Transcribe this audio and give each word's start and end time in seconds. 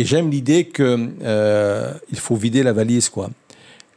et 0.00 0.04
j'aime 0.06 0.30
l'idée 0.30 0.64
que 0.64 1.10
euh, 1.22 1.92
il 2.10 2.18
faut 2.18 2.34
vider 2.34 2.62
la 2.62 2.72
valise, 2.72 3.10
quoi. 3.10 3.28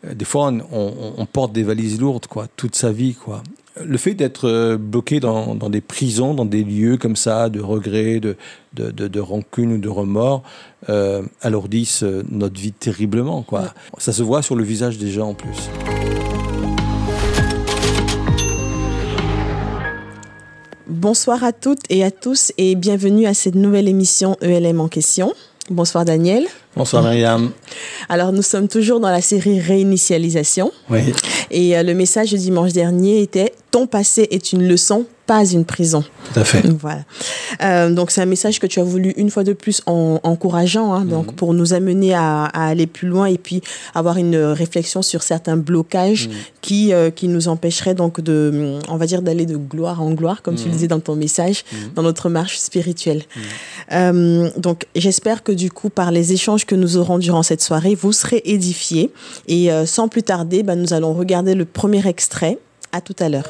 Euh, 0.06 0.14
Des 0.14 0.26
fois, 0.26 0.52
on, 0.52 1.14
on, 1.18 1.26
porte 1.26 1.54
des 1.54 1.64
valises 1.64 1.98
lourdes, 1.98 2.28
quoi, 2.28 2.48
toute 2.58 2.76
sa 2.76 2.92
vie, 2.92 3.14
quoi. 3.14 3.42
Le 3.82 3.98
fait 3.98 4.14
d'être 4.14 4.50
euh, 4.50 4.78
bloqué 4.78 5.22
dans, 5.22 5.56
dans, 5.56 5.70
des 5.70 5.80
prisons, 5.80 6.34
dans 6.34 6.44
des 6.44 6.66
lieux 6.66 6.98
comme 6.98 7.16
ça, 7.16 7.48
de 7.48 7.62
regrets, 7.62 8.20
de, 8.20 8.36
de, 8.74 8.92
de, 8.92 9.08
de 9.08 9.20
rancune 9.22 9.72
ou 9.72 9.78
de 9.78 9.88
remords, 9.88 10.44
euh, 10.90 11.22
alourdissent 11.40 12.04
notre 12.04 12.60
vie 12.60 12.74
terriblement, 12.74 13.42
quoi. 13.42 13.74
Ça 13.98 14.12
se 14.12 14.24
voit 14.24 14.42
sur 14.42 14.58
le 14.58 14.66
visage 14.66 14.98
des 14.98 15.10
gens 15.10 15.30
en 15.30 15.34
plus. 15.34 15.70
Bonsoir 20.86 21.46
à 21.46 21.54
toutes 21.54 21.90
et 21.90 22.04
à 22.04 22.12
tous 22.12 22.52
et 22.58 22.76
bienvenue 22.76 23.26
à 23.26 23.34
cette 23.34 23.56
nouvelle 23.56 23.88
émission 23.88 24.36
ELM 24.42 24.82
en 24.82 24.90
question. 24.90 25.34
Bonsoir 25.70 26.04
Daniel. 26.04 26.48
Bonsoir 26.76 27.04
Myriam. 27.04 27.52
Alors 28.10 28.32
nous 28.32 28.42
sommes 28.42 28.68
toujours 28.68 29.00
dans 29.00 29.12
la 29.12 29.22
série 29.22 29.60
Réinitialisation. 29.60 30.72
Oui. 30.90 31.14
Et 31.52 31.78
euh, 31.78 31.84
le 31.84 31.94
message 31.94 32.32
du 32.32 32.38
dimanche 32.38 32.74
dernier 32.74 33.22
était 33.22 33.54
Ton 33.70 33.86
passé 33.86 34.28
est 34.32 34.54
une 34.54 34.68
leçon, 34.68 35.06
pas 35.28 35.46
une 35.46 35.66
prison. 35.66 36.04
Tout 36.34 36.40
à 36.40 36.44
fait. 36.44 36.64
Voilà. 36.80 37.04
Euh, 37.64 37.92
donc 37.92 38.10
c'est 38.10 38.22
un 38.22 38.26
message 38.26 38.60
que 38.60 38.66
tu 38.68 38.80
as 38.80 38.84
voulu 38.84 39.14
une 39.18 39.30
fois 39.30 39.44
de 39.44 39.54
plus 39.54 39.82
en, 39.86 40.20
encourageant, 40.24 40.94
hein, 40.94 41.06
donc 41.06 41.28
mm 41.28 41.30
-hmm. 41.30 41.36
pour 41.36 41.54
nous 41.54 41.74
amener 41.74 42.14
à, 42.16 42.46
à, 42.46 42.68
aller 42.72 42.88
plus 42.88 43.08
loin 43.08 43.28
et 43.28 43.38
puis 43.38 43.62
avoir 43.94 44.18
une 44.18 44.36
réflexion 44.36 45.02
sur 45.04 45.22
certains 45.22 45.58
blocages 45.58 46.28
mm 46.28 46.32
-hmm. 46.32 46.52
qui 46.66 46.82
euh, 46.94 47.12
qui 47.18 47.28
nous 47.28 47.46
empêcheraient 47.54 47.98
donc 48.04 48.14
de, 48.30 48.38
on 48.94 48.98
va 49.02 49.06
dire 49.12 49.22
d'aller 49.22 49.46
de 49.54 49.58
gloire 49.74 50.00
en 50.02 50.12
gloire, 50.20 50.42
comme 50.42 50.56
mm 50.56 50.58
-hmm. 50.58 50.64
tu 50.64 50.70
le 50.70 50.76
disais 50.78 50.92
dans 50.96 51.04
ton 51.10 51.16
message, 51.26 51.58
dans 51.96 52.04
notre 52.10 52.28
marche 52.40 52.58
spirituelle. 52.70 53.22
Donc 54.66 54.78
j'espère 55.04 55.40
que 55.46 55.54
du 55.64 55.70
coup 55.78 55.90
par 56.02 56.10
les 56.18 56.28
échanges 56.38 56.63
que 56.66 56.76
nous 56.76 56.98
aurons 56.98 57.18
durant 57.20 57.44
cette 57.44 57.62
soirée, 57.62 57.96
vous 57.96 58.12
serez 58.12 58.42
édifiés 58.46 59.12
et 59.48 59.72
euh, 59.72 59.86
sans 59.86 60.08
plus 60.08 60.24
tarder, 60.24 60.64
ben, 60.64 60.80
nous 60.80 60.94
allons 60.94 61.14
regarder 61.14 61.56
le 61.56 61.66
premier 61.66 62.08
extrait. 62.08 62.58
À 62.92 63.02
tout 63.02 63.16
à 63.20 63.28
l'heure. 63.28 63.50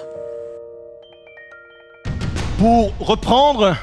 Pour 2.58 2.94
reprendre 3.00 3.76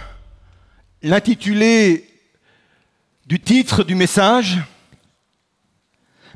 l'intitulé 1.02 2.08
du 3.26 3.38
titre 3.38 3.84
du 3.84 3.94
message, 3.94 4.58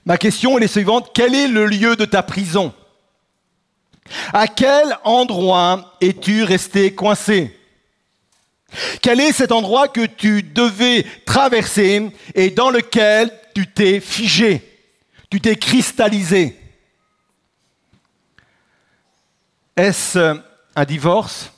ma 0.05 0.19
question 0.19 0.59
est 0.59 0.61
la 0.61 0.69
suivante. 0.69 1.11
Quel 1.15 1.35
est 1.35 1.49
le 1.49 1.65
lieu 1.67 1.97
de 1.97 2.05
ta 2.05 2.23
prison? 2.23 2.75
À 4.35 4.47
quel 4.47 4.97
endroit 5.05 5.95
es-tu 6.03 6.43
resté 6.43 6.95
coincé? 6.95 7.57
Quel 9.03 9.21
est 9.21 9.33
cet 9.33 9.53
endroit 9.53 9.89
que 9.89 10.07
tu 10.07 10.43
devais 10.43 11.05
traverser 11.25 12.11
et 12.35 12.51
dans 12.51 12.71
lequel 12.71 13.33
tu 13.55 13.67
t'es 13.67 14.01
figé, 14.01 14.63
tu 15.31 15.41
t'es 15.41 15.57
cristallisé. 15.57 16.59
Est-ce 19.77 20.41
un 20.77 20.85
divorce 20.85 21.53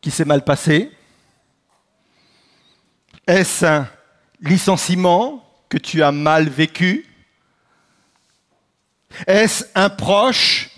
qui 0.00 0.10
s'est 0.10 0.24
mal 0.24 0.44
passé? 0.44 0.90
Est-ce 3.26 3.64
un 3.64 3.88
licenciement 4.40 5.44
que 5.68 5.78
tu 5.78 6.02
as 6.02 6.12
mal 6.12 6.48
vécu? 6.48 7.06
Est-ce 9.26 9.64
un 9.74 9.90
proche 9.90 10.70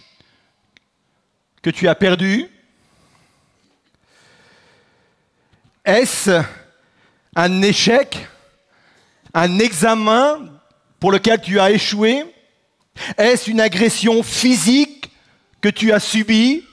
que 1.63 1.71
tu 1.71 1.89
as 1.89 1.95
perdu? 1.95 2.49
Est-ce 5.85 6.43
un 7.35 7.63
échec 7.63 8.29
Un 9.35 9.59
examen 9.59 10.49
pour 11.01 11.11
lequel 11.11 11.41
tu 11.41 11.59
as 11.59 11.73
échoué? 11.73 12.25
Est-ce 13.17 13.51
une 13.51 13.61
agression 13.61 14.23
physique 14.23 15.11
que 15.61 15.69
tu 15.69 15.93
as 15.93 16.01
subie? 16.01 16.65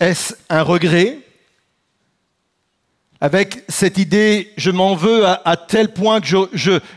Est-ce 0.00 0.34
un 0.48 0.62
regret? 0.62 1.18
Avec 3.20 3.64
cette 3.68 3.98
idée, 3.98 4.52
je 4.56 4.70
m'en 4.70 4.94
veux 4.94 5.26
à, 5.26 5.56
tel 5.56 5.92
point 5.92 6.20
que 6.20 6.26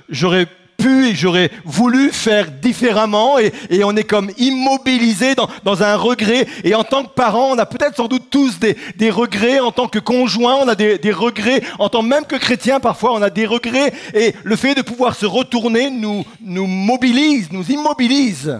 j'aurais 0.09 0.47
pu 0.79 1.07
et 1.07 1.15
j'aurais 1.15 1.51
voulu 1.65 2.11
faire 2.11 2.51
différemment 2.51 3.37
et, 3.37 3.51
on 3.83 3.95
est 3.95 4.03
comme 4.03 4.31
immobilisé 4.37 5.35
dans, 5.35 5.83
un 5.83 5.95
regret. 5.95 6.47
Et 6.63 6.75
en 6.75 6.83
tant 6.83 7.03
que 7.03 7.09
parent, 7.09 7.51
on 7.51 7.57
a 7.57 7.65
peut-être 7.65 7.95
sans 7.95 8.07
doute 8.07 8.29
tous 8.29 8.59
des, 8.59 9.09
regrets. 9.09 9.59
En 9.59 9.71
tant 9.71 9.87
que 9.87 9.99
conjoint, 9.99 10.55
on 10.55 10.67
a 10.67 10.75
des, 10.75 11.11
regrets. 11.11 11.61
En 11.77 11.89
tant 11.89 12.01
même 12.01 12.25
que 12.25 12.35
chrétien, 12.35 12.79
parfois, 12.79 13.13
on 13.13 13.21
a 13.21 13.29
des 13.29 13.45
regrets. 13.45 13.93
Et 14.13 14.33
le 14.43 14.55
fait 14.55 14.75
de 14.75 14.81
pouvoir 14.81 15.15
se 15.15 15.25
retourner 15.25 15.89
nous, 15.89 16.25
nous 16.41 16.67
mobilise, 16.67 17.51
nous 17.51 17.69
immobilise. 17.69 18.59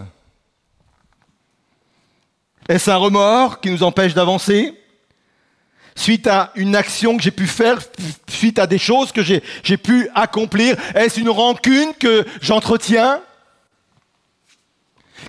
Est-ce 2.67 2.91
un 2.91 2.97
remords 2.97 3.59
qui 3.59 3.71
nous 3.71 3.83
empêche 3.83 4.13
d'avancer? 4.13 4.78
Suite 5.99 6.27
à 6.27 6.53
une 6.55 6.77
action 6.77 7.17
que 7.17 7.23
j'ai 7.23 7.29
pu 7.29 7.45
faire, 7.45 7.77
suite 8.29 8.57
à 8.57 8.65
des 8.65 8.77
choses 8.77 9.11
que 9.11 9.21
j'ai 9.21 9.77
pu 9.77 10.07
accomplir 10.15 10.77
Est-ce 10.95 11.19
une 11.19 11.29
rancune 11.29 11.93
que 11.99 12.25
j'entretiens 12.39 13.19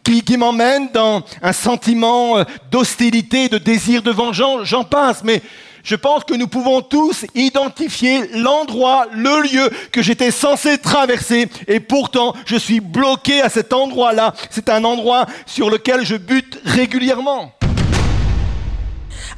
qui, 0.05 0.23
qui 0.23 0.37
m'emmène 0.37 0.89
dans 0.93 1.25
un 1.43 1.53
sentiment 1.53 2.45
d'hostilité, 2.71 3.49
de 3.49 3.59
désir 3.59 4.01
de 4.05 4.13
vengeance? 4.13 4.61
J'en 4.63 4.85
passe, 4.85 5.25
mais 5.25 5.43
je 5.83 5.97
pense 5.97 6.23
que 6.23 6.35
nous 6.35 6.47
pouvons 6.47 6.83
tous 6.83 7.27
identifier 7.35 8.29
l'endroit, 8.35 9.07
le 9.13 9.43
lieu 9.43 9.71
que 9.91 10.03
j'étais 10.03 10.31
censé 10.31 10.79
traverser 10.79 11.49
et 11.67 11.81
pourtant 11.81 12.33
je 12.47 12.55
suis 12.55 12.79
bloqué 12.79 13.43
à 13.43 13.49
cet 13.49 13.73
endroit-là. 13.73 14.35
C'est 14.51 14.69
un 14.69 14.85
endroit 14.85 15.27
sur 15.47 15.69
lequel 15.69 16.07
je 16.07 16.15
bute 16.15 16.61
régulièrement. 16.65 17.57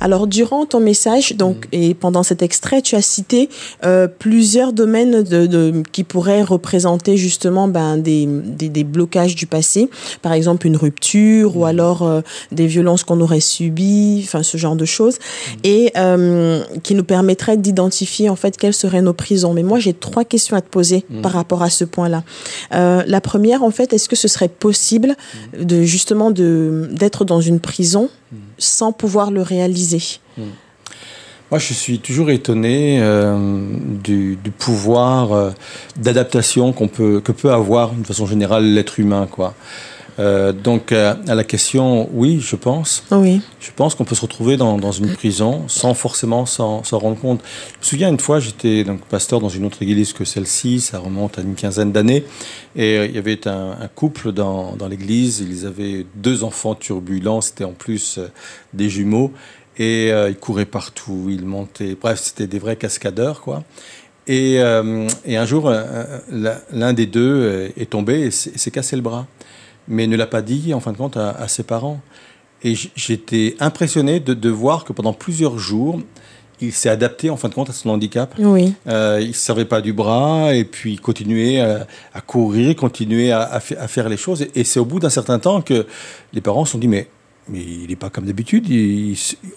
Alors, 0.02 0.26
durant 0.26 0.66
ton 0.66 0.80
message, 0.80 1.36
donc, 1.36 1.68
et 1.70 1.94
pendant 1.94 2.24
cet 2.24 2.42
extrait, 2.42 2.82
tu 2.82 2.96
as 2.96 3.02
cité 3.02 3.48
euh, 3.84 4.08
plusieurs 4.08 4.72
domaines 4.72 5.22
de, 5.22 5.46
de, 5.46 5.84
qui 5.92 6.02
pourraient 6.02 6.42
représenter 6.42 7.16
justement 7.16 7.68
ben, 7.68 7.98
des, 7.98 8.26
des, 8.26 8.68
des, 8.68 8.82
blocages 8.82 9.36
du 9.36 9.46
passé. 9.46 9.88
Par 10.20 10.32
exemple, 10.32 10.66
une 10.66 10.76
rupture 10.76 11.56
ou 11.56 11.66
alors 11.66 12.02
euh, 12.02 12.20
des 12.50 12.66
violences 12.66 13.04
qu'on 13.04 13.20
aurait 13.20 13.38
subies, 13.38 14.22
enfin, 14.24 14.42
ce 14.42 14.56
genre 14.56 14.74
de 14.74 14.84
choses. 14.84 15.18
Et 15.62 15.92
euh, 15.96 16.64
qui 16.82 16.96
nous 16.96 17.04
permettraient 17.04 17.56
d'identifier, 17.56 18.28
en 18.28 18.36
fait, 18.36 18.56
quelles 18.56 18.74
seraient 18.74 19.02
nos 19.02 19.12
prisons. 19.12 19.54
Mais 19.54 19.62
moi, 19.62 19.78
j'ai 19.78 19.94
trois 19.94 20.24
questions 20.24 20.56
à 20.56 20.62
te 20.62 20.68
poser 20.68 21.04
mmh. 21.10 21.20
par 21.20 21.30
rapport 21.30 21.62
à 21.62 21.70
ce 21.70 21.84
point-là. 21.84 22.24
Euh, 22.74 23.04
la 23.06 23.20
première, 23.20 23.62
en 23.62 23.70
fait, 23.70 23.92
est-ce 23.92 24.08
que 24.08 24.16
ce 24.16 24.26
serait 24.26 24.48
possible 24.48 25.16
de, 25.56 25.84
justement, 25.84 26.32
d'être 26.32 27.24
dans 27.24 27.40
une 27.40 27.60
prison 27.60 28.10
sans 28.58 28.92
pouvoir 28.92 29.30
le 29.30 29.42
réaliser. 29.42 30.02
Moi, 31.50 31.58
je 31.58 31.74
suis 31.74 31.98
toujours 31.98 32.30
étonné 32.30 32.98
euh, 33.02 33.36
du, 34.02 34.38
pouvoir 34.58 35.32
euh, 35.32 35.50
d'adaptation 35.96 36.72
que 36.72 37.32
peut 37.32 37.52
avoir, 37.52 37.92
de 37.92 38.06
façon 38.06 38.24
générale, 38.24 38.64
l'être 38.64 38.98
humain, 38.98 39.28
quoi. 39.30 39.54
Euh, 40.18 40.52
donc, 40.52 40.92
à 40.92 41.16
la 41.26 41.44
question, 41.44 42.08
oui, 42.12 42.40
je 42.40 42.56
pense. 42.56 43.04
Oui. 43.10 43.40
Je 43.60 43.70
pense 43.74 43.94
qu'on 43.94 44.04
peut 44.04 44.14
se 44.14 44.20
retrouver 44.20 44.56
dans, 44.56 44.76
dans 44.78 44.92
une 44.92 45.12
prison 45.14 45.64
sans 45.68 45.94
forcément 45.94 46.46
s'en 46.46 46.82
rendre 46.92 47.18
compte. 47.18 47.40
Je 47.74 47.78
me 47.78 47.84
souviens 47.84 48.08
une 48.08 48.20
fois, 48.20 48.40
j'étais 48.40 48.84
donc 48.84 49.00
pasteur 49.06 49.40
dans 49.40 49.48
une 49.48 49.64
autre 49.64 49.82
église 49.82 50.12
que 50.12 50.24
celle-ci, 50.24 50.80
ça 50.80 50.98
remonte 50.98 51.38
à 51.38 51.42
une 51.42 51.54
quinzaine 51.54 51.92
d'années, 51.92 52.24
et 52.76 52.98
euh, 52.98 53.06
il 53.06 53.14
y 53.14 53.18
avait 53.18 53.46
un, 53.48 53.76
un 53.80 53.88
couple 53.88 54.32
dans, 54.32 54.76
dans 54.76 54.88
l'église, 54.88 55.40
ils 55.40 55.66
avaient 55.66 56.06
deux 56.16 56.44
enfants 56.44 56.74
turbulents, 56.74 57.40
c'était 57.40 57.64
en 57.64 57.72
plus 57.72 58.18
euh, 58.18 58.28
des 58.74 58.90
jumeaux, 58.90 59.32
et 59.78 60.12
euh, 60.12 60.28
ils 60.28 60.36
couraient 60.36 60.66
partout, 60.66 61.28
ils 61.30 61.44
montaient, 61.44 61.96
bref, 62.00 62.20
c'était 62.22 62.46
des 62.46 62.58
vrais 62.58 62.76
cascadeurs, 62.76 63.40
quoi. 63.40 63.64
Et, 64.26 64.60
euh, 64.60 65.08
et 65.24 65.36
un 65.36 65.46
jour, 65.46 65.72
l'un 66.72 66.92
des 66.92 67.06
deux 67.06 67.72
est 67.76 67.90
tombé 67.90 68.20
et 68.20 68.30
s'est 68.30 68.70
cassé 68.70 68.94
le 68.94 69.02
bras 69.02 69.26
mais 69.88 70.06
ne 70.06 70.16
l'a 70.16 70.26
pas 70.26 70.42
dit 70.42 70.74
en 70.74 70.80
fin 70.80 70.92
de 70.92 70.96
compte 70.96 71.16
à, 71.16 71.30
à 71.30 71.48
ses 71.48 71.62
parents. 71.62 72.00
Et 72.64 72.74
j'étais 72.94 73.56
impressionné 73.58 74.20
de, 74.20 74.34
de, 74.34 74.48
voir 74.48 74.84
que 74.84 74.92
pendant 74.92 75.12
plusieurs 75.12 75.58
jours, 75.58 76.00
il 76.60 76.72
s'est 76.72 76.88
adapté 76.88 77.28
en 77.28 77.36
fin 77.36 77.48
de 77.48 77.54
compte 77.54 77.70
à 77.70 77.72
son 77.72 77.90
handicap. 77.90 78.34
Oui. 78.38 78.72
Euh, 78.86 79.18
il 79.20 79.28
ne 79.28 79.32
servait 79.32 79.64
pas 79.64 79.80
du 79.80 79.92
bras 79.92 80.54
et 80.54 80.64
puis 80.64 80.96
continuait 80.96 81.60
à, 81.60 81.88
à 82.14 82.20
courir, 82.20 82.76
continuait 82.76 83.32
à, 83.32 83.40
à, 83.40 83.56
à, 83.56 83.88
faire 83.88 84.08
les 84.08 84.16
choses. 84.16 84.42
Et, 84.42 84.50
et 84.60 84.64
c'est 84.64 84.78
au 84.78 84.84
bout 84.84 85.00
d'un 85.00 85.10
certain 85.10 85.40
temps 85.40 85.60
que 85.60 85.86
les 86.32 86.40
parents 86.40 86.64
se 86.64 86.72
sont 86.72 86.78
dit 86.78 86.88
mais 86.88 87.08
mais 87.48 87.60
il 87.60 87.88
n'est 87.88 87.96
pas 87.96 88.10
comme 88.10 88.26
d'habitude. 88.26 88.66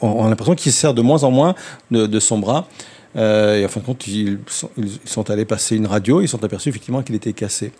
On 0.01 0.25
a 0.25 0.29
l'impression 0.29 0.55
qu'il 0.55 0.71
se 0.71 0.79
sert 0.79 0.93
de 0.93 1.01
moins 1.01 1.23
en 1.23 1.31
moins 1.31 1.55
de, 1.91 2.07
de 2.07 2.19
son 2.19 2.39
bras. 2.39 2.67
Euh, 3.15 3.59
et 3.59 3.65
en 3.65 3.69
fin 3.69 3.79
de 3.79 3.85
compte, 3.85 4.07
ils 4.07 4.39
sont, 4.47 4.69
ils 4.77 4.99
sont 5.05 5.29
allés 5.29 5.45
passer 5.45 5.75
une 5.75 5.87
radio. 5.87 6.21
Ils 6.21 6.27
sont 6.27 6.43
aperçus 6.43 6.69
effectivement 6.69 7.01
qu'il 7.01 7.15
était 7.15 7.33
cassé. 7.33 7.71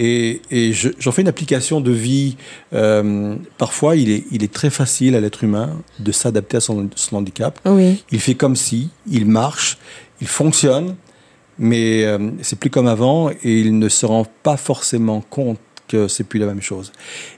Et, 0.00 0.40
et 0.52 0.72
j'en 0.72 1.10
fais 1.10 1.22
une 1.22 1.28
application 1.28 1.80
de 1.80 1.90
vie. 1.90 2.36
Euh, 2.72 3.34
parfois, 3.58 3.96
il 3.96 4.10
est, 4.10 4.24
il 4.30 4.44
est 4.44 4.52
très 4.52 4.70
facile 4.70 5.16
à 5.16 5.20
l'être 5.20 5.42
humain 5.42 5.70
de 5.98 6.12
s'adapter 6.12 6.58
à 6.58 6.60
son, 6.60 6.88
son 6.94 7.16
handicap. 7.16 7.58
Oui. 7.64 8.04
Il 8.12 8.20
fait 8.20 8.36
comme 8.36 8.54
si, 8.54 8.90
il 9.10 9.26
marche, 9.26 9.76
il 10.20 10.28
fonctionne, 10.28 10.94
mais 11.58 12.04
euh, 12.04 12.30
c'est 12.42 12.60
plus 12.60 12.70
comme 12.70 12.86
avant 12.86 13.30
et 13.30 13.36
il 13.42 13.76
ne 13.76 13.88
se 13.88 14.06
rend 14.06 14.24
pas 14.44 14.56
forcément 14.56 15.20
compte 15.20 15.58
que 15.88 16.06
c'est 16.06 16.24
plus 16.24 16.38
la 16.38 16.46
même 16.46 16.62
chose. 16.62 16.92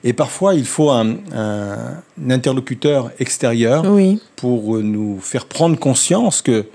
Et 0.05 0.13
parfois, 0.13 0.55
il 0.55 0.67
faut 0.67 0.91
un, 0.91 1.17
un, 1.33 2.03
interlocuteur 2.29 3.11
extérieur 3.19 3.85
oui. 3.87 4.21
pour 4.37 4.79
nous 4.79 5.19
faire 5.21 5.47
prendre 5.47 5.79
conscience 5.79 6.43
que 6.43 6.67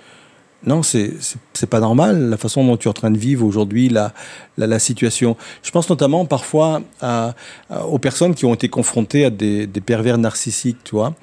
non, 0.65 0.81
c'est 0.83 1.69
pas 1.69 1.79
normal 1.79 2.29
la 2.29 2.37
façon 2.37 2.65
dont 2.65 2.77
tu 2.77 2.87
es 2.87 2.89
en 2.89 2.93
train 2.93 3.11
de 3.11 3.17
vivre 3.17 3.45
aujourd'hui 3.45 3.89
la, 3.89 4.13
la, 4.57 4.67
la 4.67 4.79
situation. 4.79 5.37
Je 5.63 5.71
pense 5.71 5.89
notamment 5.89 6.25
parfois 6.25 6.81
à, 7.01 7.35
à, 7.69 7.85
aux 7.85 7.99
personnes 7.99 8.35
qui 8.35 8.45
ont 8.45 8.53
été 8.53 8.69
confrontées 8.69 9.25
à 9.25 9.29
des, 9.29 9.67
des 9.67 9.81
pervers 9.81 10.17
narcissiques, 10.17 10.83
tu 10.83 10.95
vois. 10.95 11.13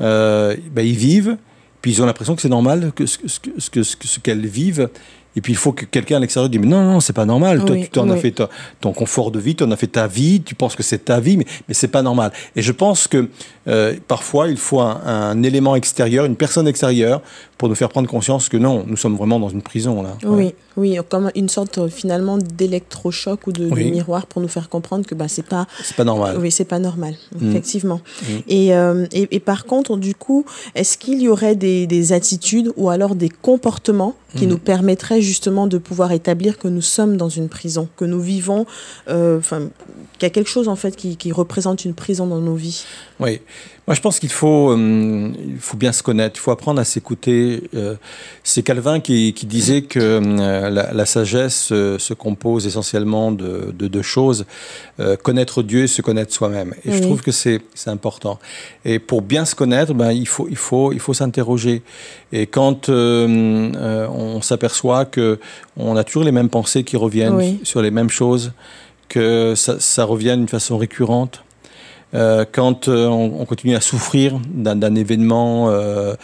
Euh, 0.00 0.56
ben, 0.72 0.86
ils 0.86 0.96
vivent, 0.96 1.36
puis 1.80 1.92
ils 1.92 2.02
ont 2.02 2.06
l'impression 2.06 2.36
que 2.36 2.42
c'est 2.42 2.48
normal 2.48 2.92
que 2.94 3.06
ce, 3.06 3.18
ce, 3.26 3.38
ce, 3.58 3.82
ce, 3.82 3.96
ce 4.00 4.20
qu'elles 4.20 4.46
vivent 4.46 4.88
et 5.36 5.40
puis 5.40 5.52
il 5.52 5.56
faut 5.56 5.72
que 5.72 5.84
quelqu'un 5.84 6.16
à 6.16 6.20
l'extérieur 6.20 6.48
dise 6.50 6.60
mais 6.60 6.66
non 6.66 6.84
non 6.84 7.00
c'est 7.00 7.12
pas 7.12 7.24
normal. 7.24 7.60
Oui, 7.60 7.66
Toi 7.66 7.76
tu 7.76 7.88
t'en 7.88 8.08
oui. 8.08 8.12
as 8.12 8.16
fait 8.16 8.42
ton 8.80 8.92
confort 8.92 9.30
de 9.30 9.38
vie, 9.38 9.54
tu 9.54 9.64
en 9.64 9.70
as 9.70 9.76
fait 9.76 9.86
ta 9.86 10.06
vie, 10.06 10.42
tu 10.42 10.54
penses 10.54 10.76
que 10.76 10.82
c'est 10.82 11.06
ta 11.06 11.20
vie, 11.20 11.36
mais 11.36 11.46
mais 11.68 11.74
c'est 11.74 11.88
pas 11.88 12.02
normal. 12.02 12.32
Et 12.54 12.62
je 12.62 12.72
pense 12.72 13.08
que 13.08 13.28
euh, 13.68 13.94
parfois 14.08 14.48
il 14.48 14.56
faut 14.56 14.80
un, 14.80 15.00
un, 15.04 15.42
élément 15.42 15.74
extérieur, 15.74 16.24
une 16.24 16.36
personne 16.36 16.68
extérieure 16.68 17.22
pour 17.62 17.68
nous 17.68 17.76
faire 17.76 17.90
prendre 17.90 18.08
conscience 18.08 18.48
que 18.48 18.56
non, 18.56 18.82
nous 18.88 18.96
sommes 18.96 19.14
vraiment 19.14 19.38
dans 19.38 19.48
une 19.48 19.62
prison 19.62 20.02
là. 20.02 20.18
Oui, 20.24 20.46
ouais. 20.46 20.54
oui, 20.76 20.98
comme 21.08 21.30
une 21.36 21.48
sorte 21.48 21.78
euh, 21.78 21.86
finalement 21.86 22.36
d'électrochoc 22.36 23.46
ou 23.46 23.52
de, 23.52 23.68
oui. 23.70 23.84
de, 23.84 23.90
miroir 23.90 24.26
pour 24.26 24.42
nous 24.42 24.48
faire 24.48 24.68
comprendre 24.68 25.06
que 25.06 25.14
bah 25.14 25.28
c'est 25.28 25.46
pas 25.46 25.68
c'est 25.80 25.94
pas 25.94 26.02
normal. 26.02 26.38
Oui, 26.40 26.50
c'est 26.50 26.64
pas 26.64 26.80
normal, 26.80 27.14
mmh. 27.38 27.50
effectivement. 27.50 28.00
Mmh. 28.00 28.26
Et, 28.48 28.74
euh, 28.74 29.06
et, 29.12 29.28
et 29.30 29.38
par 29.38 29.64
contre, 29.64 29.96
du 29.96 30.16
coup, 30.16 30.44
est-ce 30.74 30.98
qu'il 30.98 31.22
y 31.22 31.28
aurait 31.28 31.54
des, 31.54 31.86
des 31.86 32.12
attitudes 32.12 32.72
ou 32.76 32.90
alors 32.90 33.14
des 33.14 33.28
comportements 33.28 34.16
qui 34.34 34.46
mmh. 34.46 34.50
nous 34.50 34.58
permettraient 34.58 35.22
justement 35.22 35.68
de 35.68 35.78
pouvoir 35.78 36.10
établir 36.10 36.58
que 36.58 36.66
nous 36.66 36.82
sommes 36.82 37.16
dans 37.16 37.28
une 37.28 37.48
prison, 37.48 37.88
que 37.96 38.04
nous 38.04 38.20
vivons, 38.20 38.66
euh, 39.08 39.38
enfin, 39.38 39.68
qu'il 40.18 40.22
y 40.22 40.26
a 40.26 40.30
quelque 40.30 40.50
chose 40.50 40.66
en 40.66 40.76
fait 40.76 40.96
qui, 40.96 41.16
qui, 41.16 41.30
représente 41.30 41.84
une 41.84 41.94
prison 41.94 42.26
dans 42.26 42.40
nos 42.40 42.54
vies? 42.54 42.84
Oui, 43.20 43.40
moi 43.86 43.96
je 43.96 44.00
pense 44.00 44.20
qu'il 44.20 44.30
faut, 44.30 44.70
euh, 44.70 45.32
il 45.44 45.58
faut 45.58 45.76
bien 45.76 45.90
se 45.90 46.04
connaître, 46.04 46.36
il 46.36 46.40
faut 46.40 46.52
apprendre 46.52 46.80
à 46.80 46.84
s'écouter. 46.84 47.64
Euh, 47.74 47.96
C'est 48.44 48.62
Calvin 48.62 49.00
qui, 49.00 49.32
qui, 49.32 49.44
disait 49.46 49.82
que 49.82 49.98
euh, 49.98 50.70
la, 50.70 50.92
la, 50.92 51.06
sagesse 51.06 51.68
se 51.68 52.14
compose 52.14 52.66
essentiellement 52.66 53.32
de, 53.32 53.74
de 53.76 53.88
deux 53.88 54.02
choses 54.02 54.46
connaître 55.24 55.64
Dieu 55.64 55.84
et 55.84 55.86
se 55.88 56.00
connaître 56.00 56.32
soi-même. 56.32 56.74
Et 56.84 56.90
oui. 56.90 56.96
je 56.96 57.02
trouve 57.02 57.22
que 57.22 57.32
c'est 57.32 57.60
important. 57.86 58.38
Et 58.84 59.00
pour 59.00 59.20
bien 59.20 59.44
se 59.44 59.56
connaître, 59.56 59.94
ben, 59.94 60.12
il 60.12 60.28
faut, 60.28 60.46
il 60.48 60.56
faut, 60.56 60.92
il 60.92 61.00
faut 61.00 61.14
s'interroger. 61.14 61.82
Et 62.30 62.46
quand 62.46 62.88
on 62.88 64.40
s'aperçoit 64.42 65.06
que 65.06 65.40
on 65.76 65.96
a 65.96 66.04
toujours 66.04 66.22
les 66.22 66.32
mêmes 66.32 66.50
pensées 66.50 66.84
qui 66.84 66.96
reviennent 66.96 67.34
oui. 67.34 67.60
sur 67.64 67.82
les 67.82 67.90
mêmes 67.90 68.10
choses, 68.10 68.52
que 69.08 69.54
ça, 69.56 69.80
ça 69.80 70.04
revient 70.04 70.36
d'une 70.36 70.48
façon 70.48 70.78
récurrente, 70.78 71.42
euh, 72.14 72.44
quand 72.50 72.88
euh, 72.88 73.06
on, 73.06 73.40
on, 73.40 73.44
continue 73.46 73.74
à 73.74 73.80
souffrir 73.80 74.38
d'un 74.52 74.94
événement 74.94 75.70
euh, 75.70 76.14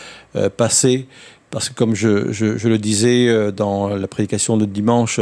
passé, 0.57 1.07
parce 1.51 1.71
que 1.71 1.75
comme 1.75 1.95
je, 1.95 2.31
je, 2.31 2.59
je, 2.59 2.69
le 2.69 2.77
disais 2.77 3.53
dans 3.53 3.89
la 3.89 4.07
prédication 4.07 4.59
de 4.59 4.67
dimanche, 4.67 5.19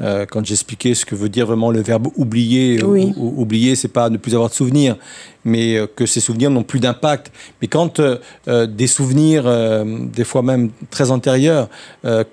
quand 0.00 0.44
j'expliquais 0.44 0.94
ce 0.94 1.06
que 1.06 1.14
veut 1.14 1.28
dire 1.28 1.46
vraiment 1.46 1.70
le 1.70 1.80
verbe 1.80 2.08
oublier, 2.16 2.82
oui. 2.82 3.12
ou, 3.16 3.40
oublier, 3.40 3.76
c'est 3.76 3.86
pas 3.86 4.10
ne 4.10 4.16
plus 4.16 4.34
avoir 4.34 4.50
de 4.50 4.54
souvenirs, 4.54 4.96
mais 5.44 5.78
que 5.94 6.06
ces 6.06 6.18
souvenirs 6.18 6.50
n'ont 6.50 6.64
plus 6.64 6.80
d'impact. 6.80 7.30
Mais 7.62 7.68
quand 7.68 8.00
euh, 8.00 8.18
des 8.66 8.88
souvenirs, 8.88 9.44
des 9.84 10.24
fois 10.24 10.42
même 10.42 10.70
très 10.90 11.12
antérieurs, 11.12 11.68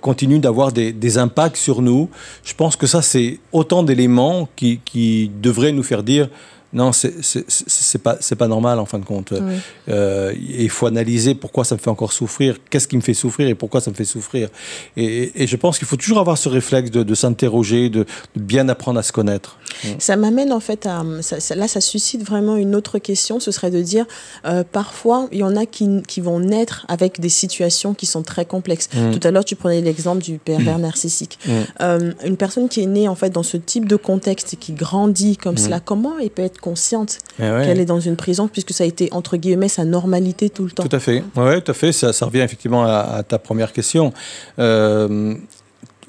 continuent 0.02 0.40
d'avoir 0.40 0.72
des, 0.72 0.92
des, 0.92 1.20
impacts 1.20 1.58
sur 1.58 1.84
nous, 1.84 2.10
je 2.44 2.56
pense 2.56 2.76
que 2.76 2.88
ça 2.88 3.04
c'est 3.04 3.40
autant 3.52 3.84
d'éléments 3.84 4.50
qui, 4.56 4.80
qui 4.84 5.30
devraient 5.40 5.74
nous 5.74 5.84
faire 5.84 6.02
dire 6.02 6.28
non, 6.74 6.92
c'est 6.92 8.04
pas, 8.04 8.18
pas 8.38 8.48
normal 8.48 8.80
en 8.80 8.86
fin 8.86 9.00
de 9.00 9.06
compte. 9.06 9.32
Oui. 9.32 9.56
Euh, 9.90 10.34
il 10.38 10.70
faut 10.70 10.86
analyser 10.86 11.34
pourquoi 11.34 11.64
ça 11.64 11.76
me 11.76 11.80
fait 11.80 11.90
encore 11.90 12.12
souffrir, 12.12 12.58
qu'est-ce 12.70 12.88
qui 12.88 12.98
me 12.98 13.02
fait 13.02 13.14
souffrir 13.14 13.48
et 13.48 13.56
pourquoi 13.56 13.82
ça 13.82 13.90
me 13.90 13.96
fait 13.96 14.06
souffrir. 14.06 14.50
Et, 14.98 15.44
et 15.44 15.48
je 15.48 15.56
pense 15.56 15.78
qu'il 15.78 15.88
faut 15.88 15.96
toujours 15.96 16.20
avoir 16.20 16.38
ce 16.38 16.50
réflexe 16.50 16.92
de, 16.92 17.04
de 17.04 17.16
s'interroger, 17.16 17.90
de, 17.90 18.06
de, 18.36 18.42
bien 18.42 18.68
apprendre 18.70 19.00
à 19.00 19.04
se 19.04 19.12
connaître. 19.12 19.58
Ça 20.00 20.16
m'amène 20.16 20.52
en 20.52 20.60
fait 20.60 20.86
à. 20.86 21.04
Ça, 21.22 21.40
ça, 21.40 21.56
là, 21.56 21.68
ça 21.68 21.82
suscite 21.82 22.24
vraiment 22.24 22.56
une 22.56 22.76
autre 22.76 23.00
question 23.00 23.40
ce 23.40 23.52
serait 23.52 23.72
de 23.72 23.82
dire 23.82 24.06
euh, 24.46 24.64
parfois, 24.70 25.28
il 25.32 25.40
y 25.40 25.44
en 25.44 25.56
a 25.56 25.66
qui, 25.66 26.02
qui, 26.08 26.22
vont 26.22 26.40
naître 26.40 26.86
avec 26.88 27.20
des 27.20 27.30
situations 27.30 27.94
qui 27.94 28.06
sont 28.06 28.24
très 28.24 28.46
complexes. 28.46 28.90
Mmh. 28.94 29.12
Tout 29.12 29.28
à 29.28 29.32
l'heure, 29.32 29.46
tu 29.46 29.56
prenais 29.56 29.82
l'exemple 29.82 30.22
du 30.22 30.38
pervers 30.38 30.80
mmh. 30.80 30.82
narcissique. 30.82 31.40
Mmh. 31.46 31.52
Euh, 31.82 32.14
une 32.26 32.38
personne 32.38 32.70
qui 32.70 32.82
est 32.82 32.88
née 32.88 33.08
en 33.08 33.16
fait 33.16 33.30
dans 33.30 33.44
ce 33.44 33.58
type 33.58 33.88
de 33.88 33.96
contexte 33.96 34.54
et 34.54 34.58
qui 34.58 34.74
grandit 34.74 35.38
comme 35.38 35.58
cela, 35.58 35.80
comment 35.80 36.18
elle 36.20 36.30
peut 36.30 36.42
être 36.44 36.57
consciente 36.62 37.20
eh 37.40 37.44
ouais. 37.44 37.66
qu'elle 37.66 37.80
est 37.80 37.86
dans 37.86 38.00
une 38.00 38.16
prison 38.16 38.48
puisque 38.48 38.74
ça 38.74 38.84
a 38.84 38.88
été 38.88 39.10
entre 39.12 39.38
guillemets 39.38 39.70
sa 39.70 39.86
normalité 39.86 40.50
tout 40.50 40.64
le 40.64 40.72
temps. 40.72 40.84
Tout 40.84 40.96
à 40.96 41.00
fait. 41.00 41.24
Oui, 41.36 41.62
tout 41.62 41.72
à 41.72 41.74
fait. 41.74 41.92
Ça, 41.92 42.14
ça 42.14 42.26
revient 42.26 42.40
effectivement 42.40 42.86
à, 42.86 43.00
à, 43.18 43.24
ta 43.24 43.40
première 43.40 43.74
question. 43.74 44.14
Euh, 44.60 45.36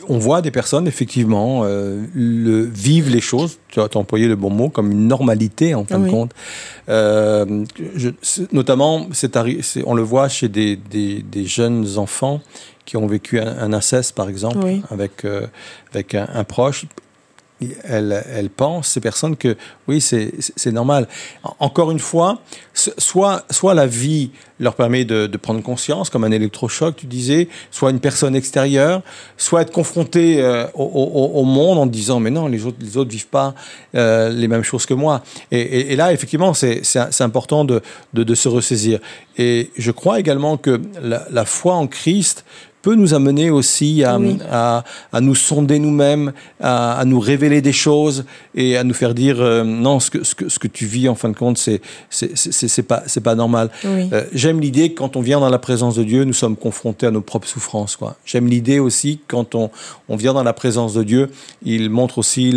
on 0.08 0.18
voit 0.18 0.42
des 0.42 0.50
personnes 0.50 0.86
effectivement 0.86 1.62
euh, 1.64 2.04
le, 2.14 2.62
vivent 2.62 3.10
les 3.10 3.20
choses, 3.20 3.58
tu 3.68 3.80
as 3.80 3.88
employé 3.96 4.26
le 4.26 4.36
bon 4.36 4.50
mot, 4.50 4.68
comme 4.68 4.92
une 4.92 5.06
normalité 5.06 5.74
en 5.74 5.84
fin 5.84 5.98
oui. 5.98 6.06
de 6.06 6.10
compte. 6.10 6.32
Euh, 6.88 7.64
je, 7.94 8.10
notamment, 8.52 9.08
on 9.84 9.94
le 9.94 10.02
voit 10.02 10.28
chez 10.28 10.48
des, 10.48 10.76
des, 10.76 11.22
des, 11.22 11.44
jeunes 11.44 11.98
enfants 11.98 12.40
qui 12.84 12.96
ont 12.96 13.06
vécu 13.06 13.38
un, 13.40 13.58
un 13.58 13.72
inceste 13.72 14.14
par 14.14 14.28
exemple 14.28 14.58
oui. 14.62 14.82
avec, 14.90 15.24
euh, 15.24 15.46
avec 15.92 16.14
un, 16.14 16.28
un 16.32 16.44
proche 16.44 16.86
elles, 17.84 18.24
elles 18.32 18.50
pensent, 18.50 18.88
ces 18.88 19.00
personnes, 19.00 19.36
que 19.36 19.56
oui, 19.88 20.00
c'est 20.00 20.72
normal. 20.72 21.08
Encore 21.58 21.90
une 21.90 21.98
fois, 21.98 22.40
soit, 22.74 23.44
soit 23.50 23.74
la 23.74 23.86
vie 23.86 24.30
leur 24.60 24.74
permet 24.74 25.04
de, 25.04 25.26
prendre 25.36 25.62
conscience, 25.62 26.10
comme 26.10 26.24
un 26.24 26.30
électrochoc, 26.30 26.96
tu 26.96 27.06
disais, 27.06 27.48
soit 27.70 27.90
une 27.90 28.00
personne 28.00 28.34
extérieure, 28.34 29.02
soit 29.36 29.62
être 29.62 29.72
confronté 29.72 30.42
euh, 30.42 30.66
au, 30.74 31.44
monde 31.44 31.78
en 31.78 31.86
disant, 31.86 32.20
mais 32.20 32.30
non, 32.30 32.48
les 32.48 32.66
autres, 32.66 32.78
les 32.80 32.96
autres 32.96 33.10
vivent 33.10 33.28
pas 33.28 33.54
euh, 33.94 34.30
les 34.30 34.48
mêmes 34.48 34.64
choses 34.64 34.84
que 34.84 34.94
moi. 34.94 35.22
Et, 35.50 35.96
là, 35.96 36.12
effectivement, 36.12 36.54
c'est 36.54 37.20
important 37.20 37.64
de, 37.64 37.80
de, 38.14 38.34
se 38.34 38.48
ressaisir. 38.48 38.98
Et 39.36 39.70
je 39.76 39.90
crois 39.90 40.20
également 40.20 40.56
que 40.56 40.80
la 41.00 41.44
foi 41.44 41.74
en 41.74 41.86
Christ 41.86 42.44
peut 42.82 42.94
nous 42.94 43.14
amener 43.14 43.50
aussi 43.50 44.04
à, 44.04 44.18
oui. 44.18 44.38
à, 44.50 44.84
à, 45.12 45.20
nous 45.20 45.34
sonder 45.34 45.78
nous-mêmes, 45.78 46.32
à, 46.60 46.98
à, 46.98 47.04
nous 47.04 47.20
révéler 47.20 47.60
des 47.60 47.72
choses 47.72 48.24
et 48.54 48.76
à 48.76 48.84
nous 48.84 48.94
faire 48.94 49.14
dire 49.14 49.40
euh, 49.40 49.64
non, 49.64 50.00
ce 50.00 50.10
que, 50.10 50.24
ce, 50.24 50.34
que, 50.34 50.48
ce 50.48 50.58
que 50.58 50.68
tu 50.68 50.86
vis 50.86 51.08
en 51.08 51.14
fin 51.14 51.28
de 51.28 51.36
compte, 51.36 51.58
c'est 51.58 51.80
c'est 52.10 52.82
pas, 52.82 53.02
pas 53.22 53.34
normal. 53.34 53.70
Oui. 53.84 54.08
Euh, 54.12 54.24
J'aime 54.32 54.60
l'idée 54.60 54.92
que 54.92 54.98
quand 54.98 55.16
on 55.16 55.20
vient 55.20 55.40
dans 55.40 55.50
la 55.50 55.58
présence 55.58 55.96
de 55.96 56.04
Dieu, 56.04 56.24
nous 56.24 56.32
sommes 56.32 56.56
confrontés 56.56 57.06
à 57.06 57.10
nos 57.10 57.20
propres 57.20 57.48
souffrances. 57.48 57.98
J'aime 58.24 58.46
l'idée 58.46 58.78
aussi 58.78 59.18
que 59.18 59.22
quand 59.28 59.54
on, 59.54 59.70
on 60.08 60.16
vient 60.16 60.34
dans 60.34 60.42
la 60.42 60.52
présence 60.52 60.94
de 60.94 61.02
Dieu, 61.02 61.30
il 61.62 61.90
montre 61.90 62.18
aussi 62.18 62.54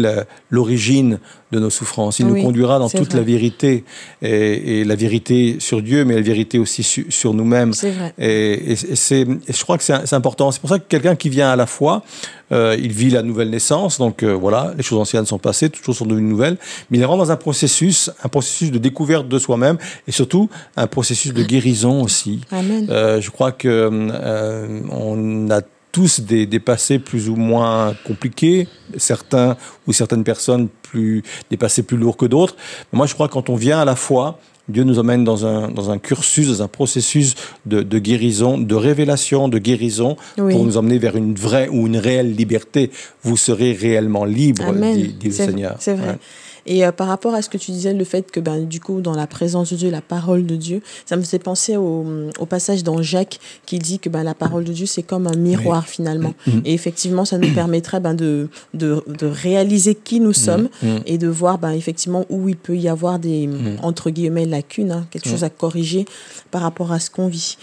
l'origine 0.49 1.19
de 1.51 1.59
nos 1.59 1.69
souffrances. 1.69 2.19
Il 2.19 2.25
oui, 2.25 2.39
nous 2.39 2.45
conduira 2.45 2.79
dans 2.79 2.89
toute 2.89 3.09
vrai. 3.09 3.19
la 3.19 3.23
vérité 3.23 3.83
et, 4.21 4.81
et, 4.81 4.83
la 4.83 4.95
vérité 4.95 5.57
sur 5.59 5.81
Dieu, 5.81 6.05
mais 6.05 6.15
la 6.15 6.21
vérité 6.21 6.59
aussi 6.59 6.83
su, 6.83 7.05
sur 7.09 7.33
nous-mêmes. 7.33 7.73
Et, 8.17 8.73
et, 8.73 8.73
et, 8.73 9.53
je 9.53 9.63
crois 9.63 9.77
que 9.77 9.83
c'est 9.83 10.13
important. 10.13 10.51
C'est 10.51 10.61
pour 10.61 10.69
ça 10.69 10.79
que 10.79 10.87
quelqu'un 10.87 11.15
qui 11.15 11.29
vient 11.29 11.51
à 11.51 11.55
la 11.55 11.65
foi, 11.65 12.03
euh, 12.51 12.75
il 12.79 12.91
vit 12.91 13.09
la 13.09 13.23
nouvelle 13.23 13.49
naissance, 13.49 13.97
donc 13.97 14.23
euh, 14.23 14.33
voilà, 14.33 14.73
les 14.75 14.83
choses 14.83 14.99
anciennes 14.99 15.25
sont 15.25 15.39
passées, 15.39 15.69
toutes 15.69 15.85
choses 15.85 15.97
sont 15.97 16.05
devenues 16.05 16.27
nouvelles, 16.27 16.57
mais 16.89 16.97
il 16.97 17.05
rentre 17.05 17.19
dans 17.19 17.31
un 17.31 17.37
processus, 17.37 18.11
un 18.23 18.29
processus 18.29 18.71
de 18.71 18.77
découverte 18.77 19.27
de 19.27 19.39
soi-même 19.39 19.77
et 20.07 20.11
surtout 20.11 20.49
un 20.75 20.87
processus 20.87 21.33
de 21.33 21.43
guérison 21.43 22.03
aussi. 22.03 22.41
Amen. 22.51 22.87
Euh, 22.89 23.21
je 23.21 23.29
crois 23.29 23.51
que 23.51 23.67
euh, 23.69 24.81
on 24.91 25.49
a 25.49 25.61
tous 25.91 26.21
des, 26.21 26.45
des, 26.45 26.59
passés 26.59 26.99
plus 26.99 27.29
ou 27.29 27.35
moins 27.35 27.95
compliqués, 28.05 28.67
certains 28.97 29.57
ou 29.87 29.93
certaines 29.93 30.23
personnes 30.23 30.67
plus 30.81 31.23
des 31.49 31.57
passés 31.57 31.83
plus 31.83 31.97
lourds 31.97 32.17
que 32.17 32.25
d'autres. 32.25 32.55
Moi, 32.91 33.05
je 33.05 33.13
crois 33.13 33.27
que 33.27 33.33
quand 33.33 33.49
on 33.49 33.55
vient 33.55 33.79
à 33.79 33.85
la 33.85 33.95
foi, 33.95 34.39
Dieu 34.67 34.83
nous 34.83 34.99
emmène 34.99 35.23
dans 35.23 35.45
un, 35.45 35.69
dans 35.69 35.91
un 35.91 35.97
cursus, 35.97 36.47
dans 36.47 36.61
un 36.63 36.67
processus 36.67 37.35
de, 37.65 37.81
de 37.81 37.99
guérison, 37.99 38.57
de 38.57 38.75
révélation, 38.75 39.49
de 39.49 39.57
guérison, 39.57 40.17
oui. 40.37 40.53
pour 40.53 40.63
nous 40.63 40.77
emmener 40.77 40.97
vers 40.97 41.15
une 41.15 41.35
vraie 41.35 41.67
ou 41.67 41.87
une 41.87 41.97
réelle 41.97 42.35
liberté. 42.35 42.91
Vous 43.23 43.37
serez 43.37 43.73
réellement 43.73 44.25
libre, 44.25 44.73
dit, 44.73 45.13
dit, 45.19 45.27
le 45.27 45.33
Seigneur. 45.33 45.75
C'est 45.79 45.95
vrai. 45.95 46.09
Ouais. 46.09 46.17
Et 46.65 46.85
euh, 46.85 46.91
par 46.91 47.07
rapport 47.07 47.33
à 47.33 47.41
ce 47.41 47.49
que 47.49 47.57
tu 47.57 47.71
disais, 47.71 47.93
le 47.93 48.03
fait 48.03 48.31
que 48.31 48.39
ben, 48.39 48.65
du 48.65 48.79
coup, 48.79 49.01
dans 49.01 49.15
la 49.15 49.27
présence 49.27 49.71
de 49.71 49.77
Dieu, 49.77 49.89
la 49.89 50.01
parole 50.01 50.45
de 50.45 50.55
Dieu, 50.55 50.81
ça 51.05 51.15
me 51.15 51.23
fait 51.23 51.39
penser 51.39 51.77
au, 51.77 52.05
au 52.39 52.45
passage 52.45 52.83
dans 52.83 53.01
Jacques 53.01 53.39
qui 53.65 53.79
dit 53.79 53.99
que 53.99 54.09
ben, 54.09 54.23
la 54.23 54.33
parole 54.33 54.63
de 54.63 54.73
Dieu, 54.73 54.85
c'est 54.85 55.03
comme 55.03 55.27
un 55.27 55.35
miroir 55.35 55.87
finalement. 55.87 56.33
Mm. 56.47 56.59
Et 56.65 56.73
effectivement, 56.73 57.25
ça 57.25 57.37
nous 57.37 57.53
permettrait 57.53 57.99
ben, 57.99 58.13
de, 58.13 58.49
de, 58.73 59.03
de 59.07 59.25
réaliser 59.25 59.95
qui 59.95 60.19
nous 60.19 60.33
sommes 60.33 60.69
Mm. 60.81 60.97
et 61.05 61.17
de 61.17 61.27
voir 61.27 61.57
ben, 61.57 61.71
effectivement 61.71 62.25
où 62.29 62.49
il 62.49 62.55
peut 62.55 62.77
y 62.77 62.89
avoir 62.89 63.19
des, 63.19 63.49
entre 63.81 64.09
guillemets, 64.09 64.45
lacunes, 64.45 64.91
hein, 64.91 65.07
quelque 65.11 65.29
chose 65.29 65.43
à 65.43 65.49
corriger 65.49 66.05
par 66.49 66.61
rapport 66.61 66.91
à 66.91 66.99
ce 66.99 67.09
qu'on 67.09 67.27
vit. 67.27 67.57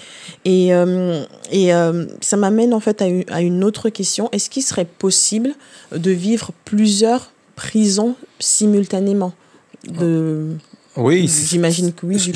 Et, 0.44 0.74
euh, 0.74 1.24
et 1.50 1.74
euh, 1.74 2.06
ça 2.20 2.36
m'amène 2.36 2.74
en 2.74 2.80
fait 2.80 3.02
à 3.02 3.06
une, 3.06 3.24
à 3.28 3.42
une 3.42 3.64
autre 3.64 3.88
question. 3.90 4.28
Est-ce 4.32 4.50
qu'il 4.50 4.62
serait 4.62 4.84
possible 4.84 5.54
de 5.92 6.10
vivre 6.10 6.52
plusieurs 6.64 7.32
prisons 7.56 8.14
simultanément 8.38 9.33
de... 9.87 10.57
Oui, 10.97 11.28
J'imagine 11.28 11.92
que 11.92 12.07
oui, 12.07 12.18
je, 12.18 12.33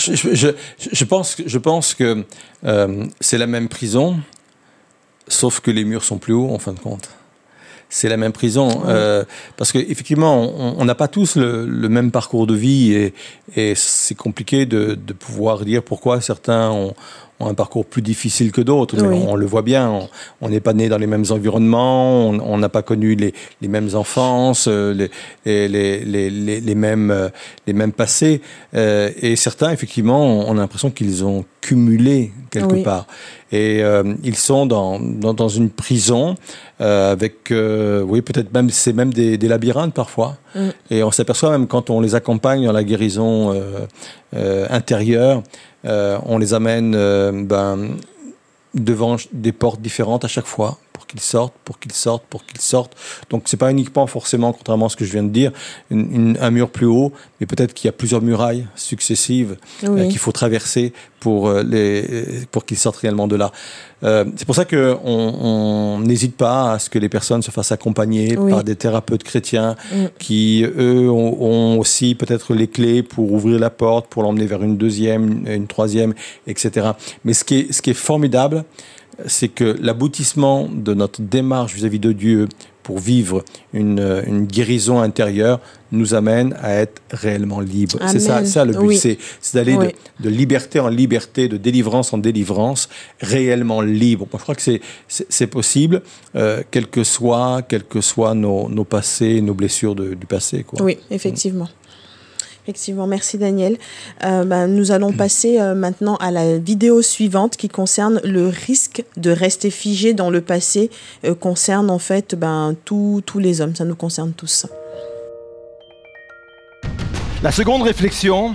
je- 0.93 1.05
pense 1.05 1.35
que, 1.35 1.43
je 1.47 1.59
pense 1.59 1.95
que 1.95 2.25
euh, 2.65 3.07
c'est 3.21 3.39
la 3.39 3.49
même 3.49 3.69
prison, 3.69 4.21
sauf 5.27 5.59
que 5.61 5.71
les 5.73 5.85
murs 5.85 6.05
sont 6.05 6.19
plus 6.19 6.33
hauts 6.33 6.51
en 6.51 6.59
fin 6.61 6.73
de 6.73 6.79
compte. 6.79 7.09
C'est 7.89 8.09
la 8.09 8.17
même 8.17 8.33
prison 8.33 8.85
euh, 8.87 9.25
parce 9.57 9.73
qu'effectivement, 9.73 10.43
on 10.57 10.77
on 10.79 10.85
n'a 10.85 10.95
pas 10.95 11.09
tous 11.09 11.37
le, 11.37 11.67
le 11.67 11.89
même 11.89 12.11
parcours 12.13 12.47
de 12.47 12.55
vie 12.55 12.93
et, 12.93 13.15
et 13.57 13.75
c'est 13.75 14.15
compliqué 14.15 14.65
de, 14.65 14.95
de 14.95 15.13
pouvoir 15.13 15.65
dire 15.65 15.83
pourquoi 15.83 16.21
certains 16.21 16.71
ont, 16.71 16.95
ont 17.43 17.49
un 17.49 17.55
parcours 17.55 17.85
plus 17.85 18.03
difficile 18.03 18.53
que 18.53 18.61
d'autres. 18.61 18.97
Oui. 19.03 19.21
On, 19.27 19.35
le 19.37 19.47
voit 19.47 19.63
bien, 19.63 19.91
on- 20.41 20.49
n'est 20.49 20.61
pas 20.61 20.73
né 20.75 20.89
dans 20.89 20.99
les 20.99 21.07
mêmes 21.07 21.25
environnements, 21.31 22.29
on 22.29 22.59
n'a 22.59 22.69
pas 22.69 22.83
connu 22.83 23.15
les, 23.15 23.33
les 23.61 23.69
mêmes 23.69 23.89
enfances, 23.95 24.67
euh, 24.69 24.93
les, 24.95 25.11
les, 25.45 25.69
les, 25.69 26.05
les, 26.05 26.31
les- 26.31 26.61
les 26.61 26.75
mêmes, 26.75 27.11
euh, 27.11 27.29
les 27.67 27.73
mêmes 27.73 27.93
passés. 27.93 28.41
Euh, 28.75 29.11
et 29.21 29.37
certains, 29.37 29.71
effectivement, 29.71 30.49
on 30.49 30.53
a 30.57 30.61
l'impression 30.61 30.91
qu'ils 30.91 31.25
ont 31.25 31.45
cumulé 31.61 32.33
quelque 32.51 32.75
Oui. 32.75 32.83
part. 32.83 33.07
Et 33.53 33.83
euh, 33.83 34.15
ils 34.25 34.37
sont 34.37 34.67
dans, 34.67 34.99
dans, 34.99 35.35
dans 35.35 35.49
une 35.49 35.71
prison 35.71 36.35
euh, 36.81 37.13
avec, 37.13 37.53
oui, 37.53 38.21
peut-être 38.23 38.53
même, 38.53 38.71
c'est 38.71 38.93
même 38.93 39.13
des, 39.13 39.37
des 39.39 39.49
labyrinthes 39.49 39.95
parfois. 39.95 40.37
Mm. 40.55 40.69
Et 40.91 41.03
on 41.03 41.11
s'aperçoit 41.11 41.51
même 41.51 41.67
quand 41.67 41.91
on 41.91 42.01
les 42.01 42.15
accompagne 42.15 42.65
dans 42.67 42.73
la 42.73 42.85
guérison 42.85 43.55
intérieure, 44.71 45.43
on 45.85 46.39
les 46.39 46.55
amène 46.55 46.95
euh, 46.95 47.33
ben, 47.33 47.97
devant 48.75 49.17
des 49.33 49.53
portes 49.53 49.81
différentes 49.81 50.25
à 50.25 50.29
chaque 50.29 50.47
fois 50.47 50.79
pour 51.03 51.07
qu'ils 51.09 51.21
sortent, 51.21 51.55
pour 51.65 51.79
qu'ils 51.81 51.93
sortent, 51.93 52.25
pour 52.31 52.45
qu'ils 52.47 52.61
sortent. 52.61 52.95
Donc 53.31 53.43
c'est 53.47 53.57
pas 53.57 53.71
uniquement 53.73 54.07
forcément, 54.07 54.53
contrairement 54.53 54.87
à 54.87 54.89
ce 54.89 54.97
que 54.97 55.05
je 55.05 55.13
viens 55.13 55.25
de 55.25 55.31
dire, 55.31 55.51
une- 55.91 56.15
une- 56.15 56.39
un 56.41 56.51
mur 56.53 56.69
plus 56.71 56.87
haut, 56.87 57.13
mais 57.41 57.47
peut-être 57.47 57.75
qu'il 57.75 57.87
y 57.87 57.89
a 57.89 57.93
plusieurs 57.93 58.23
murailles 58.23 58.67
successives 58.77 59.57
euh, 59.85 60.09
qu'il 60.09 60.19
faut 60.19 60.33
traverser 60.33 60.93
pour 61.19 61.49
euh, 61.49 61.63
les 61.63 62.45
pour 62.51 62.65
qu'ils 62.65 62.79
sortent 62.79 62.97
réellement 62.99 63.27
de 63.29 63.37
là. 63.37 63.51
Euh, 64.05 64.25
c'est 64.37 64.45
pour 64.45 64.55
ça 64.55 64.65
que 64.65 64.97
on 65.05 65.23
on 65.43 66.01
n'hésite 66.01 66.37
pas 66.37 66.73
à 66.75 66.79
ce 66.79 66.89
que 66.91 66.99
les 66.99 67.09
personnes 67.09 67.43
se 67.43 67.51
fassent 67.51 67.73
accompagner 67.73 68.37
Oui. 68.37 68.51
par 68.51 68.63
des 68.65 68.77
thérapeutes 68.77 69.23
chrétiens 69.25 69.75
Mm. 69.93 70.05
qui 70.19 70.65
eux 70.65 71.09
ont, 71.11 71.37
ont 71.43 71.79
aussi 71.79 72.15
peut-être 72.15 72.55
les 72.55 72.69
clés 72.69 73.03
pour 73.03 73.33
ouvrir 73.33 73.59
la 73.59 73.71
porte, 73.71 74.07
pour 74.09 74.23
l'emmener 74.23 74.47
vers 74.47 74.63
une 74.63 74.77
deuxième, 74.77 75.47
une 75.47 75.67
troisième, 75.67 76.13
etc. 76.47 76.91
Mais 77.25 77.35
ce 77.35 77.45
qui 77.45 77.55
est 77.61 77.73
ce 77.73 77.81
qui 77.83 77.91
est 77.91 77.95
formidable, 78.13 78.65
c'est 79.27 79.49
que 79.49 79.77
l'aboutissement 79.81 80.69
de 80.69 80.95
notre 80.95 81.21
démarche 81.23 81.75
vis-à-vis 81.75 81.99
de 81.99 82.13
Dieu 82.13 82.49
pour 82.83 82.99
vivre 82.99 83.45
une, 83.73 84.23
une 84.27 84.45
guérison 84.47 85.01
intérieure 85.01 85.61
nous 85.93 86.15
amène 86.15 86.57
à 86.61 86.73
être 86.75 87.01
réellement 87.13 87.61
libre. 87.61 87.97
C'est 88.09 88.19
ça, 88.19 88.65
le 88.65 88.73
but, 88.73 88.79
Oui. 88.87 88.97
c'est 88.97 89.19
d'aller 89.55 89.77
Oui. 89.77 89.87
de, 90.19 90.25
de 90.25 90.29
liberté 90.31 90.81
en 90.81 90.89
liberté, 90.89 91.47
de 91.47 91.57
délivrance 91.59 92.13
en 92.13 92.19
délivrance, 92.19 92.89
réellement 93.21 93.83
libre. 93.83 94.27
Je 94.33 94.39
crois 94.39 94.57
que 94.57 94.63
c'est 95.09 95.47
possible, 95.47 96.03
euh, 96.35 96.63
quel 96.73 96.89
que 96.89 97.05
soit, 97.05 97.63
quels 97.69 97.85
que 97.85 98.01
soient 98.01 98.35
nos, 98.35 98.69
nos 98.69 98.85
passés, 98.85 99.41
nos 99.43 99.55
blessures 99.55 99.95
de- 99.95 100.15
du 100.15 100.27
passé. 100.27 100.65
Quoi. 100.65 100.83
Oui, 100.83 100.99
effectivement. 101.11 101.69
Effectivement, 102.65 103.07
merci 103.07 103.39
Daniel. 103.39 103.77
Euh, 104.25 104.45
ben, 104.45 104.67
nous 104.67 104.93
allons 104.93 105.13
passer 105.13 105.61
euh, 105.61 105.75
maintenant 105.75 106.17
à 106.17 106.31
la 106.31 106.59
vidéo 106.59 107.03
suivante 107.03 107.57
qui 107.57 107.69
concerne 107.69 108.21
le 108.25 108.49
risque 108.49 109.05
de 109.17 109.31
rester 109.31 109.71
figé 109.71 110.15
dans 110.15 110.31
le 110.31 110.41
passé, 110.41 110.91
euh, 111.25 111.35
concerne 111.35 111.91
en 111.91 111.99
fait 111.99 112.35
ben, 112.35 112.77
tous 112.85 113.23
les 113.39 113.61
hommes, 113.61 113.75
ça 113.75 113.85
nous 113.85 113.97
concerne 113.97 114.33
tous. 114.33 114.67
La 117.43 117.51
seconde 117.51 117.83
réflexion, 117.83 118.55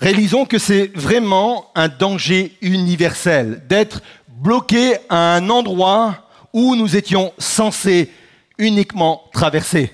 réalisons 0.00 0.46
que 0.46 0.58
c'est 0.58 0.90
vraiment 0.94 1.66
un 1.74 1.88
danger 1.88 2.56
universel 2.62 3.62
d'être 3.68 4.00
bloqué 4.28 4.96
à 5.08 5.34
un 5.34 5.50
endroit 5.50 6.26
où 6.52 6.74
nous 6.74 6.96
étions 6.96 7.34
censés 7.38 8.10
uniquement 8.58 9.24
traverser. 9.32 9.92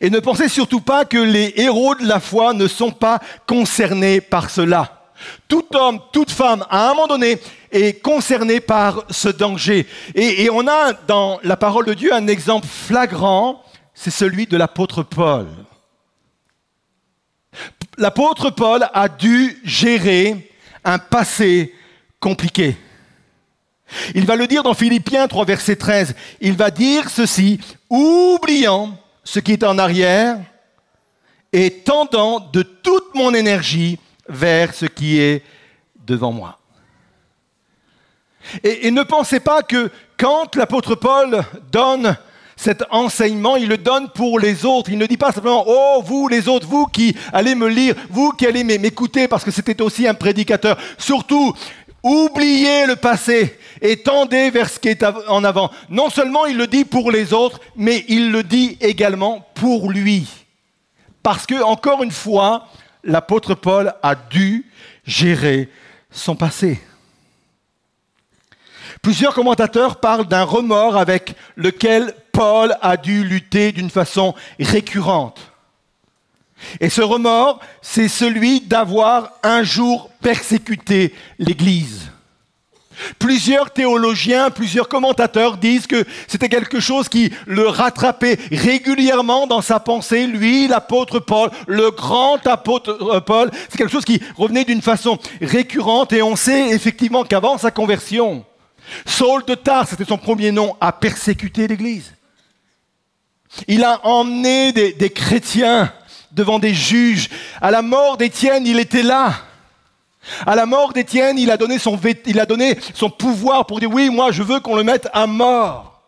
Et 0.00 0.10
ne 0.10 0.20
pensez 0.20 0.48
surtout 0.48 0.80
pas 0.80 1.04
que 1.04 1.18
les 1.18 1.54
héros 1.56 1.94
de 1.94 2.06
la 2.06 2.20
foi 2.20 2.52
ne 2.54 2.66
sont 2.66 2.90
pas 2.90 3.20
concernés 3.46 4.20
par 4.20 4.50
cela. 4.50 4.94
Tout 5.48 5.64
homme, 5.74 6.00
toute 6.12 6.30
femme, 6.30 6.64
à 6.70 6.90
un 6.90 6.94
moment 6.94 7.08
donné, 7.08 7.38
est 7.72 8.00
concerné 8.02 8.60
par 8.60 9.04
ce 9.10 9.28
danger. 9.28 9.86
Et, 10.14 10.44
et 10.44 10.50
on 10.50 10.66
a 10.68 10.92
dans 10.92 11.40
la 11.42 11.56
parole 11.56 11.86
de 11.86 11.94
Dieu 11.94 12.14
un 12.14 12.26
exemple 12.28 12.66
flagrant, 12.66 13.62
c'est 13.94 14.10
celui 14.10 14.46
de 14.46 14.56
l'apôtre 14.56 15.02
Paul. 15.02 15.46
L'apôtre 17.96 18.50
Paul 18.50 18.88
a 18.92 19.08
dû 19.08 19.60
gérer 19.64 20.52
un 20.84 20.98
passé 20.98 21.74
compliqué. 22.20 22.76
Il 24.14 24.26
va 24.26 24.36
le 24.36 24.46
dire 24.46 24.62
dans 24.62 24.74
Philippiens 24.74 25.26
3, 25.26 25.44
verset 25.44 25.76
13. 25.76 26.14
Il 26.40 26.52
va 26.52 26.70
dire 26.70 27.08
ceci, 27.10 27.58
oubliant 27.88 28.96
ce 29.30 29.40
qui 29.40 29.52
est 29.52 29.62
en 29.62 29.76
arrière 29.76 30.38
et 31.52 31.70
tendant 31.70 32.40
de 32.40 32.62
toute 32.62 33.14
mon 33.14 33.34
énergie 33.34 33.98
vers 34.26 34.72
ce 34.72 34.86
qui 34.86 35.20
est 35.20 35.42
devant 36.06 36.32
moi. 36.32 36.58
Et, 38.64 38.86
et 38.86 38.90
ne 38.90 39.02
pensez 39.02 39.40
pas 39.40 39.62
que 39.62 39.90
quand 40.16 40.56
l'apôtre 40.56 40.94
Paul 40.94 41.44
donne 41.70 42.16
cet 42.56 42.84
enseignement, 42.90 43.56
il 43.56 43.68
le 43.68 43.76
donne 43.76 44.08
pour 44.08 44.40
les 44.40 44.64
autres. 44.64 44.90
Il 44.90 44.98
ne 44.98 45.04
dit 45.04 45.18
pas 45.18 45.30
simplement, 45.30 45.62
oh, 45.66 46.02
vous 46.02 46.26
les 46.28 46.48
autres, 46.48 46.66
vous 46.66 46.86
qui 46.86 47.14
allez 47.30 47.54
me 47.54 47.68
lire, 47.68 47.94
vous 48.08 48.32
qui 48.32 48.46
allez 48.46 48.64
m'écouter, 48.64 49.28
parce 49.28 49.44
que 49.44 49.50
c'était 49.50 49.82
aussi 49.82 50.08
un 50.08 50.14
prédicateur. 50.14 50.78
Surtout, 50.96 51.52
oubliez 52.02 52.86
le 52.86 52.96
passé 52.96 53.58
et 53.80 53.98
tendez 53.98 54.50
vers 54.50 54.68
ce 54.68 54.78
qui 54.78 54.88
est 54.88 55.04
en 55.28 55.44
avant. 55.44 55.70
Non 55.88 56.10
seulement 56.10 56.46
il 56.46 56.56
le 56.56 56.66
dit 56.66 56.84
pour 56.84 57.10
les 57.10 57.32
autres, 57.32 57.60
mais 57.76 58.04
il 58.08 58.30
le 58.30 58.42
dit 58.42 58.76
également 58.80 59.46
pour 59.54 59.90
lui. 59.90 60.26
Parce 61.22 61.46
que, 61.46 61.62
encore 61.62 62.02
une 62.02 62.10
fois, 62.10 62.68
l'apôtre 63.04 63.54
Paul 63.54 63.92
a 64.02 64.14
dû 64.14 64.66
gérer 65.04 65.68
son 66.10 66.36
passé. 66.36 66.80
Plusieurs 69.02 69.34
commentateurs 69.34 70.00
parlent 70.00 70.26
d'un 70.26 70.44
remords 70.44 70.96
avec 70.96 71.34
lequel 71.56 72.14
Paul 72.32 72.76
a 72.82 72.96
dû 72.96 73.24
lutter 73.24 73.72
d'une 73.72 73.90
façon 73.90 74.34
récurrente. 74.58 75.52
Et 76.80 76.90
ce 76.90 77.02
remords, 77.02 77.60
c'est 77.82 78.08
celui 78.08 78.60
d'avoir 78.60 79.32
un 79.42 79.62
jour 79.62 80.10
persécuté 80.20 81.14
l'Église. 81.38 82.10
Plusieurs 83.18 83.70
théologiens, 83.70 84.50
plusieurs 84.50 84.88
commentateurs 84.88 85.56
disent 85.56 85.86
que 85.86 86.04
c'était 86.26 86.48
quelque 86.48 86.80
chose 86.80 87.08
qui 87.08 87.32
le 87.46 87.68
rattrapait 87.68 88.38
régulièrement 88.50 89.46
dans 89.46 89.62
sa 89.62 89.80
pensée. 89.80 90.26
Lui, 90.26 90.68
l'apôtre 90.68 91.18
Paul, 91.18 91.50
le 91.66 91.90
grand 91.90 92.44
apôtre 92.46 92.98
euh, 93.12 93.20
Paul, 93.20 93.50
c'est 93.68 93.78
quelque 93.78 93.92
chose 93.92 94.04
qui 94.04 94.20
revenait 94.36 94.64
d'une 94.64 94.82
façon 94.82 95.18
récurrente. 95.40 96.12
Et 96.12 96.22
on 96.22 96.36
sait 96.36 96.70
effectivement 96.70 97.24
qu'avant 97.24 97.58
sa 97.58 97.70
conversion, 97.70 98.44
Saul 99.06 99.44
de 99.44 99.54
Tarse, 99.54 99.90
c'était 99.90 100.04
son 100.04 100.18
premier 100.18 100.52
nom, 100.52 100.76
a 100.80 100.92
persécuté 100.92 101.66
l'Église. 101.68 102.12
Il 103.66 103.84
a 103.84 104.04
emmené 104.06 104.72
des, 104.72 104.92
des 104.92 105.10
chrétiens 105.10 105.92
devant 106.32 106.58
des 106.58 106.74
juges. 106.74 107.28
À 107.60 107.70
la 107.70 107.82
mort 107.82 108.16
d'Étienne, 108.16 108.66
il 108.66 108.78
était 108.78 109.02
là. 109.02 109.34
À 110.46 110.54
la 110.54 110.66
mort 110.66 110.92
d'Étienne, 110.92 111.38
il, 111.38 111.50
a 111.50 111.56
donné 111.56 111.78
son 111.78 111.98
il 112.26 112.40
a 112.40 112.46
donné 112.46 112.78
son 112.94 113.10
pouvoir 113.10 113.66
pour 113.66 113.80
dire 113.80 113.90
oui, 113.90 114.10
moi 114.10 114.30
je 114.32 114.42
veux 114.42 114.60
qu'on 114.60 114.76
le 114.76 114.84
mette 114.84 115.08
à 115.12 115.26
mort. 115.26 116.02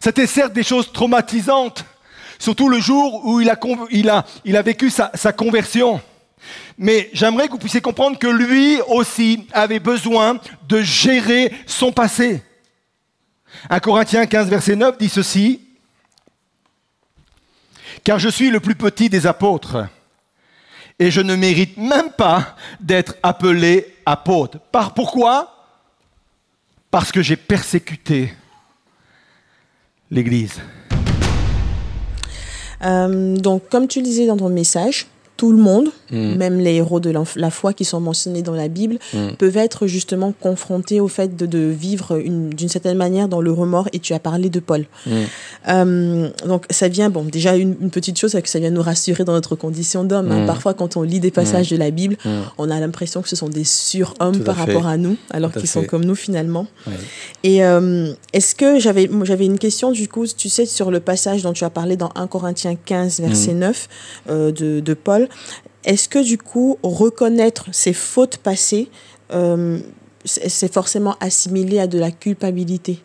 C'était 0.00 0.26
certes 0.26 0.52
des 0.52 0.62
choses 0.62 0.92
traumatisantes, 0.92 1.84
surtout 2.38 2.68
le 2.68 2.80
jour 2.80 3.24
où 3.26 3.40
il 3.40 3.50
a, 3.50 3.58
il 3.90 4.08
a, 4.08 4.24
il 4.44 4.56
a 4.56 4.62
vécu 4.62 4.90
sa, 4.90 5.10
sa 5.14 5.32
conversion. 5.32 6.00
Mais 6.78 7.10
j'aimerais 7.12 7.46
que 7.46 7.52
vous 7.52 7.58
puissiez 7.58 7.82
comprendre 7.82 8.18
que 8.18 8.26
lui 8.26 8.80
aussi 8.88 9.46
avait 9.52 9.80
besoin 9.80 10.38
de 10.66 10.80
gérer 10.80 11.52
son 11.66 11.92
passé. 11.92 12.42
1 13.68 13.80
Corinthiens 13.80 14.26
15, 14.26 14.48
verset 14.48 14.76
9 14.76 14.96
dit 14.98 15.08
ceci. 15.08 15.60
car 18.04 18.18
je 18.18 18.28
suis 18.28 18.50
le 18.50 18.60
plus 18.60 18.74
petit 18.74 19.10
des 19.10 19.26
apôtres. 19.26 19.86
Et 21.00 21.10
je 21.10 21.22
ne 21.22 21.34
mérite 21.34 21.78
même 21.78 22.10
pas 22.10 22.54
d'être 22.78 23.14
appelé 23.22 23.94
apôtre. 24.04 24.58
Par 24.70 24.92
pourquoi? 24.92 25.56
Parce 26.90 27.10
que 27.10 27.22
j'ai 27.22 27.36
persécuté 27.36 28.34
l'Église. 30.10 30.60
Euh, 32.82 33.36
donc, 33.36 33.70
comme 33.70 33.88
tu 33.88 34.00
le 34.00 34.04
disais 34.04 34.26
dans 34.26 34.36
ton 34.36 34.50
message, 34.50 35.06
tout 35.40 35.52
le 35.52 35.58
monde, 35.58 35.88
mm. 36.10 36.34
même 36.34 36.58
les 36.58 36.74
héros 36.74 37.00
de 37.00 37.10
la 37.36 37.50
foi 37.50 37.72
qui 37.72 37.86
sont 37.86 37.98
mentionnés 37.98 38.42
dans 38.42 38.54
la 38.54 38.68
Bible, 38.68 38.98
mm. 39.14 39.36
peuvent 39.38 39.56
être 39.56 39.86
justement 39.86 40.34
confrontés 40.38 41.00
au 41.00 41.08
fait 41.08 41.34
de, 41.34 41.58
vivre 41.58 42.18
d'une 42.18 42.68
certaine 42.68 42.98
manière 42.98 43.26
dans 43.26 43.40
le 43.40 43.50
remords. 43.50 43.88
Et 43.94 44.00
tu 44.00 44.12
as 44.12 44.18
parlé 44.18 44.50
de 44.50 44.60
Paul. 44.60 44.84
Mm. 45.06 45.12
Euh, 45.68 46.28
donc 46.46 46.66
ça 46.68 46.88
vient, 46.88 47.08
bon, 47.08 47.24
déjà 47.24 47.56
une, 47.56 47.88
petite 47.88 48.18
chose, 48.18 48.32
c'est 48.32 48.42
que 48.42 48.50
ça 48.50 48.58
vient 48.58 48.68
nous 48.68 48.82
rassurer 48.82 49.24
dans 49.24 49.32
notre 49.32 49.56
condition 49.56 50.04
d'homme. 50.04 50.30
Hein. 50.30 50.44
Parfois, 50.46 50.74
quand 50.74 50.98
on 50.98 51.02
lit 51.02 51.20
des 51.20 51.30
passages 51.30 51.70
de 51.70 51.76
la 51.78 51.90
Bible, 51.90 52.18
on 52.58 52.68
a 52.68 52.78
l'impression 52.78 53.22
que 53.22 53.28
ce 53.30 53.36
sont 53.36 53.48
des 53.48 53.64
surhommes 53.64 54.40
par 54.40 54.56
rapport 54.56 54.86
à 54.86 54.98
nous, 54.98 55.16
alors 55.30 55.52
qu'ils 55.52 55.68
sont 55.68 55.84
comme 55.84 56.04
nous 56.04 56.14
finalement. 56.14 56.66
Et 57.44 57.64
euh, 57.64 58.12
est-ce 58.34 58.54
que 58.54 58.78
j'avais 58.78 59.08
j'avais 59.22 59.46
une 59.46 59.58
question 59.58 59.90
du 59.90 60.06
coup, 60.06 60.26
tu 60.26 60.50
sais, 60.50 60.66
sur 60.66 60.90
le 60.90 61.00
passage 61.00 61.42
dont 61.42 61.54
tu 61.54 61.64
as 61.64 61.70
parlé 61.70 61.96
dans 61.96 62.10
1 62.14 62.26
Corinthiens 62.26 62.76
15, 62.76 63.20
verset 63.20 63.54
9 63.54 63.88
euh, 64.28 64.52
de, 64.52 64.80
de 64.80 64.94
Paul. 64.94 65.29
Est-ce 65.84 66.08
que 66.08 66.22
du 66.22 66.38
coup, 66.38 66.78
reconnaître 66.82 67.66
ses 67.72 67.92
fautes 67.92 68.38
passées, 68.38 68.88
euh, 69.32 69.78
c'est 70.24 70.72
forcément 70.72 71.16
assimilé 71.20 71.80
à 71.80 71.86
de 71.86 71.98
la 71.98 72.10
culpabilité? 72.10 73.02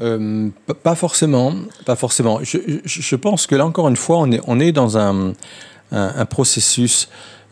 Euh, 0.00 0.48
pas 0.82 0.94
forcément, 0.94 1.54
pas 1.84 1.96
forcément. 1.96 2.40
Je, 2.42 3.16
pense 3.16 3.46
que 3.46 3.54
là 3.54 3.66
encore 3.66 3.88
une 3.88 3.96
fois, 3.96 4.18
on 4.18 4.30
est, 4.30 4.40
on 4.46 4.60
est 4.60 4.72
dans 4.72 4.96
un, 4.96 5.32
un 5.92 6.24
processus 6.26 7.08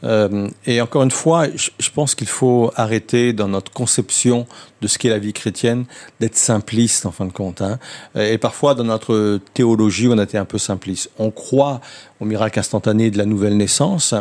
euh, 0.07 0.49
et 0.67 0.81
encore 0.81 1.03
une 1.03 1.11
fois, 1.11 1.47
je, 1.55 1.91
pense 1.91 2.15
qu'il 2.15 2.29
faut 2.29 2.71
arrêter 2.77 3.33
dans 3.33 3.49
notre 3.49 3.73
conception 3.73 4.47
de 4.81 4.89
ce 4.89 4.99
qu'est 4.99 5.09
la 5.09 5.19
vie 5.19 5.33
chrétienne 5.33 5.85
d'être 6.21 6.37
simpliste 6.37 7.07
en 7.07 7.11
fin 7.11 7.27
de 7.27 7.33
compte. 7.33 7.61
Hein. 7.61 7.79
Et 8.15 8.39
parfois, 8.39 8.75
dans 8.75 8.85
notre 8.85 9.41
théologie, 9.53 10.09
on 10.09 10.19
a 10.19 10.23
été 10.23 10.39
un 10.39 10.45
peu 10.45 10.59
simpliste. 10.59 11.11
On 11.19 11.31
croit 11.31 11.81
au 12.21 12.25
miracle 12.25 12.59
instantané 12.59 13.11
de 13.11 13.19
la 13.19 13.27
nouvelle 13.27 13.57
naissance, 13.57 14.15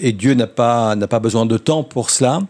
et 0.00 0.12
Dieu 0.12 0.34
n'a 0.34 0.48
pas, 0.48 0.96
n'a 0.96 1.06
pas 1.06 1.20
besoin 1.20 1.46
de 1.46 1.56
temps 1.56 1.82
pour 1.82 2.10
cela 2.10 2.40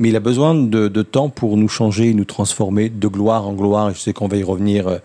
mais 0.00 0.10
il 0.10 0.16
a 0.16 0.20
besoin 0.20 0.54
de, 0.54 0.86
de, 0.86 1.02
temps 1.02 1.28
pour 1.28 1.56
nous 1.56 1.66
changer, 1.66 2.14
nous 2.14 2.24
transformer 2.24 2.88
de 2.88 3.08
gloire 3.08 3.48
en 3.48 3.52
gloire. 3.52 3.92
Je 3.92 3.98
sais 3.98 4.12
qu'on 4.12 4.28
va 4.28 4.36
y 4.36 4.44
revenir 4.44 5.00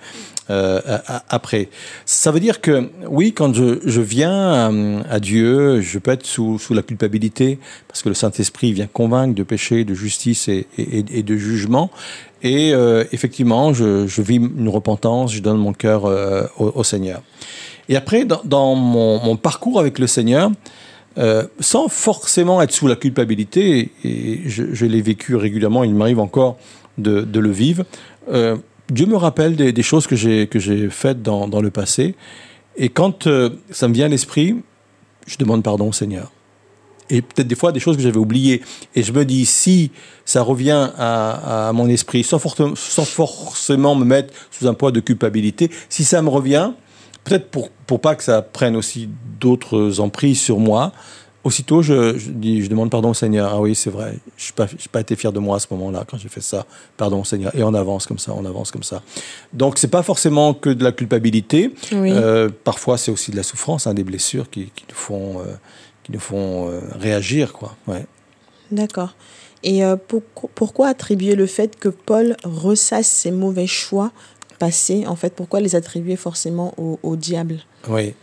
euh, 0.49 0.81
après. 1.29 1.69
Ça 2.05 2.31
veut 2.31 2.41
dire 2.41 2.59
que 2.59 2.89
oui, 3.07 3.31
quand 3.31 3.53
je, 3.53 4.01
viens 4.01 4.73
euh, 4.73 5.01
à, 5.09 5.21
Dieu, 5.21 5.79
je 5.79 5.99
peux 5.99 6.11
être 6.11 6.25
sous, 6.25 6.59
sous, 6.59 6.73
la 6.73 6.81
culpabilité 6.81 7.59
parce 7.87 8.01
que 8.01 8.09
le 8.09 8.15
Saint-Esprit 8.15 8.73
vient 8.73 8.87
convaincre 8.87 9.35
de 9.35 9.43
péché, 9.43 9.85
de 9.85 9.93
justice 9.93 10.49
et, 10.49 10.65
de 10.77 11.37
jugement. 11.37 11.91
Et 12.41 12.73
euh, 12.73 13.05
effectivement, 13.13 13.73
je, 13.73 14.21
vis 14.21 14.35
une 14.35 14.67
repentance, 14.67 15.33
je 15.33 15.41
donne 15.41 15.57
mon 15.57 15.71
cœur 15.71 16.03
au, 16.57 16.83
Seigneur. 16.83 17.21
Et 17.87 17.95
après, 17.95 18.25
dans, 18.25 18.75
mon, 18.75 19.37
parcours 19.37 19.79
avec 19.79 19.97
le 19.97 20.07
Seigneur, 20.07 20.51
sans 21.61 21.87
forcément 21.87 22.61
être 22.61 22.73
sous 22.73 22.87
la 22.87 22.97
culpabilité, 22.97 23.91
et 24.03 24.41
je, 24.45 24.85
l'ai 24.85 25.01
vécu 25.01 25.37
régulièrement, 25.37 25.85
il 25.85 25.95
m'arrive 25.95 26.19
encore 26.19 26.57
de, 26.97 27.39
le 27.39 27.51
vivre, 27.51 27.85
Dieu 28.93 29.07
me 29.07 29.17
rappelle 29.17 29.55
des, 29.55 29.83
choses 29.83 30.05
que 30.05 30.15
j'ai 30.15 30.47
que 30.47 30.59
j'ai 30.59 30.89
faites 30.89 31.21
dans, 31.23 31.47
dans, 31.47 31.61
le 31.61 31.71
passé, 31.71 32.15
et 32.77 32.89
quand 32.89 33.25
euh, 33.25 33.49
ça 33.71 33.87
me 33.87 33.93
vient 33.93 34.05
à 34.05 34.09
l'esprit, 34.09 34.55
je 35.25 35.37
demande 35.37 35.63
pardon 35.63 35.89
au 35.89 35.93
Seigneur. 35.93 36.31
Et 37.09 37.21
peut-être 37.21 37.47
des 37.47 37.55
fois 37.55 37.71
des 37.71 37.79
choses 37.79 37.97
que 37.97 38.03
j'avais 38.03 38.17
oubliées. 38.17 38.61
Et 38.95 39.03
je 39.03 39.11
me 39.11 39.25
dis, 39.25 39.45
si 39.45 39.91
ça 40.25 40.41
revient 40.41 40.89
à, 40.97 41.69
à 41.69 41.73
mon 41.73 41.89
esprit, 41.89 42.23
sans, 42.23 42.39
for 42.39 42.55
sans, 42.55 43.05
forcément 43.05 43.95
me 43.95 44.05
mettre 44.05 44.33
sous 44.51 44.67
un 44.67 44.73
poids 44.73 44.91
de 44.91 44.99
culpabilité, 44.99 45.69
si 45.89 46.03
ça 46.03 46.21
me 46.21 46.29
revient, 46.29 46.71
peut-être 47.23 47.49
pour, 47.49 47.69
pour 47.87 47.99
pas 47.99 48.15
que 48.15 48.23
ça 48.23 48.41
prenne 48.41 48.75
aussi 48.75 49.09
d'autres 49.39 49.99
emprises 49.99 50.39
sur 50.39 50.59
moi, 50.59 50.93
aussitôt, 51.43 51.81
je, 51.81 52.17
je, 52.17 52.31
dis, 52.31 52.63
je 52.63 52.69
demande 52.69 52.89
pardon 52.89 53.09
au 53.09 53.13
Seigneur. 53.13 53.51
Ah 53.53 53.59
oui, 53.59 53.75
c'est 53.75 53.89
vrai, 53.89 54.17
je 54.37 54.47
n'ai 54.47 54.55
pas, 54.55 54.67
pas, 54.91 55.01
été 55.01 55.15
fier 55.15 55.31
de 55.31 55.39
moi 55.39 55.57
à 55.57 55.59
ce 55.59 55.67
moment-là 55.71 56.05
quand 56.09 56.17
j'ai 56.17 56.29
fait 56.29 56.41
ça. 56.41 56.65
Pardon 56.97 57.23
Seigneur. 57.23 57.53
Et 57.55 57.63
on 57.63 57.73
avance 57.73 58.05
comme 58.07 58.19
ça, 58.19 58.33
on 58.35 58.45
avance 58.45 58.71
comme 58.71 58.83
ça. 58.83 59.01
Donc, 59.51 59.77
c'est 59.77 59.89
pas 59.89 60.03
forcément 60.03 60.53
que 60.53 60.69
de 60.69 60.83
la 60.83 60.91
culpabilité. 60.91 61.73
Oui. 61.91 62.11
Euh, 62.11 62.49
parfois, 62.63 62.97
c'est 62.97 63.11
aussi 63.11 63.31
de 63.31 63.35
la 63.35 63.43
souffrance, 63.43 63.87
hein, 63.87 63.93
des 63.93 64.03
blessures 64.03 64.49
qui, 64.49 64.71
qui 64.75 64.85
nous 64.89 64.95
font, 64.95 65.39
euh, 65.39 65.53
qui 66.03 66.11
nous 66.11 66.19
font 66.19 66.69
euh, 66.69 66.79
réagir. 66.99 67.53
Quoi. 67.53 67.75
Ouais. 67.87 68.05
D'accord. 68.71 69.15
Et 69.65 69.81
pour, 70.09 70.21
pourquoi 70.53 70.89
attribuer 70.89 71.35
le 71.35 71.45
fait 71.45 71.79
que 71.79 71.87
Paul 71.87 72.35
ressasse 72.43 73.07
ses 73.07 73.31
mauvais 73.31 73.65
choix 73.65 74.11
En 75.07 75.15
fait, 75.15 75.33
pourquoi 75.35 75.59
les 75.59 75.75
attribuer 75.75 76.15
forcément 76.15 76.73
au, 76.77 76.99
au 77.03 77.15
diable? 77.15 77.59
Oui, 77.89 78.13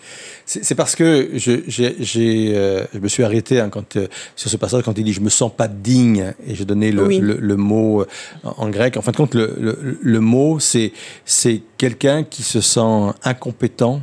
c'est 0.46 0.74
parce 0.74 0.96
que 0.96 1.30
je, 1.34 1.50
euh, 1.52 2.86
je 2.94 2.98
me 2.98 3.08
suis 3.08 3.22
arrêté 3.22 3.60
hein, 3.60 3.68
quand, 3.68 3.96
euh, 3.96 4.08
sur 4.34 4.48
ce 4.48 4.56
passage 4.56 4.82
quand 4.84 4.96
il 4.96 5.04
dit 5.04 5.12
je 5.12 5.20
me 5.20 5.28
sens 5.28 5.52
pas 5.54 5.68
digne 5.68 6.32
et 6.46 6.54
j'ai 6.54 6.64
donné 6.64 6.92
le, 6.92 7.04
oui. 7.04 7.18
le, 7.18 7.34
le, 7.34 7.56
mot 7.56 8.00
euh, 8.00 8.06
en 8.42 8.70
grec. 8.70 8.96
En 8.96 9.02
fin 9.02 9.12
de 9.12 9.18
compte, 9.18 9.34
le, 9.34 9.54
le, 9.60 9.98
le 10.00 10.20
mot 10.20 10.58
c'est 10.60 10.92
c'est 11.26 11.60
quelqu'un 11.76 12.24
qui 12.24 12.42
se 12.42 12.62
sent 12.62 13.12
incompétent 13.22 14.00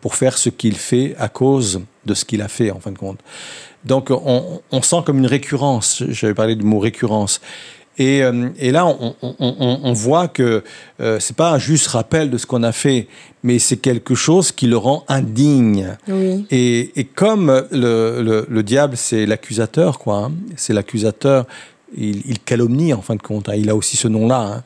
pour 0.00 0.14
faire 0.14 0.38
ce 0.38 0.48
qu'il 0.48 0.76
fait 0.76 1.14
à 1.18 1.28
cause 1.28 1.82
de 2.06 2.14
ce 2.14 2.24
qu'il 2.24 2.40
a 2.40 2.48
fait 2.48 2.70
en 2.70 2.80
fin 2.80 2.92
de 2.92 2.98
compte. 2.98 3.20
Donc 3.84 4.10
on, 4.10 4.62
on 4.70 4.82
sent 4.82 5.02
comme 5.04 5.18
une 5.18 5.26
récurrence. 5.26 6.02
J'avais 6.08 6.34
parlé 6.34 6.56
du 6.56 6.64
mot 6.64 6.78
récurrence. 6.78 7.40
Et, 7.98 8.22
euh, 8.22 8.48
et 8.58 8.70
là, 8.70 8.86
on, 8.86 9.14
on, 9.22 9.34
on, 9.82 9.92
voit 9.92 10.28
que 10.28 10.62
euh, 11.00 11.18
c'est 11.18 11.36
pas 11.36 11.52
un 11.52 11.58
juste 11.58 11.88
rappel 11.88 12.30
de 12.30 12.38
ce 12.38 12.46
qu'on 12.46 12.62
a 12.62 12.72
fait, 12.72 13.08
mais 13.42 13.58
c'est 13.58 13.76
quelque 13.76 14.14
chose 14.14 14.52
qui 14.52 14.68
le 14.68 14.76
rend 14.76 15.04
indigne. 15.08 15.96
Oui. 16.06 16.46
Et, 16.50 16.98
et, 17.00 17.04
comme 17.04 17.64
le, 17.72 18.22
le, 18.22 18.46
le 18.48 18.62
diable, 18.62 18.96
c'est 18.96 19.26
l'accusateur, 19.26 19.98
quoi. 19.98 20.26
Hein, 20.26 20.32
c'est 20.56 20.72
l'accusateur. 20.72 21.46
Il, 21.96 22.22
il, 22.26 22.38
calomnie 22.38 22.92
en 22.92 23.02
fin 23.02 23.16
de 23.16 23.22
compte. 23.22 23.48
Hein, 23.48 23.54
il 23.56 23.68
a 23.68 23.74
aussi 23.74 23.96
ce 23.96 24.08
nom-là. 24.08 24.40
Hein, 24.40 24.62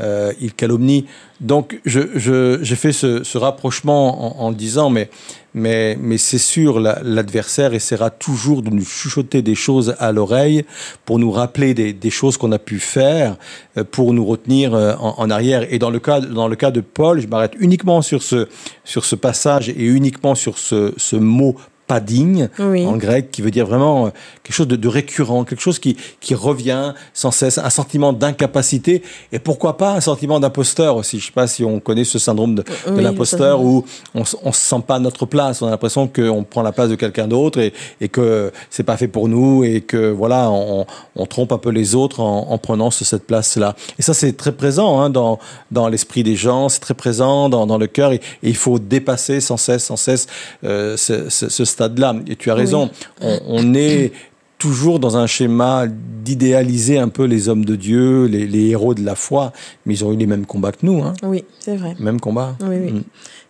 euh, 0.00 0.32
il 0.40 0.54
calomnie. 0.54 1.06
Donc, 1.40 1.80
j'ai 1.84 2.76
fait 2.76 2.92
ce, 2.92 3.22
ce 3.22 3.38
rapprochement 3.38 4.42
en, 4.42 4.50
disant, 4.50 4.90
mais, 4.90 5.10
mais, 5.52 5.96
mais 6.00 6.18
c'est 6.18 6.38
sûr, 6.38 6.80
l'adversaire 6.80 7.70
la, 7.70 7.76
essaiera 7.76 8.10
toujours 8.10 8.62
de 8.62 8.70
nous 8.70 8.84
chuchoter 8.84 9.42
des 9.42 9.54
choses 9.54 9.94
à 9.98 10.10
l'oreille 10.12 10.64
pour 11.04 11.18
nous 11.18 11.30
rappeler 11.30 11.74
des, 11.74 11.92
des 11.92 12.10
choses 12.10 12.36
qu'on 12.36 12.52
a 12.52 12.58
pu 12.58 12.78
faire, 12.78 13.36
euh, 13.76 13.84
pour 13.84 14.12
nous 14.14 14.24
retenir 14.24 14.74
euh, 14.74 14.94
en, 14.98 15.14
en, 15.18 15.30
arrière. 15.30 15.66
Et 15.72 15.78
dans 15.78 15.90
le 15.90 16.00
cas, 16.00 16.20
dans 16.20 16.48
le 16.48 16.56
cas 16.56 16.70
de 16.70 16.80
Paul, 16.80 17.20
je 17.20 17.26
m'arrête 17.26 17.54
uniquement 17.58 18.00
sur 18.02 18.22
ce, 18.22 18.48
sur 18.84 19.04
ce 19.04 19.16
passage 19.16 19.68
et 19.68 19.84
uniquement 19.84 20.34
sur 20.34 20.58
ce, 20.58 20.94
ce 20.96 21.16
mot 21.16 21.56
pas 21.86 22.00
digne 22.00 22.48
oui. 22.58 22.86
en 22.86 22.96
grec 22.96 23.30
qui 23.30 23.42
veut 23.42 23.50
dire 23.50 23.66
vraiment 23.66 24.10
quelque 24.42 24.54
chose 24.54 24.68
de, 24.68 24.76
de 24.76 24.88
récurrent 24.88 25.44
quelque 25.44 25.60
chose 25.60 25.78
qui, 25.78 25.96
qui 26.20 26.34
revient 26.34 26.94
sans 27.12 27.30
cesse 27.30 27.58
un 27.58 27.70
sentiment 27.70 28.12
d'incapacité 28.12 29.02
et 29.32 29.38
pourquoi 29.38 29.76
pas 29.76 29.92
un 29.94 30.00
sentiment 30.00 30.40
d'imposteur 30.40 30.96
aussi. 30.96 31.20
Je 31.20 31.26
sais 31.26 31.32
pas 31.32 31.46
si 31.46 31.64
on 31.64 31.80
connaît 31.80 32.04
ce 32.04 32.18
syndrome 32.18 32.54
de, 32.54 32.62
de 32.62 32.92
oui, 32.92 33.02
l'imposteur 33.02 33.62
où 33.62 33.84
on, 34.14 34.22
on 34.42 34.52
se 34.52 34.60
sent 34.60 34.82
pas 34.86 34.96
à 34.96 34.98
notre 34.98 35.26
place 35.26 35.62
on 35.62 35.66
a 35.66 35.70
l'impression 35.70 36.08
qu'on 36.08 36.44
prend 36.44 36.62
la 36.62 36.72
place 36.72 36.88
de 36.88 36.94
quelqu'un 36.94 37.28
d'autre 37.28 37.58
et, 37.60 37.72
et 38.00 38.08
que 38.08 38.52
c'est 38.70 38.82
pas 38.82 38.96
fait 38.96 39.08
pour 39.08 39.28
nous 39.28 39.64
et 39.64 39.80
que 39.80 40.10
voilà 40.10 40.50
on, 40.50 40.86
on 41.16 41.26
trompe 41.26 41.52
un 41.52 41.58
peu 41.58 41.70
les 41.70 41.94
autres 41.94 42.20
en, 42.20 42.50
en 42.50 42.58
prenant 42.58 42.90
cette 42.90 43.26
place 43.26 43.56
là 43.56 43.74
et 43.98 44.02
ça 44.02 44.14
c'est 44.14 44.36
très 44.36 44.52
présent 44.52 45.00
hein, 45.00 45.10
dans, 45.10 45.38
dans 45.70 45.88
l'esprit 45.88 46.22
des 46.22 46.36
gens 46.36 46.68
c'est 46.68 46.80
très 46.80 46.94
présent 46.94 47.48
dans, 47.48 47.66
dans 47.66 47.78
le 47.78 47.86
cœur 47.86 48.12
et, 48.12 48.20
et, 48.42 48.48
il 48.48 48.56
faut 48.56 48.78
dépasser 48.78 49.40
sans 49.40 49.56
cesse 49.56 49.84
sans 49.84 49.96
cesse 49.96 50.26
euh, 50.64 50.96
ce, 50.96 51.28
ce, 51.28 51.48
ce 51.48 51.64
stade-là. 51.74 52.16
Et 52.26 52.36
tu 52.36 52.50
as 52.50 52.54
raison, 52.54 52.90
oui. 53.20 53.28
on, 53.46 53.58
on, 53.58 53.74
est 53.74 54.12
toujours 54.58 54.98
dans 54.98 55.16
un 55.16 55.26
schéma 55.26 55.86
d'idéaliser 55.86 56.98
un 56.98 57.08
peu 57.08 57.24
les 57.24 57.48
hommes 57.48 57.64
de 57.64 57.76
Dieu, 57.76 58.24
les, 58.24 58.46
les, 58.46 58.68
héros 58.70 58.94
de 58.94 59.04
la 59.04 59.14
foi, 59.14 59.52
mais 59.84 59.94
ils 59.94 60.04
ont 60.04 60.12
eu 60.12 60.16
les 60.16 60.26
mêmes 60.26 60.46
combats 60.46 60.72
que 60.72 60.86
nous. 60.86 61.02
Hein. 61.02 61.12
Oui, 61.22 61.44
c'est 61.58 61.76
vrai. 61.76 61.94
Même 61.98 62.20
combat. 62.20 62.56
Oui, 62.62 62.76
oui. 62.82 62.92
Mmh. 62.92 63.02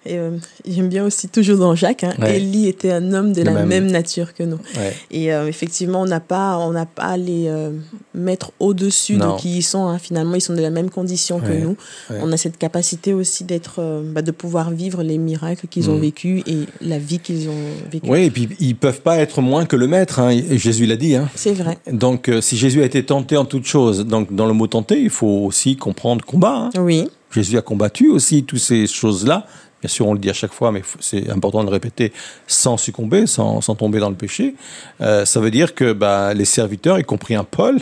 Et 0.07 0.19
euh, 0.19 0.31
j'aime 0.67 0.89
bien 0.89 1.05
aussi 1.05 1.29
toujours 1.29 1.59
dans 1.59 1.75
Jacques. 1.75 2.05
Hein, 2.05 2.15
ouais. 2.21 2.37
Élie 2.37 2.69
était 2.69 2.91
un 2.91 3.13
homme 3.13 3.33
de, 3.33 3.43
la 3.43 3.53
même. 3.53 3.69
même. 3.69 3.91
nature 3.91 4.35
que 4.35 4.43
nous. 4.43 4.59
Ouais. 4.77 4.95
Et 5.11 5.33
euh, 5.33 5.47
effectivement, 5.47 6.03
on 6.03 6.07
n'a 6.07 6.21
pas, 6.21 6.59
on 6.59 6.73
n'a 6.73 6.87
pas 6.87 7.17
les 7.17 7.47
euh, 7.49 7.71
mettre 8.15 8.53
au-dessus 8.61 9.17
de 9.17 9.39
qui 9.39 9.59
ils 9.59 9.63
sont. 9.63 9.87
Hein. 9.87 9.99
Finalement, 9.99 10.35
ils 10.35 10.41
sont 10.41 10.55
de 10.55 10.61
la 10.61 10.71
même 10.71 10.91
condition 10.91 11.37
ouais. 11.37 11.49
que 11.49 11.53
nous. 11.53 11.77
On 12.11 12.33
a 12.33 12.37
cette 12.37 12.59
capacité 12.59 13.13
aussi 13.13 13.45
d'être, 13.45 13.77
euh, 13.79 14.03
bah, 14.05 14.23
de 14.23 14.31
pouvoir 14.31 14.71
vivre 14.71 15.03
les 15.03 15.19
miracles 15.19 15.67
qu'ils 15.69 15.87
mmh. 15.87 15.93
ont 15.93 15.99
vécus 15.99 16.43
et 16.47 16.61
la 16.81 16.99
vie 16.99 17.19
qu'ils 17.19 17.49
ont 17.49 17.91
vécue. 17.91 18.09
Oui, 18.09 18.25
et 18.25 18.31
puis 18.31 18.49
ils 18.61 18.77
peuvent 18.77 19.01
pas 19.01 19.19
être 19.19 19.41
moins 19.41 19.65
que 19.65 19.77
le 19.77 19.87
maître. 19.87 20.19
Hein. 20.19 20.39
Jésus 20.51 20.87
l'a 20.87 20.97
dit. 20.97 21.15
Hein. 21.15 21.29
C'est 21.35 21.55
vrai. 21.55 21.79
Donc, 21.91 22.31
si 22.41 22.57
Jésus 22.57 22.83
a 22.83 22.85
été 22.85 23.05
tenté 23.05 23.37
en 23.37 23.45
toute 23.45 23.67
chose, 23.67 24.07
donc 24.07 24.35
dans 24.35 24.47
le 24.47 24.53
mot 24.53 24.67
tenté, 24.67 25.01
il 25.01 25.11
faut 25.11 25.45
aussi 25.45 25.77
comprendre 25.77 26.25
combat. 26.25 26.71
Oui 26.77 27.09
Jésus 27.35 27.59
a 27.59 27.63
combattu 27.63 28.09
aussi 28.09 28.45
toutes 28.45 28.61
ces 28.61 28.87
choses-là. 28.87 29.47
Bien 29.81 29.91
sûr, 29.91 30.07
on 30.07 30.15
le 30.15 30.19
dit 30.19 30.31
à 30.31 30.33
chaque 30.33 30.55
fois, 30.55 30.73
mais 30.73 30.81
c'est 31.01 31.29
important 31.29 31.61
de 31.61 31.67
le 31.67 31.73
répéter 31.73 32.11
sans 32.47 32.79
succomber, 32.79 33.27
sans, 33.27 33.61
tomber 33.61 33.99
dans 33.99 34.09
le 34.09 34.15
péché. 34.15 34.55
Euh, 35.03 35.27
ça 35.27 35.41
veut 35.41 35.51
dire 35.51 35.75
que 35.75 35.93
bah, 35.93 36.33
les 36.33 36.47
serviteurs, 36.47 36.99
y 36.99 37.05
compris 37.05 37.35
un 37.35 37.45
Paul, 37.45 37.79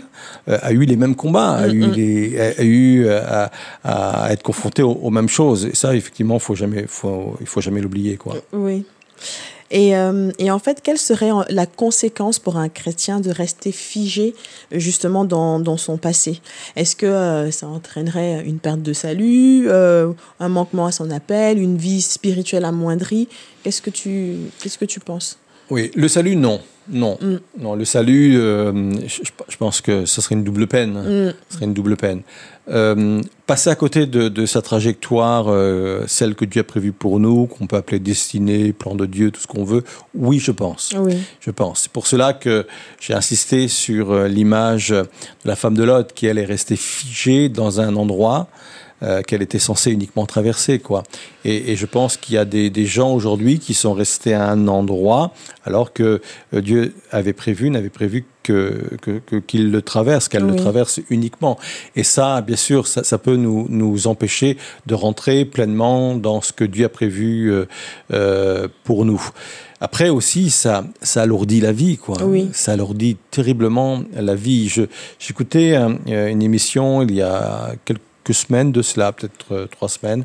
euh, 0.49 0.59
a 0.63 0.73
eu 0.73 0.81
les 0.81 0.97
mêmes 0.97 1.15
combats, 1.15 1.53
a, 1.53 1.69
eu, 1.69 1.89
les, 1.93 2.41
a, 2.41 2.63
eu 2.65 3.05
euh, 3.07 3.47
à, 3.85 4.33
être 4.33 4.43
confronté 4.43 4.83
aux, 4.83 5.11
mêmes 5.11 5.29
choses. 5.29 5.67
Et 5.67 5.77
ça, 5.77 5.95
effectivement, 5.95 6.41
faut 6.41 6.57
jamais, 6.57 6.87
faut, 6.89 7.37
il 7.41 7.47
faut 7.47 7.61
jamais 7.61 7.81
l'oublier, 7.81 8.17
quoi. 8.17 8.35
Oui. 8.53 8.85
Et, 9.73 9.97
euh, 9.97 10.31
et, 10.39 10.51
en 10.51 10.59
fait, 10.59 10.83
quelle 10.83 10.99
serait 10.99 11.31
la 11.49 11.65
conséquence 11.65 12.39
pour 12.39 12.59
un 12.59 12.69
chrétien 12.69 13.21
de 13.21 13.31
rester 13.31 13.73
figé 13.73 14.35
justement 14.71 15.25
dans, 15.25 15.59
dans 15.59 15.79
son 15.79 15.97
passé? 15.97 16.41
Est-ce 16.77 16.95
que 16.95 17.07
euh, 17.07 17.51
ça 17.51 17.67
entraînerait 17.67 18.45
une 18.45 18.59
perte 18.59 18.83
de 18.83 18.93
salut, 18.93 19.65
euh, 19.69 20.13
un 20.41 20.51
manquement 20.51 20.87
à 20.87 20.93
son 20.93 21.11
appel, 21.11 21.59
une 21.59 21.79
vie 21.79 22.03
spirituelle 22.03 22.67
amoindrie? 22.67 23.29
Qu'est-ce 23.65 23.81
qu'est-ce 23.81 24.79
que 24.79 24.85
tu 24.85 25.01
penses? 25.01 25.39
Oui, 25.71 25.91
le 25.95 26.07
salut, 26.07 26.37
non. 26.37 26.61
Non, 26.89 27.19
mm. 27.21 27.37
non, 27.61 27.75
le 27.75 27.85
salut, 27.85 28.35
je, 28.35 29.57
pense 29.59 29.81
que 29.81 30.05
ce 30.05 30.21
serait 30.21 30.35
une 30.35 30.45
double 30.45 30.67
peine. 30.67 30.93
Mm. 30.93 31.35
Ce 31.49 31.57
serait 31.57 31.67
une 31.67 31.75
double 31.75 31.97
peine. 31.97 32.23
Euh, 32.69 33.21
passer 33.47 33.71
à 33.71 33.75
côté 33.75 34.07
de, 34.07 34.47
sa 34.47 34.63
trajectoire, 34.63 35.47
euh, 35.49 36.05
celle 36.07 36.37
que 36.37 36.45
Dieu 36.45 36.61
a 36.61 36.65
prévue 36.65 36.93
pour 36.93 37.19
nous, 37.19 37.47
qu'on 37.47 37.67
peut 37.67 37.77
appeler 37.77 37.99
destinée, 37.99 38.73
plan 38.73 38.95
de 38.95 39.05
Dieu, 39.05 39.33
tout 39.33 39.41
ce 39.41 39.49
qu'on 39.49 39.65
veut, 39.65 39.83
oui, 40.15 40.39
je 40.39 40.53
pense. 40.53 40.95
Oui. 40.97 41.17
Je 41.41 41.51
pense. 41.51 41.83
C'est 41.83 41.93
pour 41.93 42.07
cela 42.07 42.35
que 42.35 42.67
j'ai 43.01 43.15
insisté 43.15 43.67
sur 43.67 44.13
euh, 44.13 44.29
l'image 44.29 44.91
de 44.91 45.07
la 45.45 45.57
femme 45.57 45.75
de 45.75 45.83
Lot, 45.83 46.13
qui 46.13 46.27
elle 46.27 46.39
est 46.39 46.45
restée 46.45 46.77
figée 46.77 47.49
dans 47.49 47.81
un 47.81 47.97
endroit 47.97 48.49
euh, 49.03 49.21
qu'elle 49.23 49.43
était 49.43 49.59
censée 49.59 49.91
uniquement 49.91 50.27
traverser. 50.27 50.79
Quoi. 50.79 51.03
Et, 51.45 51.75
je 51.75 51.87
pense 51.87 52.17
qu'il 52.17 52.37
y 52.37 52.39
a 52.39 52.45
des, 52.45 52.87
gens 52.87 53.13
aujourd'hui 53.13 53.59
qui 53.59 53.75
sont 53.75 53.95
restés 53.95 54.33
à 54.33 54.49
un 54.49 54.69
endroit 54.69 55.35
alors 55.65 55.93
que 55.93 56.21
euh, 56.55 56.61
Dieu 56.61 56.95
avait 57.11 57.33
prévu, 57.33 57.69
n'avait 57.71 57.89
prévu 57.89 58.25
que, 58.45 58.81
qu'il 59.49 59.73
le 59.73 59.83
traverse, 59.83 60.29
qu'elle 60.29 60.45
le 60.45 60.55
traverse 60.55 61.01
uniquement. 61.11 61.59
Et 61.97 62.05
ça, 62.05 62.43
bien 62.43 62.55
sûr, 62.55 62.87
ça, 62.87 63.19
peut 63.19 63.35
nous, 63.35 63.67
nous, 63.69 64.07
empêcher 64.07 64.57
de 64.87 64.95
rentrer 64.95 65.45
pleinement 65.47 66.15
dans 66.15 66.41
ce 66.41 66.53
que 66.53 66.65
Dieu 66.65 66.85
a 66.85 66.89
prévu 66.89 67.53
euh, 68.13 68.69
pour 68.85 69.05
nous. 69.05 69.23
Après 69.81 70.11
aussi, 70.11 70.51
ça, 70.51 70.85
ça 71.03 71.23
alourdit 71.23 71.61
la 71.61 71.73
vie, 71.73 71.99
quoi. 71.99 72.19
Ça 72.53 72.73
alourdit 72.73 73.17
terriblement 73.33 74.05
la 74.15 74.37
vie. 74.37 74.73
j'écoutais 75.19 75.75
une 75.75 76.43
émission 76.43 77.03
il 77.03 77.15
y 77.15 77.23
a 77.23 77.75
quelques 77.85 78.01
quelques 78.23 78.37
semaines 78.37 78.73
de 78.73 78.83
cela, 78.83 79.13
peut-être 79.13 79.53
euh, 79.53 79.67
trois 79.67 79.89
semaines. 79.89 80.25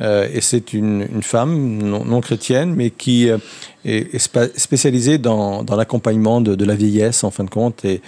Euh, 0.00 0.28
et 0.32 0.40
c'est 0.40 0.72
une, 0.72 1.22
femme 1.22 1.78
non, 1.78 2.20
chrétienne, 2.20 2.74
mais 2.74 2.90
qui 2.90 3.28
euh, 3.28 3.38
est, 3.84 4.18
spécialisée 4.18 5.18
dans, 5.18 5.62
dans 5.62 5.76
l'accompagnement 5.76 6.40
de, 6.40 6.54
de, 6.54 6.64
la 6.64 6.74
vieillesse, 6.74 7.24
en 7.24 7.30
fin 7.30 7.44
de 7.44 7.50
compte. 7.50 7.84
Et 7.84 8.00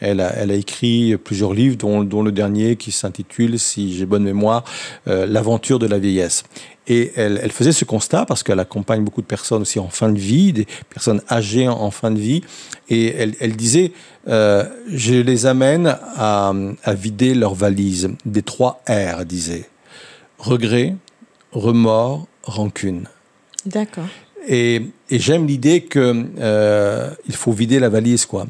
elle 0.00 0.20
a, 0.20 0.34
elle 0.36 0.50
a 0.50 0.54
écrit 0.54 1.16
plusieurs 1.16 1.52
livres, 1.52 1.76
dont, 1.76 2.02
dont 2.02 2.22
le 2.22 2.32
dernier 2.32 2.76
qui 2.76 2.92
s'intitule, 2.92 3.58
si 3.58 3.96
j'ai 3.96 4.06
bonne 4.06 4.24
mémoire, 4.24 4.64
L'aventure 5.06 5.78
de 5.78 5.86
la 5.86 5.98
vieillesse. 5.98 6.44
Et 6.86 7.12
elle, 7.14 7.38
elle, 7.42 7.52
faisait 7.52 7.72
ce 7.72 7.84
constat 7.84 8.26
parce 8.26 8.42
qu'elle 8.42 8.58
accompagne 8.58 9.04
beaucoup 9.04 9.22
de 9.22 9.26
personnes 9.26 9.62
aussi 9.62 9.78
en 9.78 9.88
fin 9.88 10.10
de 10.10 10.18
vie, 10.18 10.52
des 10.52 10.66
personnes 10.88 11.22
âgées 11.30 11.68
en, 11.68 11.74
en 11.74 11.90
fin 11.90 12.10
de 12.10 12.18
vie. 12.18 12.42
Et 12.88 13.14
elle, 13.14 13.34
elle 13.38 13.54
disait, 13.54 13.92
euh, 14.28 14.64
je 14.88 15.14
les 15.14 15.46
amène 15.46 15.96
à, 16.16 16.52
vider 16.88 17.34
leurs 17.34 17.54
valises 17.54 18.10
des 18.24 18.42
trois 18.42 18.82
R, 18.88 19.24
disait. 19.24 19.68
Regret, 20.38 20.96
remords, 21.52 22.26
rancune. 22.42 23.04
D'accord. 23.66 24.08
Et, 24.48 24.82
j'aime 25.10 25.46
l'idée 25.46 25.84
qu'il 25.84 26.26
euh, 26.40 27.10
faut 27.30 27.52
vider 27.52 27.78
la 27.78 27.88
valise, 27.88 28.26
quoi. 28.26 28.46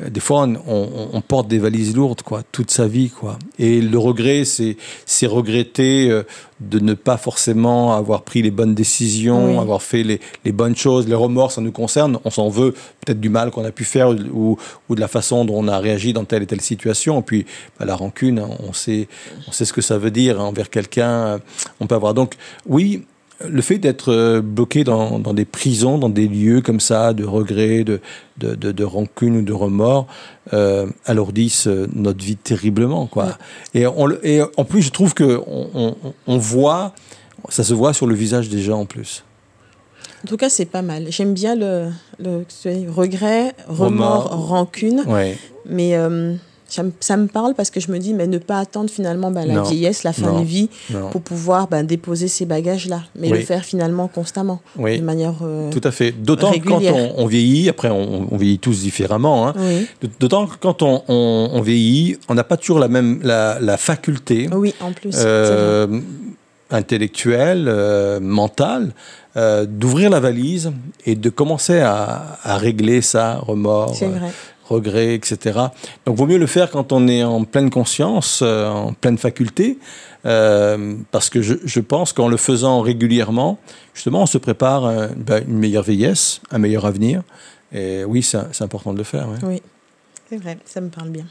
Euh, 0.00 0.10
des 0.10 0.20
fois, 0.20 0.46
on, 0.66 1.20
porte 1.20 1.48
des 1.48 1.58
valises 1.58 1.94
lourdes, 1.94 2.22
quoi, 2.22 2.42
toute 2.52 2.70
sa 2.70 2.86
vie, 2.86 3.10
quoi. 3.10 3.38
Et 3.58 3.80
le 3.80 3.98
regret, 3.98 4.44
c'est, 4.44 4.76
c'est 5.06 5.26
regretter 5.26 6.10
euh, 6.10 6.22
de 6.60 6.78
ne 6.78 6.94
pas 6.94 7.16
forcément 7.16 7.94
avoir 7.94 8.22
pris 8.22 8.42
les 8.42 8.50
bonnes 8.50 8.74
décisions, 8.74 9.60
avoir 9.60 9.82
fait 9.82 10.02
les, 10.02 10.20
les, 10.44 10.52
bonnes 10.52 10.76
choses. 10.76 11.06
Les 11.08 11.14
remords, 11.14 11.52
ça 11.52 11.60
nous 11.60 11.72
concerne. 11.72 12.18
On 12.24 12.30
s'en 12.30 12.48
veut 12.48 12.72
peut-être 12.72 13.20
du 13.20 13.28
mal 13.28 13.50
qu'on 13.50 13.64
a 13.64 13.70
pu 13.70 13.84
faire 13.84 14.10
ou, 14.10 14.56
ou, 14.88 14.94
de 14.94 15.00
la 15.00 15.08
façon 15.08 15.44
dont 15.44 15.56
on 15.56 15.68
a 15.68 15.78
réagi 15.78 16.12
dans 16.12 16.24
telle 16.24 16.42
et 16.42 16.46
telle 16.46 16.60
situation. 16.60 17.20
Et 17.20 17.22
puis, 17.22 17.46
bah, 17.78 17.84
la 17.84 17.96
rancune, 17.96 18.42
on 18.60 18.72
sait, 18.72 19.08
on 19.48 19.52
sait 19.52 19.64
ce 19.64 19.72
que 19.72 19.82
ça 19.82 19.98
veut 19.98 20.10
dire 20.10 20.40
hein, 20.40 20.44
envers 20.44 20.70
quelqu'un. 20.70 21.10
Euh, 21.10 21.38
on 21.80 21.86
peut 21.86 21.94
avoir. 21.94 22.14
Donc, 22.14 22.34
oui, 22.66 23.04
le 23.48 23.62
fait 23.62 23.78
d'être 23.78 24.12
euh, 24.12 24.40
bloqué 24.40 24.84
dans, 24.84 25.18
des 25.34 25.44
prisons, 25.44 25.98
dans 25.98 26.08
des 26.08 26.28
lieux 26.28 26.60
comme 26.60 26.80
ça, 26.80 27.12
de 27.12 27.24
regrets, 27.24 27.84
de, 27.84 28.00
de, 28.38 28.84
rancune 28.84 29.36
ou 29.36 29.42
de 29.42 29.52
remords, 29.52 30.06
euh, 30.52 30.86
alourdissent 31.04 31.66
euh, 31.66 31.88
notre 31.94 32.24
vie 32.24 32.36
terriblement. 32.36 33.06
Quoi. 33.06 33.38
Et, 33.74 33.86
en 33.86 34.64
plus, 34.64 34.82
je 34.82 34.90
trouve 34.90 35.14
que 35.14 35.40
on, 35.46 36.38
voit, 36.38 36.94
ça 37.48 37.64
se 37.64 37.74
voit 37.74 37.92
sur 37.92 38.06
le 38.06 38.14
visage 38.14 38.48
des 38.48 38.60
gens 38.60 38.80
en 38.80 38.86
plus. 38.86 39.24
En 40.24 40.28
tout 40.28 40.36
cas, 40.36 40.48
c'est 40.48 40.66
pas 40.66 40.82
mal. 40.82 41.06
J'aime 41.10 41.34
bien 41.34 41.56
le, 41.56 41.88
le 42.20 42.44
regret, 42.90 43.54
remords, 43.68 44.48
rancune. 44.48 45.04
Mais 45.66 45.96
ça 47.00 47.16
me, 47.16 47.26
parle 47.26 47.54
parce 47.54 47.70
que 47.70 47.80
je 47.80 47.90
me 47.92 47.98
dis, 47.98 48.14
mais 48.14 48.26
ne 48.26 48.38
pas 48.38 48.58
attendre 48.58 48.88
finalement 48.88 49.30
ben, 49.30 49.44
la 49.46 49.62
vieillesse, 49.62 50.04
la 50.04 50.14
fin 50.14 50.40
de 50.40 50.44
vie, 50.44 50.70
pour 51.10 51.20
pouvoir 51.20 51.68
ben, 51.68 51.84
déposer 51.84 52.28
ces 52.28 52.46
bagages-là, 52.46 53.02
mais 53.14 53.28
le 53.28 53.40
faire 53.40 53.64
finalement 53.64 54.08
constamment, 54.08 54.60
de 54.76 55.00
manière. 55.00 55.34
Euh, 55.42 55.70
Tout 55.70 55.82
à 55.84 55.90
fait. 55.90 56.12
D'autant 56.12 56.52
quand 56.64 56.80
on, 57.16 57.26
vieillit, 57.26 57.68
après 57.68 57.90
on, 57.90 58.36
vieillit 58.36 58.58
tous 58.58 58.80
différemment, 58.80 59.48
hein, 59.48 59.54
d'autant 60.18 60.46
que 60.46 60.56
quand 60.58 60.82
on, 60.82 61.60
vieillit, 61.60 62.16
on 62.28 62.34
n'a 62.34 62.44
pas 62.44 62.56
toujours 62.56 62.78
la 62.78 62.88
même 62.88 63.20
la, 63.22 63.76
faculté. 63.76 64.48
Oui, 64.52 64.74
en 64.80 64.92
plus. 64.92 65.14
Euh, 65.18 66.00
intellectuelle, 66.70 67.66
euh, 67.68 68.18
mentale, 68.20 68.92
d'ouvrir 69.66 70.08
la 70.08 70.20
valise 70.20 70.72
et 71.04 71.16
de 71.16 71.28
commencer 71.28 71.80
à, 71.80 72.38
à 72.42 72.56
régler 72.56 73.02
ça, 73.02 73.38
remords, 73.46 73.94
regrets, 74.64 75.14
etc. 75.14 75.58
Donc, 76.06 76.16
vaut 76.16 76.26
mieux 76.26 76.38
le 76.38 76.46
faire 76.46 76.70
quand 76.70 76.92
on 76.92 77.08
est 77.08 77.24
en 77.24 77.44
pleine 77.44 77.70
conscience, 77.70 78.40
euh, 78.42 78.68
en 78.68 78.92
pleine 78.92 79.18
faculté, 79.18 79.78
euh, 80.24 80.94
parce 81.10 81.30
que 81.30 81.42
je, 81.42 81.80
pense 81.80 82.12
qu'en 82.12 82.28
le 82.28 82.36
faisant 82.36 82.80
régulièrement, 82.80 83.58
justement, 83.94 84.22
on 84.22 84.26
se 84.26 84.38
prépare 84.38 84.84
euh, 84.84 85.08
ben, 85.16 85.44
une 85.46 85.58
meilleure 85.58 85.82
vieillesse, 85.82 86.40
un 86.50 86.58
meilleur 86.58 86.86
avenir. 86.86 87.22
Et 87.72 88.04
oui, 88.04 88.22
c'est 88.22 88.62
important 88.62 88.92
de 88.92 88.98
le 88.98 89.04
faire. 89.04 89.26
Oui, 89.42 89.62
c'est 90.28 90.36
vrai, 90.36 90.58
ça 90.66 90.80
me 90.80 90.90
parle 90.90 91.08
bien. 91.08 91.24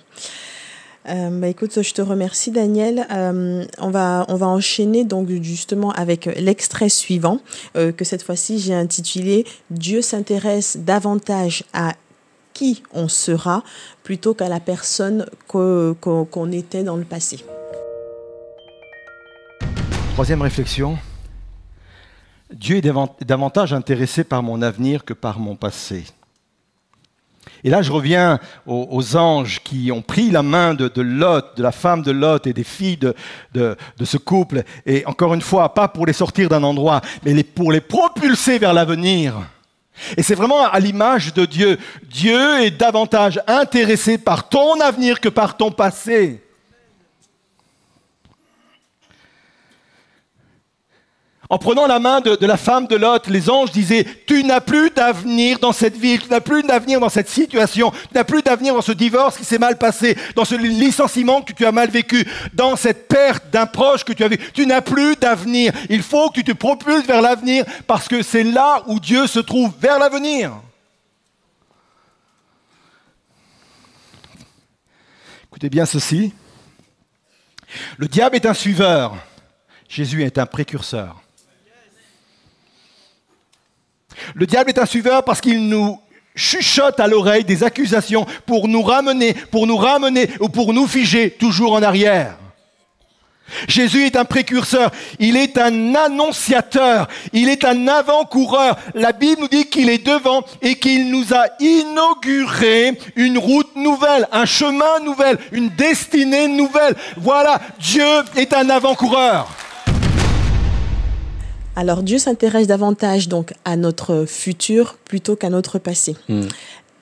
bah 1.06 1.48
écoute, 1.48 1.80
je 1.84 1.94
te 1.94 2.02
remercie 2.02 2.50
Daniel. 2.50 3.06
on, 3.12 3.92
va, 3.92 4.26
on 4.28 4.36
va 4.36 4.48
enchaîner 4.48 5.04
donc 5.04 5.30
justement 5.30 5.92
avec 5.92 6.26
l'extrait 6.26 6.90
suivant 6.90 7.40
que 7.76 8.04
cette 8.04 8.24
fois-ci 8.24 8.58
j'ai 8.58 8.74
intitulé 8.74 9.46
Dieu 9.70 10.02
s'intéresse 10.02 10.78
davantage 10.78 11.64
à 11.74 11.94
qui 12.62 12.84
on 12.94 13.08
sera 13.08 13.64
plutôt 14.04 14.36
qu'à 14.36 14.48
la 14.48 14.60
personne 14.60 15.26
qu'on 15.48 16.52
était 16.52 16.84
dans 16.84 16.96
le 16.96 17.06
passé. 17.06 17.44
Troisième 20.14 20.44
réflexion. 20.44 21.00
Dieu 22.54 22.78
est 22.78 23.26
davantage 23.26 23.74
intéressé 23.74 24.24
par 24.24 24.44
mon 24.44 24.62
avenir 24.62 25.04
que 25.04 25.14
par 25.14 25.40
mon 25.40 25.56
passé. 25.56 26.06
Et 27.64 27.72
là, 27.72 27.82
je 27.82 27.92
reviens 27.92 28.40
aux, 28.68 29.16
anges 29.16 29.62
qui 29.64 29.92
ont 29.92 30.04
pris 30.04 30.30
la 30.30 30.44
main 30.44 30.76
de, 30.76 31.02
Lot, 31.02 31.58
de 31.58 31.64
la 31.64 31.72
femme 31.72 32.04
de 32.04 32.12
Lot 32.12 32.46
et 32.46 32.54
des 32.54 32.64
filles 32.64 32.98
de, 32.98 33.16
de, 33.56 33.76
ce 34.04 34.18
couple. 34.18 34.64
Et 34.86 35.04
encore 35.08 35.34
une 35.34 35.42
fois, 35.42 35.74
pas 35.74 35.88
pour 35.88 36.06
les 36.06 36.14
sortir 36.14 36.48
d'un 36.48 36.62
endroit, 36.62 37.02
mais 37.24 37.44
pour 37.44 37.72
les 37.72 37.82
propulser 37.82 38.60
vers 38.60 38.74
l'avenir. 38.76 39.42
Et 40.18 40.24
c'est 40.24 40.36
vraiment 40.36 40.64
à 40.64 40.80
l'image 40.80 41.34
de 41.34 41.46
Dieu. 41.46 41.78
Dieu 42.04 42.62
est 42.62 42.72
davantage 42.72 43.42
intéressé 43.48 44.18
par 44.18 44.50
ton 44.50 44.80
avenir 44.80 45.20
que 45.20 45.30
par 45.30 45.58
ton 45.58 45.72
passé. 45.72 46.42
En 51.52 51.58
prenant 51.58 51.86
la 51.86 52.00
main 52.00 52.22
de, 52.22 52.46
la 52.46 52.56
femme 52.56 52.88
de 52.88 52.96
Lot, 52.96 53.28
les 53.28 53.50
anges 53.50 53.74
disaient, 53.74 54.06
tu 54.26 54.42
n'as 54.46 54.62
plus 54.62 54.90
d'avenir 54.90 55.60
dans 55.60 55.74
cette 55.74 55.98
ville, 55.98 56.22
tu 56.22 56.30
n'as 56.30 56.40
plus 56.40 56.64
d'avenir 56.64 57.02
dans 57.02 57.10
cette 57.10 57.28
situation, 57.28 57.92
tu 57.92 58.16
n'as 58.16 58.24
plus 58.24 58.42
d'avenir 58.42 58.74
dans 58.74 58.82
ce 58.82 58.94
divorce 58.94 59.38
qui 59.38 59.44
s'est 59.44 59.58
mal 59.58 59.78
passé, 59.78 60.18
dans 60.38 60.46
ce 60.46 60.56
licenciement 60.56 61.42
que 61.42 61.52
tu 61.52 61.66
as 61.66 61.74
mal 61.74 61.90
vécu, 61.90 62.26
dans 62.54 62.78
cette 62.78 63.10
perte 63.10 63.50
d'un 63.52 63.66
proche 63.66 64.06
que 64.06 64.14
tu 64.14 64.24
as 64.24 64.30
vécu. 64.30 64.50
Tu 64.54 64.66
n'as 64.66 64.80
plus 64.80 65.18
d'avenir. 65.18 65.74
Il 65.90 66.04
faut 66.04 66.30
que 66.30 66.36
tu 66.36 66.46
te 66.46 66.54
propulses 66.54 67.06
vers 67.06 67.22
l'avenir 67.22 67.66
parce 67.86 68.08
que 68.08 68.22
c'est 68.22 68.46
là 68.46 68.82
où 68.88 69.02
Dieu 69.02 69.28
se 69.28 69.40
trouve, 69.40 69.74
vers 69.78 70.00
l'avenir. 70.00 70.54
Écoutez 75.48 75.70
bien 75.70 75.86
ceci. 75.86 76.34
Le 77.98 78.08
diable 78.08 78.38
est 78.38 78.46
un 78.46 78.54
suiveur. 78.54 79.18
Jésus 79.90 80.24
est 80.24 80.38
un 80.38 80.46
précurseur. 80.46 81.22
Le 84.34 84.46
diable 84.46 84.70
est 84.70 84.80
un 84.80 84.86
suiveur 84.86 85.24
parce 85.24 85.42
qu'il 85.42 85.68
nous 85.68 86.00
chuchote 86.36 87.00
à 87.00 87.08
l'oreille 87.08 87.44
des 87.44 87.64
accusations 87.64 88.26
pour 88.46 88.68
nous 88.68 88.82
ramener, 88.82 89.34
pour 89.34 89.68
nous 89.68 89.78
ramener 89.78 90.30
ou 90.40 90.50
pour 90.50 90.74
nous 90.74 90.88
figer 90.88 91.32
toujours 91.32 91.74
en 91.74 91.84
arrière. 91.84 92.38
Jésus 93.68 94.06
est 94.06 94.16
un 94.16 94.26
précurseur, 94.26 94.92
il 95.20 95.36
est 95.36 95.58
un 95.58 95.94
annonciateur, 95.96 97.08
il 97.34 97.50
est 97.50 97.66
un 97.66 97.88
avant-coureur. 97.88 98.78
La 98.94 99.12
Bible 99.12 99.42
nous 99.42 99.48
dit 99.48 99.66
qu'il 99.66 99.90
est 99.90 100.06
devant 100.06 100.44
et 100.62 100.76
qu'il 100.76 101.12
nous 101.12 101.34
a 101.34 101.48
inauguré 101.60 102.98
une 103.16 103.38
route 103.38 103.76
nouvelle, 103.76 104.28
un 104.32 104.46
chemin 104.46 105.00
nouvel, 105.04 105.38
une 105.52 105.70
destinée 105.70 106.48
nouvelle. 106.48 106.96
Voilà, 107.18 107.60
Dieu 107.80 108.06
est 108.38 108.54
un 108.54 108.70
avant-coureur. 108.70 109.50
Alors 111.82 112.04
Dieu 112.04 112.20
s'intéresse 112.20 112.68
davantage 112.68 113.28
donc 113.28 113.54
à 113.66 113.76
notre 113.76 114.26
futur 114.28 114.98
plutôt 115.04 115.36
qu'à 115.36 115.50
notre 115.50 115.80
passé. 115.80 116.16
Hmm. 116.30 116.44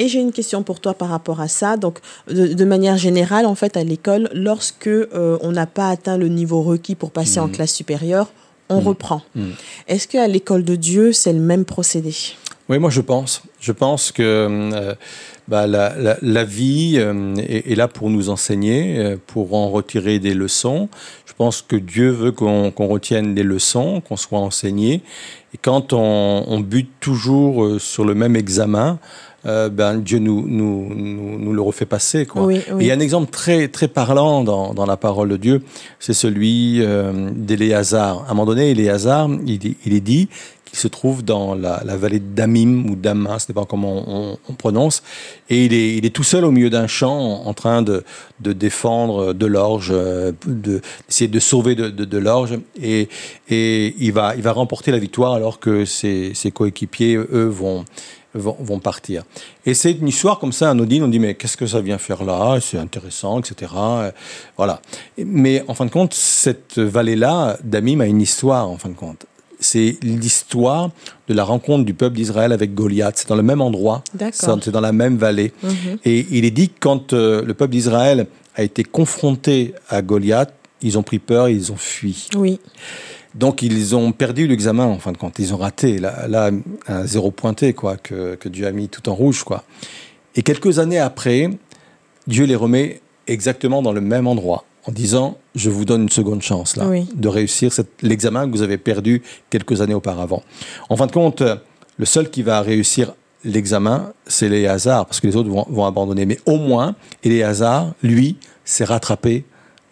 Et 0.02 0.08
j'ai 0.08 0.22
une 0.22 0.32
question 0.32 0.64
pour 0.64 0.80
toi 0.80 0.94
par 0.94 1.10
rapport 1.10 1.42
à 1.42 1.50
ça. 1.50 1.76
Donc, 1.76 2.00
de, 2.30 2.64
manière 2.64 2.96
générale, 2.98 3.46
en 3.46 3.56
fait, 3.56 3.76
à 3.76 3.84
l'école, 3.84 4.30
lorsque 4.34 4.88
euh, 4.88 5.38
on 5.42 5.52
n'a 5.52 5.66
pas 5.66 5.90
atteint 5.90 6.16
le 6.18 6.30
niveau 6.30 6.62
requis 6.62 6.96
pour 6.96 7.12
passer 7.12 7.42
en 7.42 7.48
Hmm. 7.48 7.52
classe 7.52 7.74
supérieure, 7.74 8.32
on 8.70 8.80
Hmm. 8.80 8.88
reprend. 8.88 9.22
Est-ce 9.90 10.08
qu'à 10.08 10.26
l'école 10.30 10.64
de 10.64 10.78
Dieu, 10.78 11.12
c'est 11.12 11.34
le 11.34 11.40
même 11.42 11.66
procédé? 11.66 12.16
Oui, 12.70 12.80
moi 12.80 12.92
je 12.92 13.02
pense. 13.02 13.42
Je 13.60 13.72
pense 13.74 14.12
que 14.14 14.22
euh, 14.24 14.94
bah, 15.48 15.66
la, 15.68 15.96
la- 15.98 16.18
la 16.22 16.44
vie 16.46 16.94
euh, 16.98 17.36
est, 17.38 17.72
est 17.72 17.76
là 17.76 17.88
pour 17.90 18.10
nous 18.12 18.30
enseigner, 18.30 19.00
euh, 19.00 19.18
pour 19.28 19.56
en 19.56 19.70
retirer 19.72 20.20
des 20.20 20.36
leçons. 20.36 20.88
Je 21.40 21.46
pense 21.46 21.62
que 21.62 21.78
Dieu 21.78 22.10
veut 22.10 22.34
qu'on 22.34 22.70
retienne 22.76 23.34
des 23.34 23.44
leçons, 23.44 24.02
qu'on 24.02 24.18
soit 24.18 24.40
enseigné. 24.40 25.02
Et 25.54 25.58
quand 25.58 25.94
on, 25.94 26.44
on 26.46 26.60
bute 26.60 26.90
toujours 27.00 27.64
euh, 27.64 27.80
sur 27.80 28.04
le 28.04 28.14
même 28.14 28.36
examen, 28.36 29.00
euh, 29.46 29.70
ben, 29.70 30.00
Dieu 30.00 30.20
nous, 30.20 30.46
nous, 30.46 30.94
nous, 30.94 31.40
nous 31.40 31.54
le 31.54 31.62
refait 31.62 31.86
passer. 31.86 32.26
Quoi. 32.26 32.44
Oui, 32.44 32.56
Et 32.68 32.74
oui. 32.74 32.84
il 32.84 32.88
y 32.88 32.92
a 32.92 32.94
un 32.94 33.00
exemple 33.00 33.32
très, 33.32 33.70
très 33.70 33.88
parlant 33.88 34.44
dans, 34.44 34.74
dans 34.74 34.86
la 34.86 34.98
parole 34.98 35.30
de 35.30 35.38
Dieu, 35.38 35.64
c'est 35.98 36.14
celui 36.14 36.82
euh, 36.82 37.30
d'Éléazar. 37.34 38.26
À 38.28 38.32
un 38.32 38.34
moment 38.34 38.46
donné, 38.46 38.72
Éléazar, 38.72 39.30
il 39.46 39.94
est 39.94 40.02
dit 40.02 40.28
qu'il 40.70 40.80
se 40.80 40.88
trouve 40.88 41.24
dans 41.24 41.56
la, 41.56 41.82
vallée 41.98 42.20
d'Amim 42.20 42.86
ou 42.90 42.96
d'Amma, 42.96 43.40
ce 43.40 43.52
n'est 43.52 43.54
pas 43.54 43.66
comment 43.66 44.04
on, 44.08 44.38
on 44.48 44.54
prononce, 44.54 45.04
et 45.50 45.66
il 45.66 46.06
est, 46.06 46.10
tout 46.10 46.24
seul 46.24 46.46
au 46.46 46.52
milieu 46.52 46.70
d'un 46.70 46.88
champ 46.88 47.46
en, 47.46 47.54
train 47.54 47.82
de, 47.82 48.04
de 48.40 48.54
défendre 48.54 49.34
de 49.34 49.46
l'orge, 49.46 49.90
euh, 49.92 50.32
de- 50.46 50.82
d'essayer 51.08 51.28
de, 51.28 51.40
sauver 51.40 51.76
de, 51.76 51.90
de, 51.90 52.06
de 52.06 52.18
l'orge, 52.18 52.60
et, 52.82 53.10
il, 53.50 54.12
va, 54.12 54.34
remporter 54.52 54.92
la 54.92 55.00
victoire 55.00 55.34
alors 55.34 55.60
que 55.60 55.86
ses, 55.86 56.34
coéquipiers, 56.54 57.16
eux, 57.16 57.48
vont, 57.52 57.86
vont, 58.34 58.80
partir. 58.80 59.24
Et 59.66 59.74
c'est 59.74 59.92
une 59.92 60.08
histoire 60.08 60.40
comme 60.40 60.52
ça, 60.52 60.70
anodine, 60.70 61.04
on 61.04 61.08
dit 61.08 61.20
mais 61.20 61.34
qu'est-ce 61.34 61.58
que 61.58 61.66
ça 61.66 61.82
vient 61.82 61.98
faire 61.98 62.24
là? 62.24 62.60
C'est 62.62 62.78
intéressant, 62.78 63.40
etc. 63.40 63.72
Voilà. 64.58 64.82
Mais 65.18 65.64
en 65.68 65.74
fin 65.74 65.86
de 65.86 65.92
compte, 65.92 66.14
cette 66.14 66.78
vallée-là, 66.78 67.58
d'Amim, 67.64 68.02
a 68.02 68.06
une 68.06 68.22
histoire, 68.22 68.70
en 68.70 68.78
fin 68.78 68.90
de 68.90 68.96
compte. 68.96 69.26
C'est 69.60 69.98
l'histoire 70.02 70.92
de 71.28 71.34
la 71.34 71.44
rencontre 71.44 71.86
du 71.86 71.94
peuple 71.94 72.16
d'Israël 72.16 72.52
avec 72.52 72.74
Goliath. 72.74 73.18
C'est 73.18 73.30
dans 73.30 73.36
le 73.36 73.44
même 73.44 73.62
endroit, 73.62 74.04
c'est 74.32 74.70
dans 74.70 74.82
la 74.82 74.92
même 74.92 75.18
vallée. 75.18 75.52
Mhm. 75.64 75.98
Et 76.06 76.28
il 76.32 76.46
est 76.46 76.52
dit 76.52 76.70
que 76.70 76.80
quand 76.80 77.14
euh, 77.14 77.44
le 77.44 77.54
peuple 77.54 77.72
d'Israël 77.72 78.28
a 78.56 78.64
été 78.64 78.84
confronté 78.84 79.74
à 79.90 80.02
Goliath, 80.02 80.54
ils 80.82 80.98
ont 80.98 81.04
pris 81.04 81.20
peur 81.20 81.48
et 81.48 81.54
ils 81.54 81.72
ont 81.72 81.78
fui. 81.78 82.30
Oui. 82.36 82.60
Donc 83.36 83.62
ils 83.62 83.96
ont 83.96 84.12
perdu 84.12 84.48
l'examen 84.48 84.86
en 84.86 84.98
fin 84.98 85.12
de 85.12 85.18
compte. 85.18 85.38
Ils 85.40 85.54
ont 85.54 85.58
raté. 85.58 86.00
Là, 86.00 86.28
là 86.28 86.52
un 86.88 87.06
zéro 87.06 87.32
pointé 87.32 87.74
quoi 87.74 87.98
que, 87.98 88.36
que 88.36 88.50
Dieu 88.50 88.66
a 88.66 88.72
mis 88.72 88.90
tout 88.90 89.08
en 89.10 89.14
rouge 89.14 89.44
quoi. 89.44 89.64
Et 90.36 90.42
quelques 90.42 90.80
années 90.80 91.00
après, 91.00 91.50
Dieu 92.28 92.46
les 92.46 92.56
remet 92.56 93.02
exactement 93.28 93.82
dans 93.82 93.92
le 93.92 94.02
même 94.02 94.28
endroit 94.28 94.66
en 94.88 94.92
disant 94.92 95.38
je 95.56 95.70
vous 95.70 95.86
donne 95.86 96.04
une 96.04 96.10
seconde 96.10 96.42
chance 96.42 96.76
là 96.76 96.88
Oui. 96.88 97.08
de 97.14 97.28
réussir 97.28 97.72
l'examen 98.02 98.46
que 98.48 98.52
vous 98.52 98.62
avez 98.62 98.78
perdu 98.78 99.22
quelques 99.50 99.82
années 99.82 99.94
auparavant. 99.94 100.44
En 100.90 100.96
fin 100.96 101.08
de 101.08 101.12
compte, 101.12 101.44
le 101.98 102.06
seul 102.06 102.30
qui 102.30 102.44
va 102.44 102.62
réussir 102.62 103.14
l'examen, 103.44 104.14
c'est 104.28 104.50
Léazar, 104.50 105.06
parce 105.06 105.20
que 105.20 105.28
les 105.28 105.36
autres 105.36 105.50
vont, 105.50 105.66
vont 105.70 105.86
abandonner. 105.86 106.26
Mais 106.26 106.40
au 106.46 106.58
moins, 106.58 106.96
Léazar, 107.24 107.94
lui, 108.04 108.38
s'est 108.66 108.84
rattrapé 108.86 109.46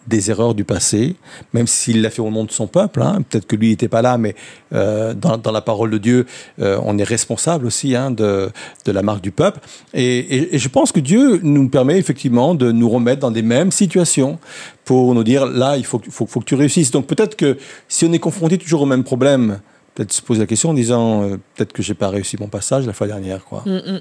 des 0.07 0.31
erreurs 0.31 0.53
du 0.55 0.63
passé, 0.63 1.15
même 1.53 1.67
s'il 1.67 2.01
l'a 2.01 2.09
fait 2.09 2.21
au 2.21 2.31
nom 2.31 2.45
de 2.45 2.51
son 2.51 2.67
peuple. 2.67 3.01
hein. 3.01 3.21
Peut-être 3.29 3.45
que 3.45 3.55
lui 3.55 3.69
n'était 3.69 3.87
pas 3.89 4.01
là, 4.01 4.17
mais 4.17 4.35
euh, 4.73 5.13
dans, 5.13 5.37
dans 5.37 5.51
la 5.51 5.61
parole 5.61 5.89
de 5.91 5.97
Dieu, 5.97 6.25
euh, 6.61 6.79
on 6.83 6.97
est 6.97 7.03
responsable 7.03 7.65
aussi 7.65 7.95
hein, 7.95 8.11
de, 8.11 8.49
de 8.85 8.91
la 8.91 9.01
marque 9.01 9.21
du 9.21 9.31
peuple. 9.31 9.59
Et, 9.93 10.53
et- 10.55 10.57
je 10.57 10.69
pense 10.69 10.91
que 10.91 10.99
Dieu 10.99 11.39
nous 11.43 11.67
permet 11.69 11.97
effectivement 11.97 12.55
de 12.55 12.71
nous 12.71 12.89
remettre 12.89 13.19
dans 13.21 13.31
des 13.31 13.41
mêmes 13.41 13.71
situations 13.71 14.39
pour 14.85 15.13
nous 15.13 15.23
dire, 15.23 15.45
là, 15.45 15.75
il 15.77 15.85
faut, 15.85 16.01
faut, 16.09 16.25
faut 16.25 16.39
que 16.39 16.45
tu 16.45 16.55
réussisses. 16.55 16.91
Donc 16.91 17.05
peut-être 17.07 17.35
que 17.35 17.57
si 17.89 18.05
on 18.05 18.13
est 18.13 18.19
confronté 18.19 18.57
toujours 18.57 18.81
au 18.83 18.85
même 18.85 19.03
problème, 19.03 19.59
peut-être 19.97 20.13
se 20.13 20.21
poser 20.21 20.41
la 20.41 20.45
question 20.45 20.69
en 20.69 20.73
disant, 20.75 21.23
euh, 21.23 21.37
peut-être 21.55 21.73
que 21.73 21.81
j'ai 21.81 21.95
pas 21.95 22.09
réussi 22.09 22.37
mon 22.39 22.45
passage 22.47 22.85
la 22.85 22.93
fois 22.93 23.07
dernière. 23.07 23.43
Quoi. 23.43 23.63
Mm, 23.65 23.71
mm. 23.93 23.99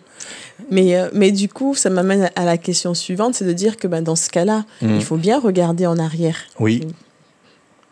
Mais, 0.70 0.94
euh, 0.94 1.09
mais 1.14 1.32
du 1.32 1.48
coup, 1.48 1.74
ça 1.74 1.88
m'amène 1.88 2.30
à 2.37 2.44
la 2.44 2.59
question 2.59 2.92
suivante, 2.92 3.35
c'est 3.35 3.46
de 3.46 3.52
dire 3.54 3.78
que 3.78 3.87
ben, 3.88 4.02
dans 4.02 4.14
ce 4.16 4.28
cas-là, 4.28 4.66
Mm. 4.82 4.94
il 4.96 5.02
faut 5.04 5.16
bien 5.16 5.40
regarder 5.40 5.87
en 5.87 5.98
arrière 5.98 6.37
Oui, 6.61 6.82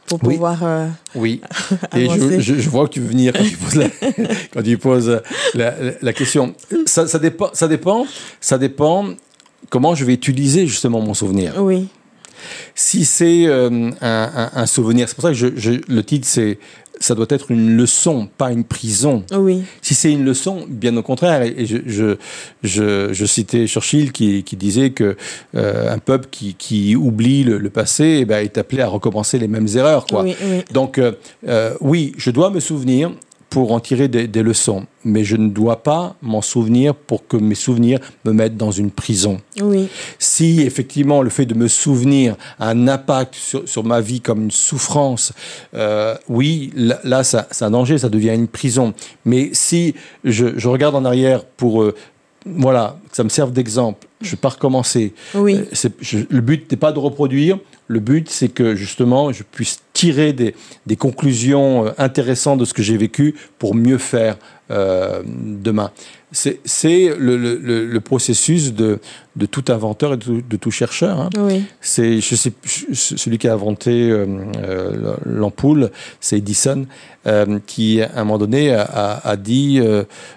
pour 0.07 0.23
Oui. 0.23 0.35
pouvoir... 0.35 0.63
euh, 0.65 0.87
oui. 1.15 1.41
Et 1.97 2.05
je, 2.05 2.11
Avancer. 2.13 2.41
je- 2.43 2.55
je 2.57 2.69
vois 2.69 2.87
que 2.89 2.93
tu 2.93 3.01
veux 3.01 3.09
venir 3.09 3.33
quand 3.33 3.43
tu 3.43 3.57
poses 3.57 3.77
la, 3.77 3.89
quand 4.53 4.63
tu 4.63 4.77
poses 4.77 5.23
la, 5.55 5.71
la- 5.81 5.93
la 6.03 6.13
question. 6.13 6.55
Ça, 6.85 7.07
ça, 7.07 7.19
dépend, 7.19 7.49
ça, 7.55 7.69
dépend, 7.69 8.07
ça 8.39 8.59
dépend 8.59 9.07
comment 9.71 9.95
je 9.95 10.05
vais 10.05 10.13
utiliser 10.13 10.67
justement 10.67 11.01
mon 11.01 11.15
souvenir. 11.15 11.55
Oui, 11.63 11.89
Si 12.75 13.07
c'est 13.07 13.47
un, 13.51 13.93
un- 14.03 14.51
un 14.55 14.67
souvenir, 14.67 15.09
c'est 15.09 15.15
pour 15.15 15.23
ça 15.23 15.31
que 15.31 15.35
je, 15.35 15.47
je- 15.57 15.81
le 15.89 16.03
titre 16.05 16.29
c'est 16.29 16.59
ça 17.05 17.15
doit 17.15 17.27
être 17.29 17.51
une 17.51 17.77
leçon, 17.77 18.29
pas 18.39 18.51
une 18.51 18.65
prison. 18.65 19.25
oui, 19.33 19.63
Si 19.83 19.95
c'est 19.95 20.11
une 20.11 20.25
leçon, 20.25 20.65
bien 20.69 20.97
au 20.97 21.03
contraire, 21.03 21.43
et 21.43 21.67
je, 21.67 21.77
je, 21.87 22.17
je, 22.63 23.13
je 23.13 23.27
citais 23.27 23.67
Churchill 23.67 24.11
qui, 24.11 24.43
qui 24.43 24.57
disait 24.57 24.91
que 24.91 25.17
euh, 25.55 25.93
un 25.93 25.99
peuple 25.99 26.29
qui, 26.31 26.55
qui 26.55 26.97
oublie 26.97 27.45
le, 27.45 27.59
le 27.59 27.71
passé 27.71 28.19
eh 28.21 28.25
ben, 28.25 28.43
est 28.43 28.57
appelé 28.57 28.81
à 28.81 28.89
recommencer 28.89 29.39
les 29.39 29.49
mêmes 29.49 29.69
erreurs. 29.75 30.07
Quoi. 30.07 30.23
oui, 30.23 30.35
oui. 30.43 30.65
Donc 30.73 30.97
euh, 30.99 31.13
euh, 31.47 31.75
oui, 31.81 32.13
je 32.17 32.31
dois 32.31 32.49
me 32.51 32.61
souvenir 32.61 33.11
pour 33.55 33.73
en 33.73 33.79
tirer 33.79 34.09
des, 34.09 34.27
des 34.27 34.43
leçons, 34.43 34.85
mais 35.05 35.23
je 35.23 35.37
ne 35.37 35.49
dois 35.49 35.83
pas 35.85 36.17
m'en 36.23 36.43
souvenir 36.43 36.95
pour 36.95 37.27
que 37.29 37.37
mes 37.37 37.55
souvenirs 37.55 38.01
me 38.25 38.33
mettent 38.33 38.57
dans 38.57 38.73
une 38.73 38.91
prison. 38.91 39.41
oui. 39.63 39.89
Si 40.19 40.61
effectivement 40.63 41.23
le 41.23 41.31
fait 41.31 41.47
de 41.47 41.55
me 41.55 41.69
souvenir 41.69 42.35
a 42.59 42.69
un 42.71 42.89
impact 42.89 43.35
sur, 43.37 43.69
sur 43.69 43.85
ma 43.85 44.01
vie 44.01 44.21
comme 44.21 44.43
une 44.43 44.51
souffrance, 44.51 45.33
euh, 45.75 46.17
oui, 46.29 46.73
là, 46.75 46.99
là, 47.05 47.23
ça, 47.23 47.47
c'est 47.53 47.65
un 47.65 47.71
danger, 47.71 47.97
ça 47.99 48.09
devient 48.09 48.35
une 48.35 48.49
prison. 48.49 48.93
Mais 49.25 49.51
si 49.53 49.95
je, 50.25 50.47
je 50.59 50.69
regarde 50.69 50.97
en 50.97 51.05
arrière 51.05 51.45
pour, 51.45 51.83
euh, 51.83 51.95
voilà, 52.47 52.97
que 53.11 53.17
ça 53.17 53.25
me 53.25 53.29
serve 53.29 53.53
d'exemple, 53.53 54.07
je 54.21 54.27
ne 54.27 54.31
vais 54.33 54.37
pas 54.39 54.49
recommencer. 54.51 55.15
Oui. 55.35 55.55
Euh, 55.57 55.89
je- 56.01 56.19
le 56.29 56.41
but 56.41 56.71
n'est 56.71 56.77
pas 56.77 56.93
de 56.93 56.99
reproduire, 56.99 57.59
le 57.87 58.01
but 58.01 58.31
c'est 58.31 58.49
que 58.49 58.75
justement 58.75 59.33
je 59.33 59.43
puisse 59.43 59.81
tirer 59.93 60.33
des, 60.33 60.55
des 60.87 60.97
conclusions 60.97 61.87
euh, 61.87 61.91
intéressantes 61.99 62.59
de 62.59 62.65
ce 62.65 62.75
que 62.75 62.83
j'ai 62.83 62.97
vécu 62.97 63.35
pour 63.59 63.75
mieux 63.75 63.99
faire 63.99 64.37
euh, 64.71 65.23
demain. 65.27 65.91
C'est 66.33 66.59
le, 67.17 67.37
le- 67.37 67.61
le- 67.63 67.87
le 67.87 68.01
processus 68.01 68.73
de, 68.75 68.99
de 69.37 69.47
tout 69.47 69.63
inventeur 69.69 70.15
et 70.15 70.17
de 70.17 70.23
tout, 70.25 70.43
de 70.51 70.57
tout 70.57 70.73
chercheur. 70.73 71.21
hein. 71.21 71.31
Oui, 71.39 71.63
C'est, 71.81 72.21
celui 72.21 73.39
qui 73.39 73.47
a 73.47 73.53
inventé 73.53 74.11
euh, 74.11 74.27
euh, 74.59 75.15
l'ampoule, 75.25 75.91
c'est 76.21 76.39
Edison, 76.39 76.87
qui 77.67 78.03
à 78.03 78.11
un 78.17 78.25
moment 78.25 78.39
donné 78.39 78.73
a, 78.75 78.83
a- 79.23 79.37
dit, 79.37 79.81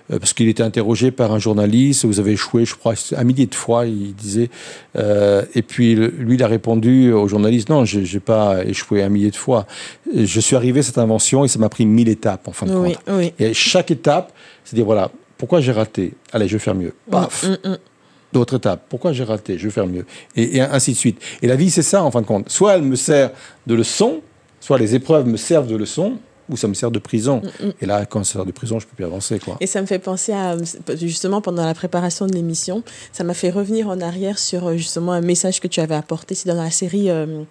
parce 0.08 0.34
qu'il 0.34 0.48
était 0.50 0.62
interrogé 0.64 1.10
par 1.12 1.34
un 1.34 1.40
journaliste, 1.40 2.06
vous 2.06 2.20
avez 2.20 2.34
échoué, 2.34 2.64
je 2.66 2.76
crois, 2.76 2.94
un 3.16 3.24
millier 3.24 3.46
de 3.48 3.56
fois, 3.56 3.88
il 3.88 4.14
disait, 4.16 4.50
et 4.96 5.62
puis 5.64 5.96
lui 5.96 6.36
il 6.36 6.44
a 6.44 6.48
répondu 6.48 7.12
au 7.12 7.28
journaliste, 7.28 7.37
non, 7.40 7.86
j'ai 7.86 8.06
j'ai 8.06 8.20
pas 8.20 8.64
échoué 8.66 9.04
un 9.04 9.10
millier 9.10 9.32
de 9.32 9.36
fois, 9.36 9.66
je 10.14 10.40
suis 10.40 10.56
arrivé 10.56 10.80
à 10.80 10.84
cette 10.84 10.98
invention 10.98 11.44
et 11.46 11.48
ça 11.48 11.60
m'a 11.60 11.70
pris 11.70 11.86
mille 11.86 12.10
étapes 12.10 12.48
en 12.48 12.52
fin 12.52 12.66
de 12.66 12.74
oui, 12.74 12.94
compte. 12.94 13.04
oui. 13.10 13.34
Et 13.40 13.54
chaque 13.54 13.92
étape, 13.92 14.32
c'est 14.64 14.76
dire 14.76 14.86
voilà, 14.86 15.12
pourquoi 15.38 15.62
j'ai 15.62 15.72
raté? 15.72 16.14
Allez, 16.32 16.48
je 16.48 16.54
vais 16.54 16.60
faire 16.60 16.76
mieux. 16.76 16.94
Paf 17.10 17.44
Mm, 17.44 17.70
mm. 17.70 17.78
D'autres 18.34 18.58
étapes. 18.58 18.84
Pourquoi 18.90 19.14
j'ai 19.14 19.24
raté? 19.24 19.58
Je 19.58 19.66
vais 19.66 19.72
faire 19.72 19.88
mieux. 19.88 20.06
Et, 20.36 20.58
et 20.58 20.62
ainsi 20.62 20.92
de 20.92 20.98
suite. 20.98 21.22
Et 21.42 21.48
la 21.48 21.56
vie, 21.56 21.72
c'est 21.72 21.82
ça, 21.82 22.04
en 22.04 22.12
fin 22.12 22.22
de 22.22 22.26
compte. 22.26 22.50
Soit 22.50 22.76
elle 22.76 22.82
me 22.82 22.96
sert 22.98 23.32
de 23.66 23.74
leçon, 23.74 24.22
soit 24.60 24.78
les 24.78 24.96
épreuves 24.96 25.26
me 25.28 25.38
servent 25.38 25.68
de 25.68 25.78
leçon, 25.78 26.18
ou 26.50 26.58
ça 26.58 26.68
me 26.68 26.74
sert 26.74 26.92
de 26.92 27.00
prison. 27.00 27.42
Mm, 27.62 27.70
Et 27.82 27.86
là, 27.86 28.06
quand 28.06 28.24
ça 28.24 28.34
sert 28.34 28.46
de 28.46 28.52
prison, 28.52 28.80
je 28.80 28.86
peux 28.88 28.96
plus 28.96 29.06
avancer. 29.06 29.40
Quoi. 29.40 29.58
Et 29.60 29.68
ça 29.68 29.82
me 29.82 29.88
fait 29.88 30.00
penser 30.00 30.32
à, 30.34 30.56
justement, 30.96 31.42
pendant 31.42 31.66
la 31.66 31.74
préparation 31.74 32.26
de 32.28 32.34
l'émission, 32.34 32.84
ça 33.12 33.24
m'a 33.24 33.34
fait 33.34 33.50
revenir 33.50 33.88
en 33.90 34.00
arrière 34.02 34.38
sur 34.40 34.68
euh, 34.68 34.78
justement 34.78 35.12
un 35.12 35.22
message 35.22 35.60
que 35.60 35.68
tu 35.68 35.80
avais 35.80 35.96
apporté. 35.96 36.36
C'est 36.36 36.50
dans 36.50 36.62
la 36.62 36.72
série 36.72 37.10
euh, 37.10 37.44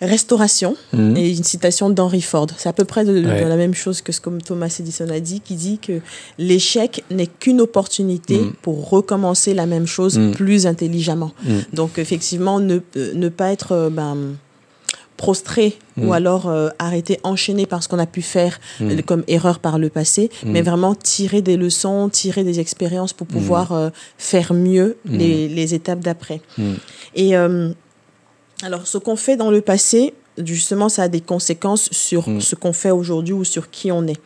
restauration 0.00 0.76
Mhm. 0.94 1.16
et 1.16 1.36
une 1.36 1.44
citation 1.44 1.90
d'Henry 1.90 2.22
Ford. 2.22 2.46
C'est 2.56 2.68
à 2.68 2.72
peu 2.72 2.84
près 2.84 3.04
de, 3.04 3.20
de 3.20 3.26
Ouais. 3.26 3.44
la 3.44 3.56
même 3.56 3.74
chose 3.74 4.00
que 4.00 4.12
ce 4.12 4.20
que 4.20 4.30
Thomas 4.42 4.74
Edison 4.80 5.08
a 5.10 5.20
dit, 5.20 5.40
qui 5.40 5.54
dit 5.56 5.78
que 5.78 6.00
l'échec 6.38 7.04
n'est 7.10 7.26
qu'une 7.26 7.60
opportunité 7.60 8.40
pour 8.62 8.88
recommencer 8.88 9.52
la 9.52 9.66
même 9.66 9.86
chose 9.86 10.18
plus 10.32 10.66
intelligemment. 10.66 11.32
Donc 11.74 11.98
effectivement, 11.98 12.60
ne, 12.60 12.78
euh, 12.96 13.12
ne 13.14 13.28
pas 13.28 13.52
être 13.52 13.90
ben, 13.92 14.16
prostré 15.24 15.66
Mhm. 15.96 16.08
ou 16.08 16.12
alors 16.14 16.48
euh, 16.48 16.70
arrêté, 16.78 17.20
enchaîné 17.24 17.66
par 17.66 17.82
ce 17.82 17.88
qu'on 17.88 17.98
a 17.98 18.06
pu 18.16 18.22
faire 18.22 18.58
Mhm. 18.80 18.90
euh, 18.90 19.02
comme 19.02 19.24
erreur 19.28 19.58
par 19.58 19.78
le 19.78 19.88
passé, 19.90 20.30
Mhm. 20.42 20.52
mais 20.52 20.62
vraiment 20.62 20.94
tirer 20.94 21.42
des 21.42 21.56
leçons, 21.58 22.08
tirer 22.08 22.42
des 22.42 22.58
expériences 22.58 23.12
pour 23.12 23.26
pouvoir 23.26 23.72
euh, 23.72 23.90
faire 24.16 24.54
mieux 24.54 24.96
les, 25.04 25.48
les 25.48 25.74
étapes 25.74 26.00
d'après. 26.00 26.40
Et 27.14 27.36
euh, 27.36 27.70
alors, 28.62 28.86
ce 28.86 28.96
qu'on 28.98 29.16
fait 29.16 29.36
dans 29.36 29.50
le 29.50 29.60
passé, 29.60 30.14
justement, 30.38 30.88
ça 30.88 31.02
a 31.04 31.08
des 31.08 31.20
conséquences 31.20 31.88
sur 31.92 32.22
Mm. 32.28 32.40
ce 32.40 32.54
qu'on 32.54 32.72
fait 32.72 32.90
aujourd'hui 33.00 33.34
ou 33.34 33.44
sur 33.44 33.70
qui 33.70 33.92
on 33.92 34.06
est. 34.06 34.20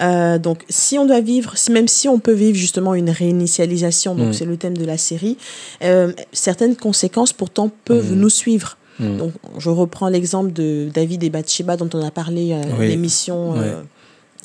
Euh, 0.00 0.38
donc, 0.38 0.58
si 0.68 0.96
on 0.98 1.06
doit 1.06 1.20
vivre, 1.20 1.52
si, 1.56 1.72
même 1.72 1.88
si 1.88 2.06
on 2.08 2.18
peut 2.20 2.32
vivre 2.44 2.56
justement 2.56 2.94
une 2.94 3.10
réinitialisation, 3.10 4.14
donc 4.14 4.28
Mm. 4.28 4.32
c'est 4.32 4.44
le 4.44 4.56
thème 4.56 4.76
de 4.76 4.84
la 4.84 4.96
série, 4.96 5.36
euh, 5.82 6.12
certaines 6.32 6.76
conséquences 6.76 7.32
pourtant 7.32 7.70
peuvent 7.84 8.12
Mm. 8.12 8.20
nous 8.20 8.30
suivre. 8.30 8.76
Mm. 9.00 9.16
Donc, 9.16 9.32
je 9.58 9.70
reprends 9.70 10.08
l'exemple 10.08 10.52
de 10.52 10.88
David 10.92 11.22
et 11.22 11.30
Bathsheba 11.30 11.76
dont 11.76 11.90
on 11.94 12.02
a 12.04 12.10
parlé 12.10 12.52
à 12.52 12.60
Oui. 12.78 12.88
l'émission 12.88 13.54
euh, 13.56 13.82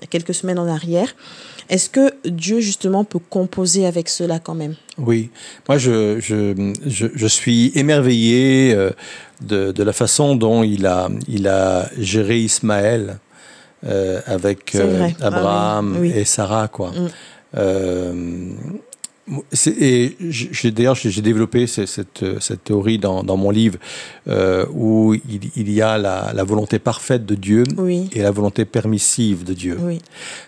quelques 0.10 0.34
semaines 0.34 0.60
en 0.60 0.68
arrière. 0.68 1.16
Est-ce 1.70 1.90
que 1.90 2.14
Dieu 2.28 2.60
justement 2.60 3.04
peut 3.06 3.20
composer 3.30 3.86
avec 3.86 4.10
cela 4.10 4.38
quand 4.40 4.54
même? 4.54 4.76
Oui, 4.98 5.30
moi 5.68 5.78
je, 5.78 6.20
je, 6.20 6.74
je, 6.86 7.08
je 7.16 7.28
suis 7.28 7.72
émerveillé 7.76 8.74
euh, 8.74 8.92
de, 9.42 9.72
de 9.72 9.84
la 9.84 9.94
façon 9.94 10.36
dont 10.36 10.62
il 10.64 10.86
a, 10.86 11.10
il 11.28 11.48
a 11.48 11.90
géré 11.98 12.40
Ismaël 12.40 13.18
euh, 13.86 14.20
avec 14.26 14.76
euh. 14.76 15.00
Ah 15.02 15.06
oui, 15.08 15.16
Abraham 15.22 16.04
et 16.06 16.26
Sarah. 16.26 16.68
Quoi. 16.68 16.92
Mm. 16.92 18.56
Et 19.80 20.16
d'ailleurs 20.72 20.96
j'ai 20.96 21.22
développé 21.22 21.68
ce- 21.68 21.86
cette, 21.86 22.24
cette 22.40 22.64
théorie 22.64 22.98
dans, 23.00 23.24
dans 23.24 23.38
mon 23.38 23.50
livre 23.50 23.78
euh, 24.28 24.66
où 24.74 25.14
il, 25.14 25.40
il 25.56 25.72
y 25.72 25.82
a 25.82 25.98
la, 25.98 26.32
la 26.34 26.44
volonté 26.44 26.80
parfaite 26.80 27.26
de 27.26 27.36
Dieu 27.36 27.64
Oui, 27.78 28.10
et 28.14 28.22
la 28.22 28.32
volonté 28.32 28.66
permissive 28.66 29.44
de 29.44 29.54
Dieu. 29.54 29.78
oui, 29.82 30.00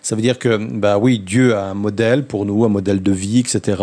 Ça 0.02 0.16
veut 0.16 0.22
dire 0.22 0.38
que, 0.40 0.58
bah 0.58 0.98
oui, 0.98 1.20
Dieu 1.20 1.56
a 1.56 1.66
un 1.66 1.74
modèle 1.74 2.26
pour 2.26 2.46
nous, 2.46 2.64
un 2.66 2.70
modèle 2.70 3.02
de 3.02 3.12
vie, 3.12 3.40
etc. 3.40 3.82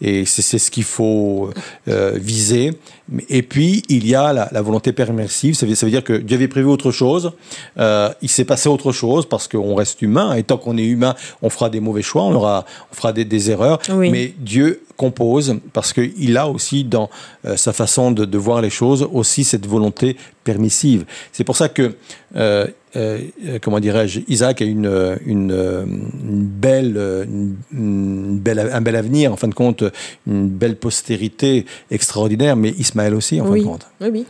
Et, 0.00 0.24
c'est 0.24 0.58
ce 0.58 0.70
qu'il 0.70 0.84
faut 0.84 1.50
euh, 1.88 2.12
viser. 2.20 2.72
Et 3.28 3.42
puis, 3.42 3.82
il 3.88 4.06
y 4.06 4.14
a 4.14 4.32
la, 4.32 4.48
la 4.52 4.62
volonté 4.62 4.92
permissive. 4.92 5.54
Ça 5.54 5.66
veut, 5.66 5.74
ça 5.74 5.86
veut 5.86 5.92
dire 5.92 6.04
que 6.04 6.12
Dieu 6.12 6.36
avait 6.36 6.48
prévu 6.48 6.68
autre 6.68 6.90
chose. 6.90 7.32
Euh, 7.78 8.10
il 8.22 8.28
s'est 8.28 8.44
passé 8.44 8.68
autre 8.68 8.92
chose 8.92 9.26
parce 9.26 9.48
qu'on 9.48 9.74
reste 9.74 10.02
humain. 10.02 10.34
Et 10.34 10.42
tant 10.42 10.58
qu'on 10.58 10.76
est 10.76 10.84
humain, 10.84 11.14
on 11.42 11.50
fera 11.50 11.70
des 11.70 11.80
mauvais 11.80 12.02
choix, 12.02 12.22
on, 12.22 12.34
aura, 12.34 12.64
on 12.92 12.94
fera 12.94 13.12
des, 13.12 13.24
des 13.24 13.50
erreurs. 13.50 13.78
Oui. 13.90 14.10
Mais 14.10 14.34
Dieu 14.38 14.82
compose 14.98 15.54
parce 15.72 15.92
qu'il 15.94 16.36
a 16.36 16.48
aussi 16.48 16.84
dans 16.84 17.08
euh, 17.46 17.56
sa 17.56 17.72
façon 17.72 18.10
de, 18.10 18.24
de 18.26 18.38
voir 18.38 18.60
les 18.60 18.68
choses 18.68 19.08
aussi 19.12 19.44
cette 19.44 19.66
volonté 19.66 20.16
permissive. 20.42 21.04
C'est 21.32 21.44
pour 21.44 21.56
ça 21.56 21.68
que, 21.68 21.94
euh, 22.34 22.66
euh, 22.96 23.20
comment 23.62 23.78
dirais-je, 23.80 24.20
Isaac 24.28 24.60
a 24.60 24.64
une, 24.64 24.90
une, 25.24 25.52
une 25.52 26.42
belle, 26.44 26.96
une, 26.96 27.56
une 27.72 28.38
belle, 28.38 28.58
un 28.58 28.80
bel 28.80 28.96
avenir, 28.96 29.32
en 29.32 29.36
fin 29.36 29.46
de 29.46 29.54
compte, 29.54 29.84
une 30.26 30.48
belle 30.48 30.76
postérité 30.76 31.64
extraordinaire, 31.90 32.56
mais 32.56 32.70
Ismaël 32.70 33.14
aussi, 33.14 33.40
en 33.40 33.46
fin 33.46 33.56
de 33.56 33.62
compte. 33.62 33.86
oui, 34.00 34.08
oui. 34.10 34.26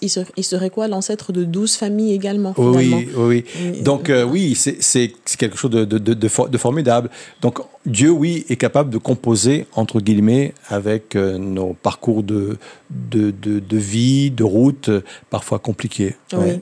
Il, 0.00 0.10
serait, 0.10 0.26
il 0.36 0.44
serait 0.44 0.70
quoi 0.70 0.88
l'ancêtre 0.88 1.32
de 1.32 1.44
12 1.44 1.74
familles 1.74 2.12
également 2.14 2.54
finalement 2.54 2.98
Oui, 3.16 3.44
oui. 3.62 3.82
Donc 3.82 4.12
oui, 4.30 4.54
c'est 4.54 5.12
c'est- 5.34 5.38
quelque 5.38 5.58
chose 5.58 5.70
de, 5.70 5.84
de, 5.84 5.98
de, 5.98 6.14
de 6.14 6.28
for- 6.28 6.48
de 6.48 6.58
formidable. 6.58 7.10
Donc 7.42 7.58
Dieu, 7.86 8.10
oui, 8.10 8.44
est 8.48 8.56
capable 8.56 8.90
de 8.90 8.98
composer, 8.98 9.66
entre 9.74 10.00
guillemets, 10.00 10.54
avec 10.68 11.16
euh, 11.16 11.38
nos 11.38 11.74
parcours 11.74 12.22
de, 12.22 12.56
de, 12.90 13.76
vie, 13.76 14.30
de 14.30 14.44
route, 14.44 14.88
euh, 14.88 15.00
parfois 15.30 15.58
compliqués. 15.58 16.16
Oui. 16.32 16.38
Ouais. 16.38 16.60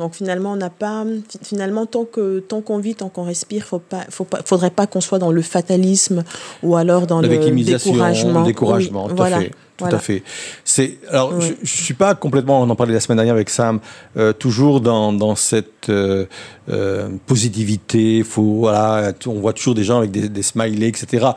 Donc 0.00 0.14
finalement, 0.14 0.52
on 0.52 0.56
n'a 0.56 0.70
pas. 0.70 1.04
fi- 1.28 1.38
Finalement, 1.44 1.86
tant 1.86 2.04
que 2.06 2.40
tant 2.40 2.60
qu'on 2.62 2.78
vit, 2.78 2.94
tant 2.96 3.08
qu'on 3.10 3.22
respire, 3.24 3.62
faut 3.64 3.78
pas, 3.78 4.04
faut 4.08 4.24
pas, 4.24 4.40
faudrait 4.44 4.70
pas 4.70 4.86
qu'on 4.88 5.00
soit 5.00 5.18
dans 5.20 5.30
le 5.30 5.42
fatalisme 5.42 6.24
ou 6.62 6.74
alors 6.76 7.06
dans 7.06 7.20
La 7.20 7.28
le 7.28 7.36
découragement. 7.38 8.42
découragement, 8.44 9.04
Oui, 9.04 9.10
tout 9.10 9.16
voilà. 9.16 9.36
à 9.36 9.40
fait. 9.42 9.48
Tout 9.50 9.84
Voilà. 9.86 9.96
à 9.96 10.00
fait. 10.00 10.22
C'est 10.64 10.98
alors 11.10 11.32
Oui. 11.38 11.54
je, 11.62 11.66
je 11.66 11.82
suis 11.84 11.94
pas 11.94 12.14
complètement. 12.14 12.60
On 12.62 12.68
en 12.68 12.76
parlait 12.76 12.92
la 12.94 13.00
semaine 13.00 13.16
dernière 13.16 13.34
avec 13.34 13.48
Sam. 13.50 13.80
euh, 14.16 14.32
toujours 14.32 14.80
dans 14.80 15.12
dans 15.12 15.34
cette 15.36 15.88
euh, 15.90 16.24
euh, 16.70 17.08
positivité. 17.26 18.22
Faut 18.22 18.42
voilà. 18.60 19.12
On 19.26 19.40
voit 19.40 19.52
toujours 19.54 19.74
des 19.74 19.84
gens 19.84 19.98
avec 19.98 20.10
des, 20.10 20.28
des 20.28 20.42
smileys, 20.42 20.88
etc. 20.88 21.28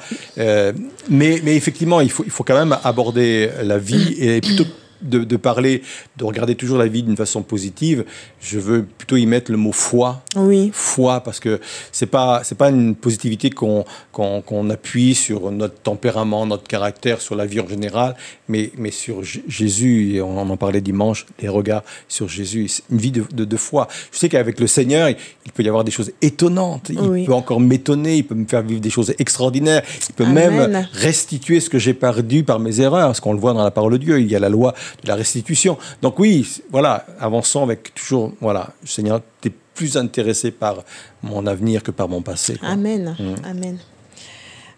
Mais 1.09 1.39
mais 1.43 1.55
effectivement, 1.55 2.01
il 2.01 2.09
faut 2.11 2.23
il 2.25 2.31
faut 2.31 2.43
quand 2.43 2.55
même 2.57 2.77
aborder 2.83 3.49
la 3.63 3.77
vie 3.77 4.13
et 4.19 4.41
plutôt 4.41 4.65
de, 5.03 5.23
de 5.23 5.37
parler, 5.37 5.81
de 6.17 6.23
regarder 6.23 6.55
toujours 6.55 6.77
la 6.77 6.87
vie 6.87 7.03
d'une 7.03 7.17
façon 7.17 7.41
positive, 7.43 8.05
je 8.41 8.59
veux 8.59 8.83
plutôt 8.83 9.17
y 9.17 9.25
mettre 9.25 9.51
le 9.51 9.57
mot 9.57 9.71
foi 9.71 10.21
Oui, 10.35 10.69
foi 10.73 11.21
parce 11.21 11.39
que 11.39 11.59
c'est 11.91 12.05
pas 12.07 12.41
c'est 12.43 12.57
pas 12.57 12.69
une 12.69 12.95
positivité 12.95 13.49
qu'on 13.49 14.69
appuie 14.69 15.15
sur 15.15 15.51
notre 15.51 15.75
tempérament, 15.81 16.45
notre 16.45 16.67
caractère, 16.67 17.21
sur 17.21 17.35
la 17.35 17.45
vie 17.45 17.59
en 17.59 17.67
général, 17.67 18.15
mais 18.47 18.71
mais 18.77 18.91
sur 18.91 19.23
J- 19.23 19.43
Jésus 19.47 20.15
et 20.15 20.21
on 20.21 20.37
en 20.37 20.57
parlait 20.57 20.81
dimanche, 20.81 21.25
les 21.41 21.49
regards 21.49 21.83
sur 22.07 22.27
Jésus, 22.27 22.69
une 22.91 22.97
vie 22.97 23.11
de, 23.11 23.23
de, 23.33 23.45
de 23.45 23.57
foi. 23.57 23.87
Je 24.11 24.17
sais 24.19 24.29
qu'avec 24.29 24.59
le 24.59 24.67
Seigneur, 24.67 25.09
il, 25.09 25.17
il 25.45 25.51
peut 25.51 25.63
y 25.63 25.67
avoir 25.67 25.83
des 25.83 25.91
choses 25.91 26.11
étonnantes, 26.21 26.89
il 26.89 26.99
Oui. 26.99 27.25
peut 27.25 27.33
encore 27.33 27.59
m'étonner, 27.59 28.17
il 28.17 28.23
peut 28.25 28.35
me 28.35 28.45
faire 28.45 28.61
vivre 28.61 28.81
des 28.81 28.89
choses 28.89 29.13
extraordinaires, 29.19 29.83
il 30.09 30.15
peut 30.15 30.25
Amen. 30.25 30.55
même 30.71 30.87
restituer 30.93 31.59
ce 31.59 31.69
que 31.69 31.79
j'ai 31.79 31.93
perdu 31.93 32.43
par 32.43 32.59
mes 32.59 32.79
erreurs, 32.81 33.07
parce 33.07 33.19
qu'on 33.19 33.33
le 33.33 33.39
voit 33.39 33.53
dans 33.53 33.63
la 33.63 33.71
parole 33.71 33.93
de 33.93 33.97
Dieu, 33.97 34.19
il 34.19 34.31
y 34.31 34.35
a 34.35 34.39
la 34.39 34.49
loi 34.49 34.73
de 35.01 35.07
la 35.07 35.15
restitution. 35.15 35.77
Donc 36.01 36.19
oui, 36.19 36.61
voilà, 36.71 37.05
avançons 37.19 37.63
avec 37.63 37.93
toujours, 37.95 38.33
voilà, 38.41 38.69
Seigneur, 38.85 39.21
tu 39.41 39.49
es 39.49 39.51
plus 39.73 39.97
intéressé 39.97 40.51
par 40.51 40.83
mon 41.21 41.47
avenir 41.47 41.81
que 41.83 41.91
par 41.91 42.07
mon 42.07 42.21
passé. 42.21 42.57
quoi. 42.57 42.69
Amen. 42.69 43.15
Mm. 43.17 43.45
Amen. 43.45 43.77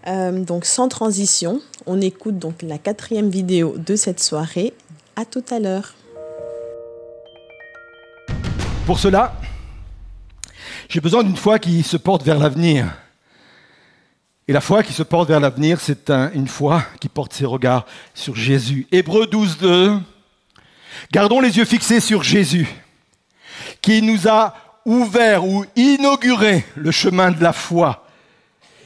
Euh, 0.08 0.44
donc 0.44 0.66
sans 0.66 0.88
transition, 0.88 1.62
on 1.86 2.00
écoute 2.00 2.38
donc 2.38 2.62
la 2.62 2.78
quatrième 2.78 3.30
vidéo 3.30 3.76
de 3.78 3.96
cette 3.96 4.22
soirée. 4.22 4.74
À 5.18 5.24
tout 5.24 5.44
à 5.50 5.60
l'heure. 5.60 5.94
Pour 8.86 9.00
cela, 9.00 9.34
j'ai 10.90 11.00
besoin 11.00 11.24
d'une 11.24 11.38
foi 11.38 11.58
qui 11.58 11.84
se 11.84 11.96
porte 11.96 12.24
vers 12.24 12.38
l'avenir. 12.38 12.94
Et 14.48 14.54
la 14.54 14.62
foi 14.62 14.84
qui 14.84 14.94
se 14.94 15.02
porte 15.04 15.28
vers 15.30 15.40
l'avenir, 15.40 15.80
c'est 15.82 16.10
un- 16.10 16.32
une 16.34 16.48
foi 16.48 16.84
qui 17.00 17.10
porte 17.10 17.34
ses 17.34 17.46
regards 17.46 17.86
sur 18.14 18.36
Jésus. 18.36 18.86
Hébreu 18.92 19.26
12, 19.26 19.58
2. 19.58 20.00
Gardons 21.12 21.40
les 21.40 21.58
yeux 21.58 21.66
fixés 21.66 22.00
sur 22.00 22.22
Jésus, 22.24 22.68
qui 23.82 24.02
nous 24.02 24.28
a 24.28 24.54
ouvert 24.86 25.46
ou 25.46 25.66
inauguré 25.76 26.64
le 26.76 26.92
chemin 26.92 27.32
de 27.32 27.42
la 27.42 27.54
foi 27.54 28.05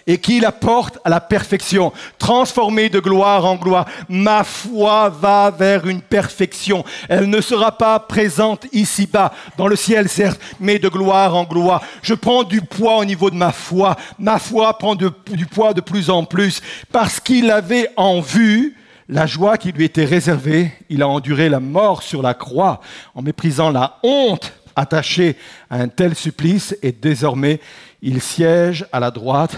et 0.09 0.17
qui 0.17 0.39
la 0.39 0.51
porte 0.51 0.97
à 1.05 1.09
la 1.09 1.21
perfection, 1.21 1.93
transformée 2.17 2.89
de 2.89 2.99
gloire 2.99 3.45
en 3.45 3.57
gloire. 3.57 3.85
Ma 4.09 4.43
foi 4.43 5.09
va 5.09 5.51
vers 5.51 5.85
une 5.85 6.01
perfection. 6.01 6.83
Elle 7.07 7.29
ne 7.29 7.39
sera 7.41 7.77
pas 7.77 7.99
présente 7.99 8.65
ici-bas, 8.73 9.31
dans 9.55 9.67
le 9.67 9.75
ciel 9.75 10.09
certes, 10.09 10.41
mais 10.59 10.79
de 10.79 10.89
gloire 10.89 11.35
en 11.35 11.43
gloire. 11.43 11.83
Je 12.01 12.15
prends 12.15 12.43
du 12.43 12.61
poids 12.61 12.97
au 12.97 13.05
niveau 13.05 13.29
de 13.29 13.35
ma 13.35 13.51
foi. 13.51 13.97
Ma 14.17 14.39
foi 14.39 14.75
prend 14.79 14.95
du 14.95 15.45
poids 15.45 15.75
de 15.75 15.81
plus 15.81 16.09
en 16.09 16.25
plus 16.25 16.59
parce 16.91 17.19
qu'il 17.19 17.51
avait 17.51 17.89
en 17.95 18.19
vue 18.19 18.75
la 19.09 19.27
joie 19.27 19.59
qui 19.59 19.71
lui 19.71 19.85
était 19.85 20.05
réservée. 20.05 20.71
Il 20.89 21.03
a 21.03 21.07
enduré 21.07 21.49
la 21.49 21.59
mort 21.59 22.01
sur 22.01 22.23
la 22.23 22.33
croix 22.33 22.81
en 23.13 23.21
méprisant 23.21 23.69
la 23.69 23.99
honte 24.01 24.53
attachée 24.75 25.37
à 25.69 25.75
un 25.77 25.87
tel 25.87 26.15
supplice 26.15 26.75
et 26.81 26.91
désormais 26.91 27.59
il 28.01 28.21
siège 28.21 28.87
à 28.91 28.99
la 28.99 29.11
droite 29.11 29.55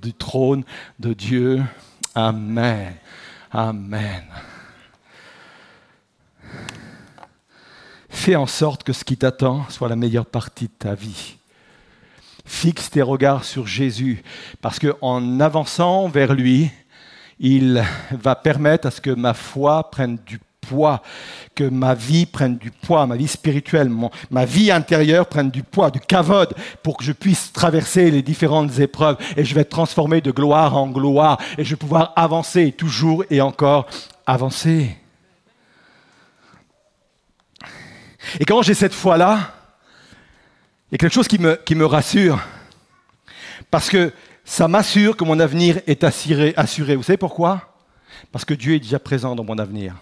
du 0.00 0.12
trône 0.12 0.64
de 0.98 1.12
Dieu. 1.12 1.62
Amen. 2.14 2.94
Amen. 3.50 4.24
Fais 8.08 8.36
en 8.36 8.46
sorte 8.46 8.82
que 8.82 8.92
ce 8.92 9.04
qui 9.04 9.16
t'attend 9.16 9.68
soit 9.68 9.88
la 9.88 9.96
meilleure 9.96 10.26
partie 10.26 10.66
de 10.66 10.72
ta 10.78 10.94
vie. 10.94 11.36
Fixe 12.44 12.90
tes 12.90 13.02
regards 13.02 13.44
sur 13.44 13.66
Jésus, 13.66 14.22
parce 14.60 14.78
qu'en 14.78 15.38
avançant 15.40 16.08
vers 16.08 16.34
lui, 16.34 16.70
il 17.38 17.84
va 18.10 18.34
permettre 18.34 18.88
à 18.88 18.90
ce 18.90 19.00
que 19.00 19.10
ma 19.10 19.34
foi 19.34 19.90
prenne 19.90 20.18
du 20.26 20.40
que 21.54 21.64
ma 21.64 21.94
vie 21.94 22.26
prenne 22.26 22.56
du 22.58 22.70
poids, 22.70 23.06
ma 23.06 23.16
vie 23.16 23.28
spirituelle, 23.28 23.88
mon- 23.88 24.10
ma 24.30 24.44
vie 24.44 24.70
intérieure 24.70 25.26
prenne 25.26 25.50
du 25.50 25.62
poids, 25.62 25.90
du 25.90 26.00
cavode, 26.00 26.54
pour 26.82 26.96
que 26.96 27.04
je 27.04 27.12
puisse 27.12 27.52
traverser 27.52 28.10
les 28.10 28.22
différentes 28.22 28.78
épreuves. 28.78 29.16
Et 29.36 29.44
je 29.44 29.54
vais 29.54 29.62
être 29.62 29.70
transformé 29.70 30.20
de 30.20 30.30
gloire 30.30 30.76
en 30.76 30.88
gloire, 30.88 31.38
et 31.56 31.64
je 31.64 31.70
vais 31.70 31.76
pouvoir 31.76 32.12
avancer 32.16 32.72
toujours 32.72 33.24
et 33.30 33.40
encore 33.40 33.86
avancer. 34.26 34.96
Et 38.38 38.44
quand 38.44 38.62
j'ai 38.62 38.74
cette 38.74 38.94
foi-là, 38.94 39.52
il 40.90 40.92
y 40.92 40.94
a 40.96 40.98
quelque 40.98 41.14
chose 41.14 41.28
qui 41.28 41.38
me, 41.38 41.56
qui 41.56 41.74
me 41.74 41.86
rassure. 41.86 42.40
Parce 43.70 43.88
que 43.90 44.12
ça 44.44 44.68
m'assure 44.68 45.16
que 45.16 45.24
mon 45.24 45.38
avenir 45.40 45.80
est 45.86 46.04
assuré. 46.04 46.54
Vous 46.96 47.02
savez 47.02 47.18
pourquoi? 47.18 47.74
Parce 48.32 48.44
que 48.44 48.54
Dieu 48.54 48.74
est 48.74 48.80
déjà 48.80 48.98
présent 48.98 49.34
dans 49.36 49.44
mon 49.44 49.58
avenir. 49.58 49.94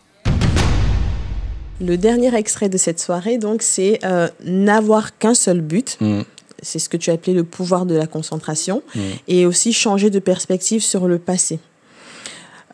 Le 1.81 1.97
dernier 1.97 2.35
extrait 2.35 2.69
de 2.69 2.79
cette 2.79 3.01
soirée, 3.01 3.39
donc, 3.39 3.63
c'est 3.63 3.99
euh, 4.05 4.29
n'avoir 4.45 5.19
qu'un 5.19 5.35
seul 5.35 5.61
but. 5.61 5.97
Mm. 6.01 6.23
C'est 6.63 6.79
ce 6.79 6.89
que 6.89 6.97
tu 6.97 7.11
as 7.11 7.15
appelé 7.15 7.35
le 7.35 7.45
pouvoir 7.45 7.85
de 7.85 7.95
la 7.95 8.07
concentration. 8.07 8.83
Mm. 8.95 9.01
Et 9.29 9.47
aussi 9.47 9.73
changer 9.73 10.11
de 10.11 10.19
perspective 10.19 10.83
sur 10.83 11.07
le 11.07 11.19
passé. 11.19 11.59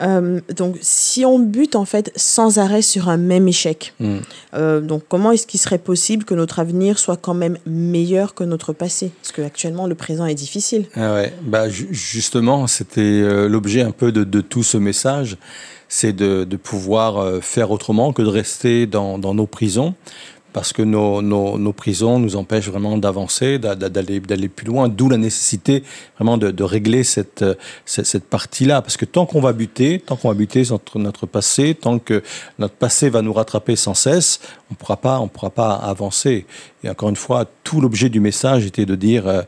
Euh, 0.01 0.41
donc, 0.57 0.77
si 0.81 1.25
on 1.25 1.39
bute 1.39 1.77
en 1.77 1.85
fait 1.85 2.11
sans 2.17 2.59
arrêt 2.59 2.83
sur 2.83 3.09
un 3.09 3.19
même 3.19 3.47
échec, 3.47 3.93
Mm. 4.01 4.17
euh, 4.55 4.81
donc 4.81 5.03
comment 5.09 5.31
est-ce 5.33 5.47
qu'il 5.47 5.61
serait 5.61 5.79
possible 5.79 6.25
que 6.25 6.35
notre 6.35 6.59
avenir 6.59 6.99
soit 6.99 7.17
quand 7.19 7.35
même 7.35 7.59
meilleur 7.67 8.35
que 8.35 8.43
notre 8.43 8.73
passé? 8.73 9.13
Parce 9.23 9.33
qu'actuellement, 9.33 9.87
le 9.87 9.95
présent 9.95 10.25
est 10.27 10.35
difficile. 10.35 10.87
Ah 10.97 11.13
ouais. 11.15 11.33
bah, 11.43 11.69
ju- 11.69 11.89
justement, 11.91 12.67
c'était 12.67 13.01
euh, 13.01 13.49
l'objet 13.49 13.83
un 13.83 13.91
peu 13.93 14.11
de, 14.13 14.25
de 14.25 14.41
tout 14.41 14.63
ce 14.63 14.77
message, 14.79 15.37
c'est 15.89 16.15
de, 16.15 16.45
de 16.45 16.57
pouvoir 16.57 17.43
faire 17.43 17.71
autrement 17.71 18.13
que 18.15 18.23
de 18.23 18.29
rester 18.29 18.87
dans, 18.87 19.19
dans 19.19 19.35
nos 19.35 19.47
prisons, 19.47 19.95
parce 20.53 20.73
que 20.73 20.83
nos, 20.83 21.23
nos, 21.23 21.73
prisons 21.73 22.19
nous 22.19 22.37
empêchent 22.37 22.69
vraiment 22.69 22.99
d'avancer, 22.99 23.59
d'a- 23.59 23.75
d'a- 23.75 23.89
d'aller 23.89 24.21
d'aller 24.21 24.49
plus 24.49 24.67
loin, 24.67 24.89
d'où 24.89 25.09
la 25.09 25.17
nécessité 25.17 25.83
vraiment 26.17 26.37
de, 26.39 26.63
régler 26.63 27.05
cette, 27.05 27.43
euh, 27.43 27.55
cette, 27.87 28.07
cette 28.07 28.25
partie-là, 28.25 28.83
parce 28.83 28.97
que 28.97 29.05
tant 29.05 29.27
qu'on 29.27 29.41
va 29.41 29.53
buter, 29.53 30.01
tant 30.01 30.17
qu'on 30.17 30.29
va 30.29 30.35
buter 30.35 30.63
notre, 30.71 30.99
notre 30.99 31.27
passé, 31.27 31.75
tant 31.75 31.99
que 31.99 32.23
notre 32.59 32.75
passé 32.75 33.11
va 33.11 33.23
nous 33.23 33.33
rattraper 33.33 33.77
sans 33.77 33.95
cesse, 33.95 34.41
on 34.71 34.75
pourra 34.75 34.97
pas, 34.97 35.21
on 35.21 35.29
pourra 35.29 35.51
pas 35.51 35.75
avancer. 35.75 36.47
Et 36.85 36.91
encore 36.91 37.09
une 37.09 37.17
fois, 37.17 37.47
tout 37.63 37.81
l'objet 37.81 38.09
du 38.09 38.19
message 38.21 38.67
était 38.67 38.87
de 38.87 38.97
dire 38.97 39.27
euh, 39.29 39.43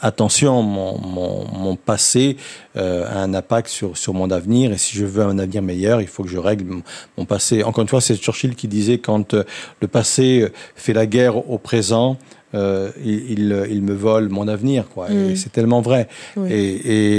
attention, 0.00 0.62
mon, 0.62 0.98
mon, 0.98 1.46
mon 1.52 1.76
passé 1.76 2.36
euh, 2.76 3.06
a 3.08 3.18
un 3.20 3.34
impact 3.34 3.68
sur, 3.68 3.96
sur 3.96 4.14
mon 4.14 4.30
avenir, 4.30 4.72
et 4.72 4.78
si 4.78 4.96
je 4.96 5.04
veux 5.04 5.22
un 5.22 5.38
avenir 5.38 5.62
meilleur, 5.62 6.00
il 6.00 6.08
faut 6.08 6.22
que 6.24 6.28
je 6.28 6.38
règle 6.38 6.64
mon, 6.64 6.82
mon 7.18 7.24
passé. 7.24 7.62
Encore 7.62 7.82
une 7.82 7.88
fois, 7.88 8.00
c'est 8.00 8.16
Churchill 8.16 8.54
qui 8.56 8.68
disait 8.68 8.98
quand 8.98 9.34
euh, 9.34 9.44
le 9.80 9.88
passé 9.88 10.48
fait 10.74 10.92
la 10.92 11.06
guerre 11.06 11.48
au 11.50 11.58
présent, 11.58 12.16
euh, 12.54 12.90
il, 13.04 13.30
il, 13.32 13.66
il 13.70 13.82
me 13.82 13.94
vole 13.94 14.28
mon 14.28 14.46
avenir, 14.46 14.88
quoi. 14.88 15.10
Et 15.10 15.14
Mm. 15.32 15.36
c'est 15.36 15.50
tellement 15.50 15.80
vrai. 15.80 16.08
Oui. 16.36 16.52
Et, 16.52 16.74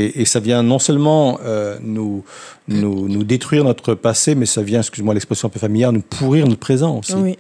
et, 0.06 0.22
et 0.22 0.26
ça 0.26 0.40
vient 0.40 0.64
non 0.64 0.80
seulement 0.80 1.40
euh, 1.44 1.78
nous, 1.82 2.24
nous, 2.70 3.10
nous 3.10 3.24
détruire 3.24 3.64
notre 3.66 3.96
passé, 3.96 4.34
mais 4.36 4.46
ça 4.46 4.62
vient, 4.62 4.80
excuse-moi 4.80 5.14
l'expression 5.14 5.48
un 5.48 5.52
peu 5.52 5.60
familière, 5.60 5.92
nous 5.92 6.02
pourrir 6.02 6.48
notre 6.48 6.60
présent 6.62 7.00
aussi. 7.00 7.14
Oui. 7.16 7.38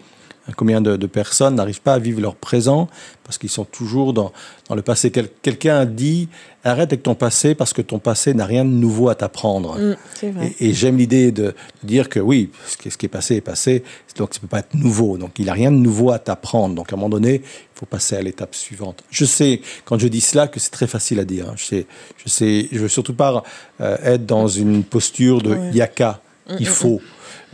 Combien 0.57 0.79
de, 0.81 0.95
de 0.95 1.07
personnes 1.07 1.55
n'arrivent 1.55 1.81
pas 1.81 1.93
à 1.95 1.99
vivre 1.99 2.21
leur 2.21 2.35
présent 2.35 2.87
parce 3.23 3.39
qu'ils 3.39 3.49
sont 3.49 3.65
toujours 3.65 4.13
dans, 4.13 4.31
dans 4.69 4.75
le 4.75 4.83
passé? 4.83 5.09
Quel- 5.09 5.29
Quelqu'un 5.41 5.79
a 5.79 5.85
dit 5.85 6.29
arrête 6.63 6.89
avec 6.91 7.01
ton 7.03 7.15
passé 7.15 7.55
parce 7.55 7.73
que 7.73 7.81
ton 7.81 7.97
passé 7.99 8.33
n'a 8.35 8.45
rien 8.45 8.63
de 8.63 8.69
nouveau 8.69 9.09
à 9.09 9.15
t'apprendre. 9.15 9.77
Mm. 9.79 10.43
Et, 10.43 10.69
et 10.69 10.73
j'aime 10.73 10.97
l'idée 10.97 11.31
de, 11.31 11.43
de 11.83 11.87
dire 11.87 12.09
que 12.09 12.19
oui, 12.19 12.51
ce 12.67 12.77
qui, 12.77 12.91
ce 12.91 12.97
qui 12.97 13.07
est 13.07 13.09
passé 13.09 13.35
est 13.35 13.41
passé, 13.41 13.83
donc 14.17 14.33
ça 14.35 14.39
peut 14.39 14.47
pas 14.47 14.59
être 14.59 14.75
nouveau. 14.75 15.17
Donc 15.17 15.31
il 15.39 15.45
n'a 15.47 15.53
rien 15.53 15.71
de 15.71 15.77
nouveau 15.77 16.11
à 16.11 16.19
t'apprendre. 16.19 16.75
Donc 16.75 16.91
à 16.91 16.95
un 16.95 16.97
moment 16.99 17.09
donné, 17.09 17.35
il 17.43 17.79
faut 17.79 17.85
passer 17.87 18.15
à 18.15 18.21
l'étape 18.21 18.53
suivante. 18.55 19.03
Je 19.09 19.25
sais, 19.25 19.61
quand 19.83 19.97
je 19.99 20.07
dis 20.07 20.21
cela, 20.21 20.47
que 20.47 20.59
c'est 20.59 20.69
très 20.71 20.87
facile 20.87 21.19
à 21.19 21.25
dire. 21.25 21.49
hein. 21.49 21.53
Je 21.57 21.65
sais, 21.65 21.85
je 22.23 22.29
sais, 22.29 22.67
je 22.71 22.79
veux 22.79 22.87
surtout 22.87 23.13
pas 23.15 23.43
euh, 23.81 23.97
être 24.03 24.25
dans 24.27 24.47
une 24.47 24.83
posture 24.83 25.41
de 25.41 25.55
Ouais. 25.55 25.71
yaka. 25.73 26.21
Il 26.59 26.67
faut. 26.67 27.01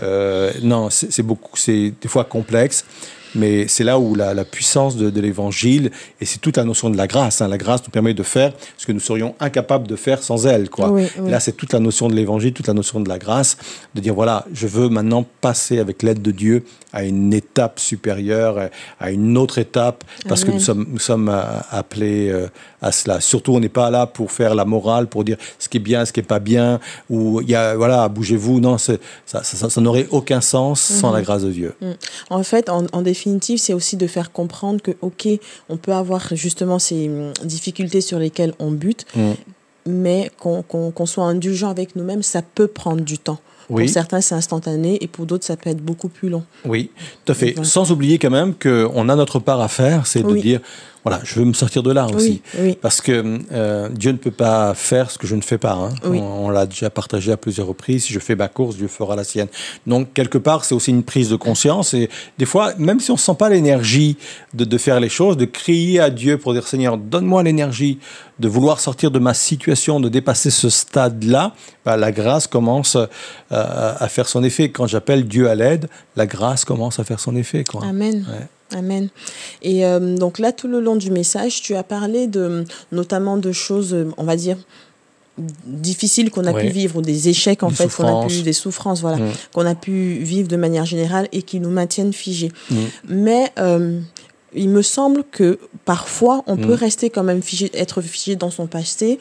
Euh, 0.02 0.52
non, 0.62 0.90
c'est 0.90 1.24
beaucoup, 1.24 1.56
c'est 1.58 1.94
des 2.02 2.08
fois 2.08 2.24
complexe. 2.24 2.86
Mais 3.34 3.70
c'est 3.70 3.86
là 3.86 3.98
où 3.98 4.14
la, 4.14 4.34
la 4.34 4.44
puissance 4.44 4.98
de, 4.98 5.10
de 5.10 5.22
l'évangile, 5.22 5.90
et 6.20 6.26
c'est 6.26 6.40
toute 6.40 6.58
la 6.58 6.66
notion 6.66 6.90
de 6.90 6.98
la 6.98 7.08
grâce. 7.08 7.42
hein. 7.42 7.48
La 7.48 7.58
grâce 7.58 7.82
nous 7.86 7.90
permet 7.90 8.14
de 8.14 8.24
faire 8.24 8.52
ce 8.78 8.86
que 8.86 8.92
nous 8.92 9.00
serions 9.00 9.36
incapables 9.40 9.88
de 9.88 9.96
faire 9.96 10.22
sans 10.22 10.46
elle. 10.46 10.70
Quoi. 10.70 10.92
Oui, 10.92 11.04
Et 11.04 11.22
oui. 11.22 11.32
Là, 11.32 11.40
c'est 11.40 11.54
toute 11.54 11.72
la 11.72 11.80
notion 11.80 12.10
de 12.10 12.14
l'évangile, 12.14 12.52
toute 12.52 12.68
la 12.68 12.74
notion 12.74 13.00
de 13.00 13.08
la 13.08 13.18
grâce, 13.18 13.56
de 13.96 14.02
dire 14.02 14.14
voilà, 14.14 14.46
je 14.54 14.68
veux 14.68 14.90
maintenant 14.90 15.26
passer 15.40 15.80
avec 15.80 16.04
l'aide 16.04 16.22
de 16.22 16.32
Dieu 16.32 16.66
à 16.92 17.06
une 17.06 17.34
étape 17.34 17.80
supérieure, 17.80 18.70
à 19.00 19.12
une 19.12 19.38
autre 19.38 19.60
étape, 19.60 20.04
parce 20.28 20.44
que 20.44 20.52
nous 20.52 20.60
sommes, 20.60 20.86
nous 20.92 21.00
sommes 21.00 21.30
euh, 21.30 21.42
appelés 21.70 22.28
euh, 22.30 22.48
à 22.82 22.92
cela. 22.92 23.22
Surtout, 23.22 23.54
on 23.54 23.60
n'est 23.60 23.70
pas 23.70 23.90
là 23.90 24.08
pour 24.08 24.32
faire 24.32 24.56
la 24.56 24.66
morale, 24.66 25.08
pour 25.08 25.24
dire 25.24 25.38
ce 25.60 25.70
qui 25.70 25.78
est 25.78 25.82
bien, 25.82 26.06
ce 26.06 26.12
qui 26.12 26.20
est 26.20 26.24
pas 26.24 26.40
bien, 26.40 26.80
ou 27.10 27.42
il 27.42 27.50
y 27.50 27.56
a 27.56 27.76
voilà, 27.76 28.08
bougez-vous. 28.10 28.60
Non, 28.60 28.78
ça, 28.78 28.94
ça, 29.26 29.44
ça, 29.44 29.70
ça 29.70 29.82
n'aurait 29.82 30.08
aucun 30.12 30.42
sens 30.42 30.82
sans 30.82 31.12
la 31.12 31.22
grâce 31.22 31.44
de 31.44 31.52
Dieu. 31.52 31.74
Mm. 31.82 31.92
En 32.30 32.44
fait, 32.44 32.70
en, 32.70 32.86
en 32.92 33.02
définitive, 33.02 33.60
c'est 33.60 33.74
aussi 33.74 33.98
de 33.98 34.08
faire 34.08 34.32
comprendre 34.32 34.82
que, 34.82 34.92
ok, 35.02 35.28
on 35.70 35.78
peut 35.78 35.94
avoir 35.94 36.36
justement 36.36 36.80
ces 36.80 37.08
hum, 37.10 37.34
difficultés 37.44 38.02
sur 38.02 38.20
lesquelles 38.20 38.54
on 38.60 38.72
bute, 38.72 39.06
Mm. 39.16 39.32
mais 39.88 40.32
qu'on 40.40 41.06
soit 41.06 41.26
indulgent 41.26 41.70
avec 41.70 41.96
nous-mêmes, 41.96 42.22
ça 42.24 42.42
peut 42.42 42.68
prendre 42.68 43.02
du 43.02 43.18
temps. 43.18 43.40
Oui. 43.70 43.84
Pour 43.84 43.94
certains, 43.94 44.22
c'est 44.22 44.36
instantané 44.36 44.98
et 45.02 45.08
pour 45.08 45.26
d'autres, 45.26 45.46
ça 45.46 45.56
peut 45.56 45.70
être 45.70 45.82
beaucoup 45.82 46.10
plus 46.10 46.30
long. 46.30 46.44
Oui, 46.66 46.92
tout 47.26 47.32
à 47.32 47.36
fait. 47.36 47.54
Voilà. 47.54 47.68
Sans 47.70 47.92
oublier 47.92 48.20
quand 48.20 48.30
même 48.30 48.54
qu'on 48.54 49.08
a 49.10 49.16
notre 49.16 49.40
part 49.40 49.62
à 49.62 49.70
faire, 49.70 50.08
c'est 50.08 50.24
de 50.24 50.34
dire 50.34 50.60
voilà, 51.04 51.20
je 51.24 51.40
veux 51.40 51.46
me 51.46 51.54
sortir 51.54 51.82
de 51.84 51.92
là 51.92 52.06
aussi. 52.08 52.42
Oui, 52.56 52.60
oui. 52.68 52.78
Parce 52.82 53.02
que 53.02 53.40
euh, 53.52 53.90
Dieu 53.90 54.12
ne 54.12 54.18
peut 54.18 54.30
pas 54.32 54.74
faire 54.76 55.10
ce 55.10 55.18
que 55.18 55.26
je 55.28 55.36
ne 55.36 55.42
fais 55.42 55.58
pas. 55.58 55.74
hein. 55.74 55.90
Oui. 56.06 56.20
On, 56.20 56.46
on 56.46 56.50
l'a 56.50 56.66
déjà 56.68 56.90
partagé 56.90 57.32
à 57.32 57.38
plusieurs 57.38 57.68
reprises. 57.68 58.04
Si 58.06 58.14
je 58.14 58.20
fais 58.20 58.36
ma 58.36 58.48
course, 58.48 58.76
Dieu 58.76 58.88
fera 58.88 59.16
la 59.16 59.24
sienne. 59.24 59.48
Donc, 59.88 60.14
quelque 60.14 60.38
part, 60.38 60.64
c'est 60.64 60.76
aussi 60.76 60.92
une 60.92 61.04
prise 61.04 61.30
de 61.30 61.36
conscience. 61.36 61.94
Et 61.94 62.10
des 62.38 62.46
fois, 62.46 62.74
même 62.78 63.00
si 63.00 63.10
on 63.12 63.16
ne 63.16 63.20
sent 63.20 63.36
pas 63.38 63.50
l'énergie 63.50 64.18
de, 64.54 64.64
de 64.64 64.78
faire 64.78 65.00
les 65.00 65.10
choses, 65.10 65.38
de 65.38 65.46
crier 65.46 66.00
à 66.00 66.10
Dieu 66.10 66.38
pour 66.38 66.54
dire 66.54 66.68
Seigneur, 66.68 66.98
donne-moi 66.98 67.42
l'énergie 67.44 67.98
de 68.40 68.48
vouloir 68.48 68.80
sortir 68.80 69.12
de 69.12 69.20
ma 69.20 69.34
situation, 69.34 70.00
de 70.00 70.10
dépasser 70.10 70.50
ce 70.50 70.70
stade-là, 70.70 71.54
bah, 71.86 71.98
la 71.98 72.12
grâce 72.12 72.48
commence 72.48 72.96
euh, 72.96 73.08
à 73.50 74.08
faire 74.08 74.28
son 74.28 74.44
effet. 74.44 74.70
Quand 74.70 74.88
j'appelle 74.88 75.28
Dieu 75.28 75.50
à 75.50 75.56
l'aide, 75.56 75.88
la 76.16 76.26
grâce 76.26 76.66
commence 76.66 77.00
à 77.00 77.04
faire 77.04 77.20
son 77.20 77.36
effet. 77.36 77.64
Quoi. 77.64 77.84
Amen. 77.86 78.26
Ouais. 78.30 78.48
Amen. 78.74 79.10
Et 79.62 79.86
euh, 79.86 80.16
donc 80.18 80.40
là, 80.40 80.52
tout 80.52 80.68
le 80.68 80.80
long 80.80 80.96
du 80.96 81.12
message, 81.12 81.62
tu 81.62 81.76
as 81.76 81.84
parlé 81.84 82.28
de, 82.28 82.64
notamment 82.92 83.38
de 83.38 83.52
choses, 83.52 83.94
euh, 83.94 84.10
on 84.18 84.24
va 84.24 84.36
dire, 84.36 84.58
difficiles 85.66 86.30
qu'on 86.30 86.46
a 86.46 86.54
pu 86.54 86.68
vivre, 86.68 86.98
ou 86.98 87.02
des 87.02 87.30
échecs 87.30 87.64
en 87.64 87.70
Des 87.70 87.76
fait, 87.76 87.88
qu'on 87.94 88.24
a 88.24 88.28
pu, 88.28 88.42
des 88.42 88.54
souffrances, 88.54 89.02
voilà, 89.02 89.18
Mm. 89.18 89.32
qu'on 89.54 89.66
a 89.66 89.76
pu 89.76 90.16
vivre 90.20 90.48
de 90.48 90.58
manière 90.58 90.86
générale 90.86 91.28
et 91.32 91.42
qui 91.42 91.60
nous 91.60 91.70
maintiennent 91.72 92.14
figés. 92.14 92.52
Mm. 92.70 92.76
Mais 93.10 93.52
euh, 93.58 94.00
il 94.54 94.70
me 94.70 94.82
semble 94.82 95.24
que 95.32 95.58
parfois, 95.86 96.44
on 96.48 96.56
Mm. 96.58 96.68
peut 96.68 96.74
rester 96.74 97.10
quand 97.10 97.24
même 97.24 97.42
figé, 97.42 97.72
être 97.74 98.02
figé 98.02 98.36
dans 98.36 98.52
son 98.52 98.68
passé 98.68 99.20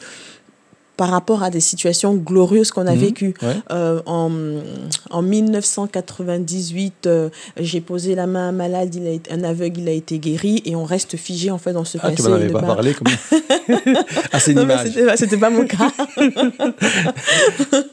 par 0.97 1.09
rapport 1.09 1.41
à 1.41 1.49
des 1.49 1.61
situations 1.61 2.13
glorieuses 2.15 2.69
qu'on 2.71 2.85
a 2.85 2.93
Mhm. 2.93 2.99
vécues. 2.99 3.33
Ouais. 3.41 3.55
Euh, 3.71 4.01
en, 4.05 4.29
en 5.09 5.21
1998, 5.23 7.07
euh, 7.07 7.29
j'ai 7.59 7.81
posé 7.81 8.13
la 8.13 8.27
main 8.27 8.45
à 8.47 8.49
un 8.49 8.51
malade, 8.51 8.93
il 8.93 9.07
a 9.07 9.11
été, 9.11 9.31
un 9.31 9.43
aveugle, 9.43 9.79
il 9.81 9.89
a 9.89 9.93
été 9.93 10.19
guéri, 10.19 10.61
et 10.65 10.75
on 10.75 10.83
reste 10.83 11.17
figé 11.17 11.49
en 11.49 11.57
fait 11.57 11.73
dans 11.73 11.85
ce 11.85 11.97
Ah, 11.97 12.09
passé. 12.09 12.15
tu 12.17 12.29
m'en 12.29 12.35
avais 12.35 12.49
pas 12.49 12.61
parlé 12.61 12.93
comme... 12.93 13.07
ah, 14.31 14.39
c'est 14.39 14.51
une 14.51 14.67
c'était 15.15 15.37
pas- 15.37 15.49
mon 15.49 15.65
cas. 15.65 15.91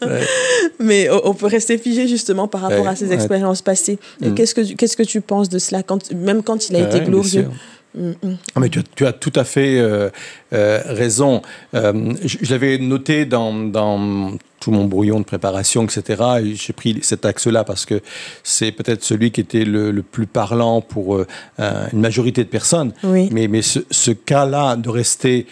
Ouais. 0.07 0.21
mais 0.79 1.09
on, 1.11 1.29
on 1.31 1.35
peut 1.35 1.47
rester 1.47 1.79
figé 1.79 2.07
justement 2.09 2.49
par 2.49 2.61
rapport 2.63 2.83
Ouais, 2.83 2.89
à 2.89 2.97
ces 2.97 3.13
expériences 3.13 3.63
passées. 3.63 3.99
Mm. 4.21 4.35
Qu'est-ce 4.35 4.55
que 4.55 4.61
tu- 4.61 4.77
qu'est-ce 4.77 4.97
que 4.97 5.03
tu 5.03 5.21
penses 5.21 5.49
de 5.49 5.59
cela, 5.59 5.83
quand, 5.83 6.13
même 6.13 6.43
quand 6.43 6.69
il 6.69 6.77
a 6.77 6.81
été 6.81 7.01
glorieux? 7.01 7.49
Mm. 7.95 8.13
Ah, 8.55 8.61
mais 8.61 8.69
tu 8.69 8.81
as, 8.81 8.83
tu 8.95 9.07
as 9.07 9.13
tout 9.13 9.33
à 9.35 9.45
fait 9.45 9.79
euh, 9.79 10.11
euh, 10.53 10.81
raison. 10.87 11.43
Euh, 11.75 12.15
je 12.23 12.39
je 12.43 12.51
l'avais 12.51 12.79
noté 12.79 13.25
dans, 13.25 13.53
dans 13.53 14.33
tout 14.61 14.71
mon 14.71 14.85
brouillon 14.85 15.21
de 15.21 15.25
préparation, 15.25 15.85
etc. 15.85 16.23
Et 16.43 16.55
J'ai 16.55 16.73
pris 16.73 16.99
cet 17.03 17.25
axe-là 17.25 17.65
parce 17.65 17.87
que 17.87 18.01
c'est 18.43 18.73
peut-être 18.73 19.05
celui 19.05 19.31
qui 19.31 19.41
était 19.41 19.65
le, 19.65 19.91
le 19.91 20.03
plus 20.03 20.27
parlant 20.27 20.81
pour 20.81 21.21
une 21.59 22.01
majorité 22.01 22.43
de 22.45 22.49
personnes. 22.49 22.93
Oui. 23.05 23.29
Mais, 23.31 23.49
mais 23.49 23.63
ce, 23.63 23.81
ce 23.91 24.11
cas-là 24.11 24.77
de 24.77 24.89
rester 24.89 25.47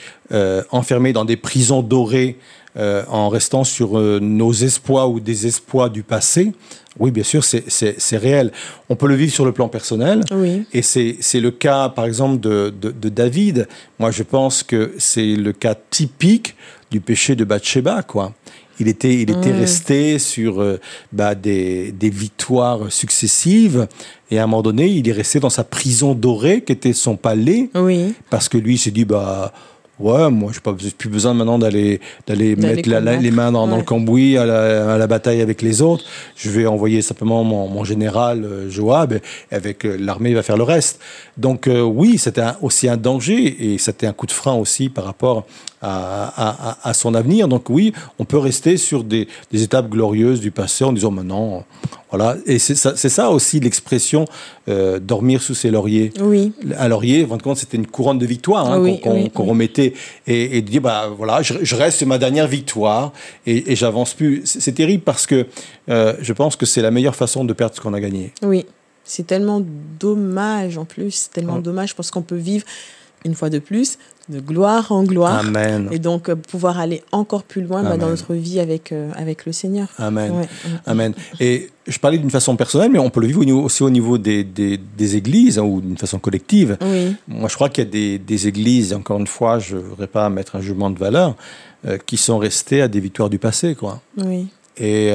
enfermé 0.71 1.13
dans 1.13 1.25
des 1.25 1.37
prisons 1.37 1.83
dorées 1.83 2.37
en 2.77 3.29
restant 3.29 3.63
sur 3.63 3.99
nos 4.21 4.53
espoirs 4.53 5.11
ou 5.11 5.21
des 5.21 5.47
espoirs 5.47 5.91
du 5.91 6.03
passé, 6.03 6.53
oui, 6.99 7.11
bien 7.11 7.23
sûr, 7.25 7.45
c'est- 7.45 8.17
réel. 8.17 8.53
On 8.89 8.97
peut 8.97 9.09
le 9.09 9.15
vivre 9.15 9.33
sur 9.33 9.45
le 9.45 9.53
plan 9.53 9.69
personnel. 9.69 10.23
Oui. 10.33 10.65
Et 10.73 10.83
c'est 10.83 11.41
le 11.41 11.51
cas, 11.51 11.89
par 11.91 12.05
exemple, 12.07 12.41
de, 12.41 12.73
de, 12.81 12.91
de 12.91 13.09
David. 13.09 13.69
Moi, 13.99 14.11
je 14.11 14.23
pense 14.23 14.63
que 14.63 14.93
c'est 14.99 15.35
le 15.37 15.53
cas 15.53 15.75
typique 15.91 16.55
du 16.91 17.01
péché 17.01 17.35
de 17.37 17.45
Bathsheba, 17.45 18.03
quoi. 18.03 18.33
Il 18.79 18.89
était, 18.89 19.15
il 19.15 19.31
était 19.31 19.53
Mm. 19.55 19.59
resté 19.59 20.19
sur 20.19 20.61
euh, 20.61 20.79
bah, 21.11 21.35
des, 21.35 21.93
des 21.93 22.11
victoires 22.11 22.93
successives. 22.93 23.89
Et 24.31 24.39
à 24.39 24.45
un 24.45 24.47
moment 24.47 24.63
donné, 24.63 24.87
il 24.89 25.09
est 25.09 25.13
resté 25.13 25.41
dans 25.41 25.49
sa 25.51 25.65
prison 25.65 26.15
dorée, 26.15 26.61
qui 26.63 26.73
était 26.73 26.93
son 26.93 27.17
palais, 27.17 27.71
Oui. 27.75 28.15
parce 28.31 28.49
que 28.51 28.59
lui, 28.59 28.75
il 28.75 28.79
s'est 28.79 28.91
dit, 28.91 29.05
bah, 29.07 29.53
Ouais, 29.99 30.31
moi, 30.31 30.53
je 30.53 30.85
n'ai 30.85 30.91
plus 30.91 31.09
besoin 31.09 31.33
maintenant 31.33 31.59
d'aller 31.59 32.01
d'aller 32.27 32.55
mettre 32.55 32.87
les 32.87 33.31
mains 33.31 33.51
dans, 33.51 33.67
le 33.67 33.83
cambouis 33.83 34.37
à 34.37 34.45
la, 34.45 35.07
bataille 35.07 35.41
avec 35.41 35.63
les 35.63 35.81
autres. 35.81 36.05
Je 36.37 36.51
vais 36.51 36.67
envoyer 36.67 37.01
simplement 37.01 37.45
mon, 37.45 37.85
général 37.85 38.45
euh, 38.45 38.69
Joab 38.69 39.15
et 39.15 39.55
avec 39.55 39.87
euh, 39.87 39.97
l'armée 39.99 40.35
va 40.35 40.43
faire 40.43 40.59
le 40.59 40.65
reste. 40.65 41.01
Donc 41.39 41.67
euh, 41.67 41.81
oui, 41.81 42.19
c'était 42.19 42.43
aussi 42.61 42.89
un 42.89 42.99
danger 42.99 43.73
et 43.73 43.79
c'était 43.79 44.07
un 44.07 44.13
coup 44.13 44.27
de 44.27 44.33
frein 44.33 44.55
aussi 44.55 44.91
par 44.91 45.05
rapport 45.05 45.47
à, 45.81 46.89
à, 46.89 46.95
son 46.95 47.15
avenir. 47.15 47.49
Donc 47.49 47.71
oui, 47.71 47.93
on 48.19 48.25
peut 48.25 48.39
rester 48.39 48.77
sur 48.77 49.05
des, 49.05 49.29
des 49.53 49.63
étapes 49.63 49.89
glorieuses 49.89 50.41
du 50.41 50.51
passé 50.51 50.85
en 50.85 50.93
disant 50.93 51.11
maintenant, 51.11 51.65
voilà. 52.11 52.37
Et 52.47 52.59
c'est 52.59 52.75
ça, 52.75 52.97
ça, 52.97 53.31
aussi 53.31 53.61
l'expression 53.61 54.27
dormir 54.67 55.43
sous 55.43 55.55
ses 55.55 55.71
lauriers. 55.71 56.13
Oui. 56.21 56.53
Un 56.77 56.89
laurier, 56.89 57.27
compte, 57.43 57.57
c'était 57.57 57.77
une 57.77 57.87
couronne 57.87 58.19
de 58.19 58.27
victoire 58.27 58.71
hein, 58.71 58.97
qu'on 59.33 59.45
remettait 59.45 59.95
et, 60.27 60.61
de 60.61 60.69
dire 60.69 60.81
bah 60.81 61.09
voilà, 61.17 61.43
je, 61.43 61.77
reste 61.77 62.03
ma 62.05 62.19
dernière 62.19 62.49
victoire 62.49 63.13
et, 63.47 63.73
et 63.73 63.77
j'avance 63.77 64.15
plus. 64.15 64.43
C'est 64.45 64.73
terrible 64.73 65.03
parce 65.05 65.27
que 65.27 65.47
euh, 65.89 66.15
je 66.21 66.33
pense 66.33 66.57
que 66.57 66.67
c'est 66.67 66.83
la 66.83 66.91
meilleure 66.91 67.17
façon 67.17 67.45
de 67.45 67.53
perdre 67.53 67.75
ce 67.75 67.81
qu'on 67.81 67.95
a 67.95 68.01
gagné. 68.01 68.33
Oui, 68.43 68.67
c'est 69.05 69.27
tellement 69.27 69.63
dommage 70.01 70.79
en 70.79 70.85
plus, 70.85 71.31
tellement 71.33 71.59
dommage 71.59 71.95
parce 71.95 72.11
qu'on 72.11 72.23
peut 72.23 72.37
vivre 72.37 72.65
une 73.25 73.35
fois 73.35 73.51
de 73.51 73.59
plus 73.59 73.99
de 74.29 74.41
gloire 74.41 74.91
en 74.91 75.05
gloire. 75.05 75.39
Amen. 75.39 75.89
Et 75.93 75.99
donc 75.99 76.29
euh, 76.29 76.35
pouvoir 76.35 76.79
aller 76.79 77.03
encore 77.13 77.45
plus 77.45 77.63
loin 77.63 77.83
bah, 77.83 77.97
dans 77.97 78.09
notre 78.09 78.35
vie 78.35 78.59
avec, 78.59 78.91
euh, 78.91 79.11
avec 79.15 79.47
le 79.47 79.53
Seigneur. 79.53 79.89
Amen. 79.99 80.47
Amen. 80.85 81.15
Et 81.39 81.71
je 81.87 81.99
parlais 81.99 82.19
d'une 82.19 82.31
façon 82.31 82.57
personnelle, 82.57 82.91
mais 82.91 82.99
on 82.99 83.11
peut 83.11 83.21
le 83.21 83.29
vivre 83.29 83.47
aussi 83.63 83.85
au 83.85 83.91
niveau 83.91 84.19
des, 84.19 84.43
des, 84.43 84.79
des 84.79 85.17
églises 85.17 85.59
hein, 85.59 85.63
ou 85.63 85.81
d'une 85.81 85.97
façon 85.97 86.19
collective. 86.19 86.77
Oui. 86.81 87.15
Moi, 87.29 87.49
je 87.49 87.55
crois 87.55 87.69
qu'il 87.69 87.85
y 87.85 87.87
a 87.87 87.91
des, 87.91 88.19
des, 88.19 88.49
églises, 88.49 88.93
encore 88.93 89.21
une 89.21 89.29
fois, 89.29 89.61
je 89.61 89.77
ne 89.77 89.83
voudrais 89.83 90.09
pas 90.09 90.29
mettre 90.29 90.57
un 90.57 90.61
jugement 90.61 90.91
de 90.91 90.99
valeur, 90.99 91.37
euh, 91.87 91.99
qui 92.05 92.17
sont 92.17 92.39
restées 92.39 92.83
à 92.83 92.89
des 92.89 92.99
victoires 92.99 93.31
du 93.31 93.39
passé. 93.39 93.77
Quoi. 93.77 94.01
Oui. 94.17 94.49
Et 94.79 95.13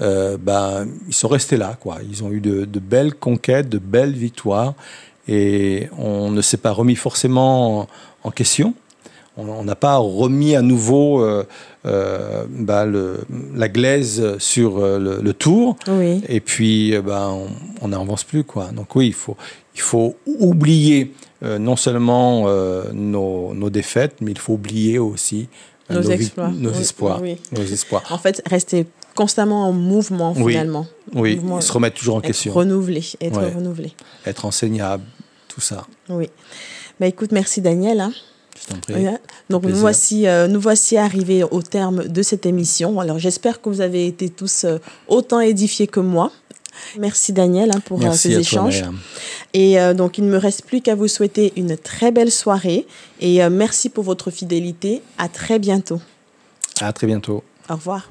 ben, 0.00 0.86
ils 1.08 1.14
sont 1.14 1.28
restés 1.28 1.56
là. 1.56 1.76
Quoi. 1.78 1.98
Ils 2.08 2.22
ont 2.22 2.30
eu 2.30 2.40
de, 2.40 2.64
de 2.64 2.78
belles 2.78 3.14
conquêtes, 3.14 3.68
de 3.68 3.78
belles 3.78 4.14
victoires 4.14 4.74
et 5.28 5.88
on 5.98 6.30
ne 6.30 6.40
s'est 6.40 6.56
pas 6.56 6.72
remis 6.72 6.96
forcément 6.96 7.88
en 8.24 8.30
question. 8.30 8.74
On 9.38 9.64
n'a 9.64 9.76
pas 9.76 9.98
remis 9.98 10.56
à 10.56 10.62
nouveau 10.62 11.22
euh, 11.22 11.44
euh, 11.84 12.46
bah, 12.48 12.86
le, 12.86 13.20
la 13.54 13.68
glaise 13.68 14.38
sur 14.38 14.78
euh, 14.78 15.20
le, 15.20 15.32
tour. 15.34 15.76
Et 16.26 16.40
puis, 16.40 16.94
bah, 17.04 17.34
on 17.82 17.88
n'avance 17.88 18.24
plus. 18.24 18.44
Quoi. 18.44 18.70
Donc 18.72 18.96
oui, 18.96 19.08
il 19.08 19.14
faut, 19.14 19.36
il 19.74 19.82
faut 19.82 20.16
oublier 20.24 21.12
non 21.42 21.76
seulement 21.76 22.46
nos, 22.94 23.52
nos, 23.52 23.70
défaites, 23.70 24.16
mais 24.22 24.30
il 24.30 24.38
faut 24.38 24.54
oublier 24.54 24.98
aussi 24.98 25.48
nos, 25.90 26.00
exploits. 26.00 26.48
Nos, 26.48 26.72
espoirs, 26.72 27.20
nos 27.52 27.62
espoirs. 27.62 28.04
En 28.10 28.18
fait, 28.18 28.42
rester 28.46 28.86
constamment 29.14 29.68
en 29.68 29.72
mouvement 29.72 30.34
finalement. 30.34 30.86
Oui, 31.14 31.38
se 31.60 31.72
remettre 31.72 31.98
toujours 31.98 32.16
en 32.16 32.20
question. 32.22 32.54
Renouveler, 32.54 33.04
être 33.20 33.40
renouvelé. 33.54 33.92
Être 34.24 34.46
enseignable, 34.46 35.04
tout 35.56 35.62
ça. 35.62 35.86
Oui. 36.10 36.28
Bah, 37.00 37.06
écoute, 37.06 37.32
merci 37.32 37.62
Daniel. 37.62 38.00
Hein. 38.00 38.12
Donc 39.48 39.64
nous 39.64 39.74
voici, 39.74 40.26
euh, 40.26 40.48
nous 40.48 40.60
voici 40.60 40.98
arrivés 40.98 41.44
au 41.44 41.62
terme 41.62 42.08
de 42.08 42.22
cette 42.22 42.44
émission. 42.44 43.00
Alors 43.00 43.18
j'espère 43.18 43.62
que 43.62 43.70
vous 43.70 43.80
avez 43.80 44.06
été 44.06 44.28
tous 44.28 44.64
euh, 44.64 44.78
autant 45.08 45.40
édifiés 45.40 45.86
que 45.86 46.00
moi. 46.00 46.30
Merci 46.98 47.32
Daniel 47.32 47.70
hein, 47.74 47.80
pour 47.80 48.04
euh, 48.04 48.12
ces 48.12 48.36
échanges. 48.36 48.84
et 49.54 49.76
donc 49.94 50.18
il 50.18 50.24
ne 50.24 50.30
me 50.30 50.36
reste 50.36 50.66
plus 50.66 50.82
qu'à 50.82 50.94
vous 50.94 51.08
souhaiter 51.08 51.54
une 51.56 51.76
très 51.76 52.12
belle 52.12 52.30
soirée 52.30 52.86
et 53.20 53.48
merci 53.48 53.88
pour 53.88 54.04
votre 54.04 54.30
fidélité. 54.30 55.00
À 55.16 55.28
très 55.28 55.58
bientôt. 55.58 56.00
À 56.80 56.92
très 56.92 57.06
bientôt. 57.06 57.42
Au 57.70 57.74
revoir. 57.74 58.10